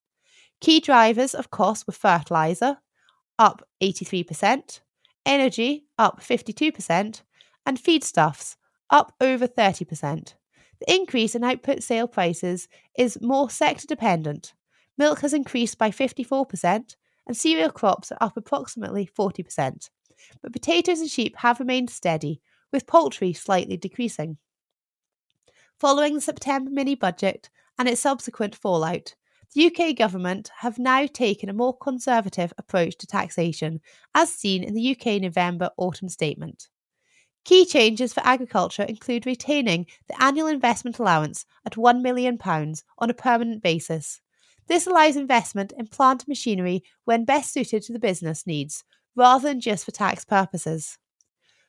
Key 0.60 0.80
drivers 0.80 1.34
of 1.34 1.50
costs 1.50 1.86
were 1.86 1.92
fertiliser, 1.92 2.78
up 3.38 3.66
83%, 3.82 4.80
energy, 5.26 5.86
up 5.98 6.20
52%, 6.20 7.22
and 7.66 7.78
feedstuffs, 7.78 8.56
up 8.90 9.14
over 9.20 9.46
30%. 9.46 10.34
The 10.80 10.94
increase 10.94 11.34
in 11.34 11.44
output 11.44 11.82
sale 11.82 12.08
prices 12.08 12.68
is 12.96 13.20
more 13.20 13.50
sector 13.50 13.86
dependent. 13.86 14.54
Milk 14.98 15.20
has 15.20 15.32
increased 15.32 15.78
by 15.78 15.90
54%, 15.90 16.96
and 17.26 17.36
cereal 17.36 17.70
crops 17.70 18.12
are 18.12 18.18
up 18.20 18.36
approximately 18.36 19.08
40%. 19.18 19.90
But 20.40 20.52
potatoes 20.52 21.00
and 21.00 21.10
sheep 21.10 21.36
have 21.38 21.60
remained 21.60 21.90
steady, 21.90 22.40
with 22.72 22.86
poultry 22.86 23.32
slightly 23.32 23.76
decreasing. 23.76 24.38
Following 25.78 26.14
the 26.14 26.20
September 26.20 26.70
mini 26.70 26.94
budget 26.94 27.50
and 27.78 27.88
its 27.88 28.00
subsequent 28.00 28.54
fallout, 28.54 29.14
the 29.54 29.66
UK 29.66 29.94
government 29.94 30.50
have 30.60 30.78
now 30.78 31.06
taken 31.06 31.50
a 31.50 31.54
more 31.54 31.76
conservative 31.76 32.54
approach 32.56 32.96
to 32.98 33.06
taxation, 33.06 33.80
as 34.14 34.32
seen 34.32 34.64
in 34.64 34.72
the 34.72 34.96
UK 34.96 35.20
November 35.20 35.70
autumn 35.76 36.08
statement. 36.08 36.68
Key 37.44 37.66
changes 37.66 38.14
for 38.14 38.24
agriculture 38.24 38.84
include 38.84 39.26
retaining 39.26 39.86
the 40.08 40.22
annual 40.22 40.46
investment 40.46 40.98
allowance 40.98 41.44
at 41.66 41.74
£1 41.74 42.00
million 42.00 42.38
on 42.98 43.10
a 43.10 43.14
permanent 43.14 43.62
basis. 43.62 44.21
This 44.68 44.86
allows 44.86 45.16
investment 45.16 45.72
in 45.76 45.86
plant 45.86 46.28
machinery 46.28 46.82
when 47.04 47.24
best 47.24 47.52
suited 47.52 47.82
to 47.82 47.92
the 47.92 47.98
business 47.98 48.46
needs, 48.46 48.84
rather 49.16 49.48
than 49.48 49.60
just 49.60 49.84
for 49.84 49.90
tax 49.90 50.24
purposes. 50.24 50.98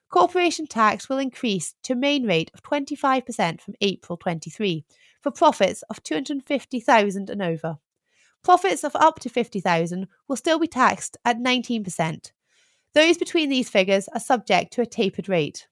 Corporation 0.09 0.67
tax 0.67 1.09
will 1.09 1.17
increase 1.17 1.73
to 1.83 1.93
a 1.93 1.95
main 1.95 2.27
rate 2.27 2.51
of 2.53 2.61
25% 2.61 3.59
from 3.59 3.73
April 3.81 4.15
23 4.15 4.85
for 5.21 5.31
profits 5.31 5.83
of 5.89 6.03
250,000 6.03 7.29
and 7.29 7.41
over. 7.41 7.77
Profits 8.43 8.83
of 8.83 8.95
up 8.95 9.19
to 9.19 9.29
50,000 9.29 10.07
will 10.27 10.35
still 10.35 10.59
be 10.59 10.67
taxed 10.67 11.17
at 11.25 11.39
19%. 11.39 12.31
Those 12.93 13.17
between 13.17 13.49
these 13.49 13.69
figures 13.69 14.07
are 14.09 14.19
subject 14.19 14.71
to 14.73 14.81
a 14.81 14.85
tapered 14.85 15.27
rate. 15.27 15.67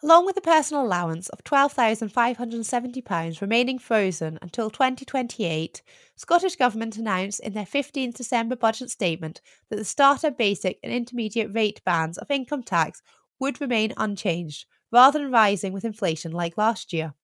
Along 0.00 0.26
with 0.26 0.36
a 0.36 0.40
personal 0.40 0.84
allowance 0.84 1.28
of 1.30 1.42
£12,570 1.42 3.40
remaining 3.40 3.80
frozen 3.80 4.38
until 4.40 4.70
2028, 4.70 5.82
Scottish 6.14 6.54
Government 6.54 6.96
announced 6.96 7.40
in 7.40 7.52
their 7.52 7.64
15th 7.64 8.14
December 8.14 8.54
budget 8.54 8.90
statement 8.90 9.40
that 9.68 9.76
the 9.76 9.84
starter, 9.84 10.30
basic, 10.30 10.78
and 10.84 10.92
intermediate 10.92 11.52
rate 11.52 11.82
bands 11.84 12.16
of 12.16 12.30
income 12.30 12.62
tax 12.62 13.02
would 13.40 13.60
remain 13.60 13.92
unchanged, 13.96 14.66
rather 14.92 15.18
than 15.18 15.32
rising 15.32 15.72
with 15.72 15.84
inflation 15.84 16.30
like 16.30 16.56
last 16.56 16.92
year. 16.92 17.14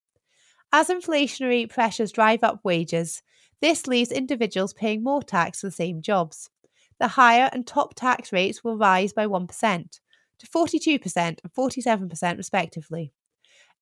As 0.72 0.88
inflationary 0.88 1.70
pressures 1.70 2.10
drive 2.10 2.42
up 2.42 2.58
wages, 2.64 3.22
this 3.60 3.86
leaves 3.86 4.10
individuals 4.10 4.72
paying 4.72 5.04
more 5.04 5.22
tax 5.22 5.60
for 5.60 5.68
the 5.68 5.70
same 5.70 6.02
jobs. 6.02 6.50
The 6.98 7.06
higher 7.06 7.48
and 7.52 7.64
top 7.64 7.94
tax 7.94 8.32
rates 8.32 8.64
will 8.64 8.76
rise 8.76 9.12
by 9.12 9.26
1% 9.26 10.00
to 10.38 10.46
42% 10.46 11.16
and 11.16 11.54
47% 11.56 12.36
respectively. 12.36 13.12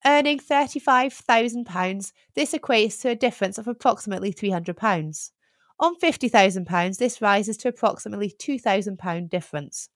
Earning 0.05 0.39
£35,000, 0.39 2.11
this 2.35 2.53
equates 2.53 3.01
to 3.01 3.09
a 3.09 3.15
difference 3.15 3.57
of 3.57 3.67
approximately 3.67 4.33
£300. 4.33 5.31
On 5.79 5.99
£50,000, 5.99 6.97
this 6.97 7.21
rises 7.21 7.57
to 7.57 7.69
approximately 7.69 8.29
£2,000 8.29 9.29
difference 9.29 9.89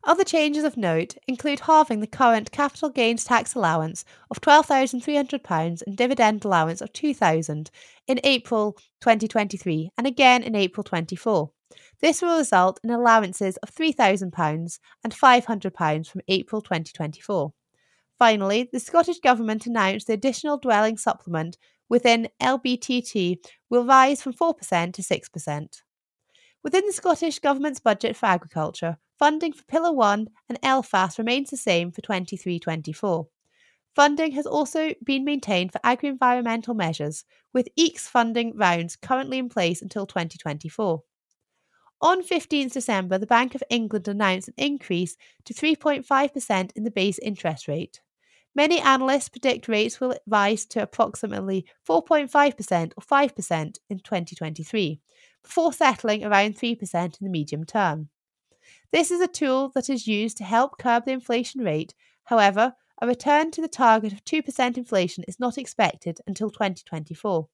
Other 0.05 0.24
changes 0.24 0.64
of 0.64 0.76
note 0.76 1.16
include 1.28 1.61
halving 1.61 2.01
the 2.01 2.09
current 2.09 2.51
capital 2.51 2.88
gains 2.88 3.24
tax 3.24 3.55
allowance 3.55 4.05
of 4.30 4.40
£12,300 4.40 5.82
and 5.86 5.97
dividend 5.97 6.45
allowance 6.45 6.80
of 6.80 6.93
£2,000 6.93 7.70
in 8.09 8.20
April 8.24 8.72
2023 9.01 9.90
and 9.97 10.07
again 10.07 10.43
in 10.43 10.57
April 10.57 10.82
24. 10.82 11.51
This 12.01 12.20
will 12.20 12.36
result 12.36 12.80
in 12.82 12.90
allowances 12.90 13.57
of 13.59 13.72
£3,000 13.72 14.78
and 15.05 15.14
£500 15.14 16.09
from 16.09 16.20
April 16.26 16.61
2024. 16.61 17.53
Finally, 18.18 18.68
the 18.72 18.80
Scottish 18.80 19.20
Government 19.20 19.66
announced 19.66 20.09
the 20.09 20.14
additional 20.14 20.59
dwelling 20.59 20.97
supplement 20.97 21.57
within 21.93 22.26
LBTT 22.40 23.36
will 23.68 23.84
rise 23.84 24.22
from 24.22 24.32
4% 24.32 24.95
to 24.95 25.03
6%. 25.03 25.82
Within 26.64 26.86
the 26.86 26.93
Scottish 26.95 27.38
Government's 27.38 27.80
budget 27.80 28.16
for 28.16 28.24
agriculture, 28.24 28.97
funding 29.18 29.53
for 29.53 29.62
Pillar 29.64 29.93
1 29.93 30.26
and 30.49 30.61
LFASS 30.62 31.18
remains 31.18 31.51
the 31.51 31.59
same 31.59 31.93
for 31.93 32.01
23 32.01 32.59
24. 32.59 33.28
Funding 33.95 34.32
has 34.32 34.47
also 34.47 34.95
been 35.05 35.22
maintained 35.22 35.70
for 35.70 35.82
agri 35.84 36.09
environmental 36.09 36.72
measures, 36.72 37.26
with 37.53 37.68
AECS 37.78 38.09
funding 38.09 38.57
rounds 38.57 38.97
currently 38.97 39.36
in 39.36 39.51
place 39.51 39.82
until 39.82 40.07
2024. 40.07 41.03
On 42.01 42.22
15th 42.22 42.72
December, 42.72 43.18
the 43.18 43.26
Bank 43.26 43.55
of 43.55 43.62
England 43.68 44.09
announced 44.09 44.49
an 44.49 44.55
increase 44.57 45.18
to 45.45 45.53
3.5% 45.53 46.70
in 46.74 46.84
the 46.84 46.90
base 46.90 47.18
interest 47.18 47.68
rate. 47.68 48.01
Many 48.55 48.81
analysts 48.81 49.31
predict 49.31 49.67
rates 49.67 49.99
will 49.99 50.15
rise 50.27 50.67
to 50.67 50.83
approximately 50.83 51.65
4.5% 51.89 52.93
or 52.97 53.03
5% 53.03 53.79
in 53.89 53.99
2023, 53.99 55.01
before 55.43 55.73
settling 55.73 56.25
around 56.25 56.59
3% 56.59 56.95
in 56.95 57.11
the 57.21 57.31
medium 57.31 57.65
term. 57.65 58.09
This 58.93 59.11
is 59.11 59.21
a 59.21 59.27
tool 59.27 59.71
that 59.75 59.89
is 59.89 60.07
used 60.07 60.37
to 60.37 60.45
help 60.45 60.79
curb 60.79 61.07
the 61.07 61.13
inflation 61.13 61.63
rate. 61.63 61.95
However, 62.25 62.75
a 63.01 63.07
return 63.07 63.51
to 63.53 63.63
the 63.63 63.69
target 63.69 64.13
of 64.13 64.25
2% 64.25 64.77
inflation 64.77 65.25
is 65.27 65.41
not 65.41 65.57
expected 65.57 66.21
until 66.27 66.51
2024. 66.51 67.49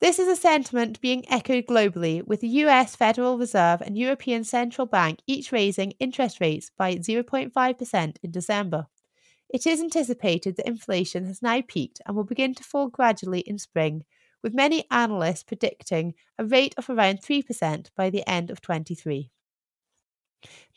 This 0.00 0.18
is 0.18 0.28
a 0.28 0.36
sentiment 0.36 1.00
being 1.00 1.24
echoed 1.30 1.66
globally, 1.66 2.26
with 2.26 2.40
the 2.40 2.48
US 2.48 2.96
Federal 2.96 3.38
Reserve 3.38 3.80
and 3.82 3.96
European 3.96 4.44
Central 4.44 4.86
Bank 4.86 5.20
each 5.26 5.52
raising 5.52 5.92
interest 5.92 6.40
rates 6.40 6.70
by 6.76 6.96
0.5% 6.96 8.16
in 8.22 8.30
December. 8.30 8.86
It 9.48 9.66
is 9.66 9.80
anticipated 9.80 10.56
that 10.56 10.66
inflation 10.66 11.26
has 11.26 11.42
now 11.42 11.62
peaked 11.66 12.00
and 12.04 12.16
will 12.16 12.24
begin 12.24 12.54
to 12.54 12.64
fall 12.64 12.88
gradually 12.88 13.40
in 13.40 13.58
spring, 13.58 14.04
with 14.42 14.54
many 14.54 14.84
analysts 14.90 15.44
predicting 15.44 16.14
a 16.38 16.44
rate 16.44 16.74
of 16.76 16.90
around 16.90 17.22
3% 17.22 17.88
by 17.96 18.10
the 18.10 18.28
end 18.28 18.50
of 18.50 18.60
23. 18.60 19.30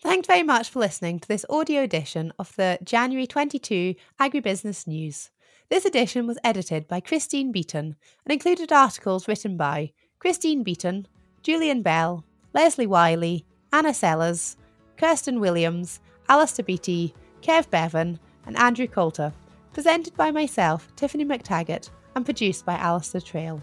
Thanks 0.01 0.28
very 0.28 0.43
much 0.43 0.70
for 0.70 0.80
listening 0.80 1.20
to 1.20 1.28
this 1.28 1.45
audio 1.49 1.82
edition 1.84 2.32
of 2.39 2.55
the 2.55 2.80
January 2.84 3.28
22 3.28 3.95
Agribusiness 4.20 4.88
News. 4.88 5.30
This 5.70 5.86
edition 5.86 6.26
was 6.26 6.39
edited 6.43 6.88
by 6.88 6.99
Christine 6.99 7.51
Beaton 7.51 7.95
and 8.26 8.34
included 8.34 8.72
articles 8.72 9.28
written 9.28 9.57
by 9.57 9.91
Christine 10.20 10.63
Beaton, 10.63 11.07
Julian 11.43 11.82
Bell, 11.82 12.26
Leslie 12.53 12.88
Wiley, 12.88 13.45
Anna 13.72 13.93
Sellers, 13.93 14.57
Kirsten 14.97 15.39
Williams, 15.39 15.99
Alistair 16.28 16.65
Beattie, 16.65 17.13
Kev 17.41 17.70
Bevan, 17.70 18.20
and 18.49 18.57
Andrew 18.57 18.87
Coulter, 18.87 19.31
presented 19.73 20.17
by 20.17 20.31
myself, 20.31 20.87
Tiffany 20.95 21.23
McTaggart, 21.23 21.91
and 22.15 22.25
produced 22.25 22.65
by 22.65 22.73
Alistair 22.73 23.21
Trail. 23.21 23.61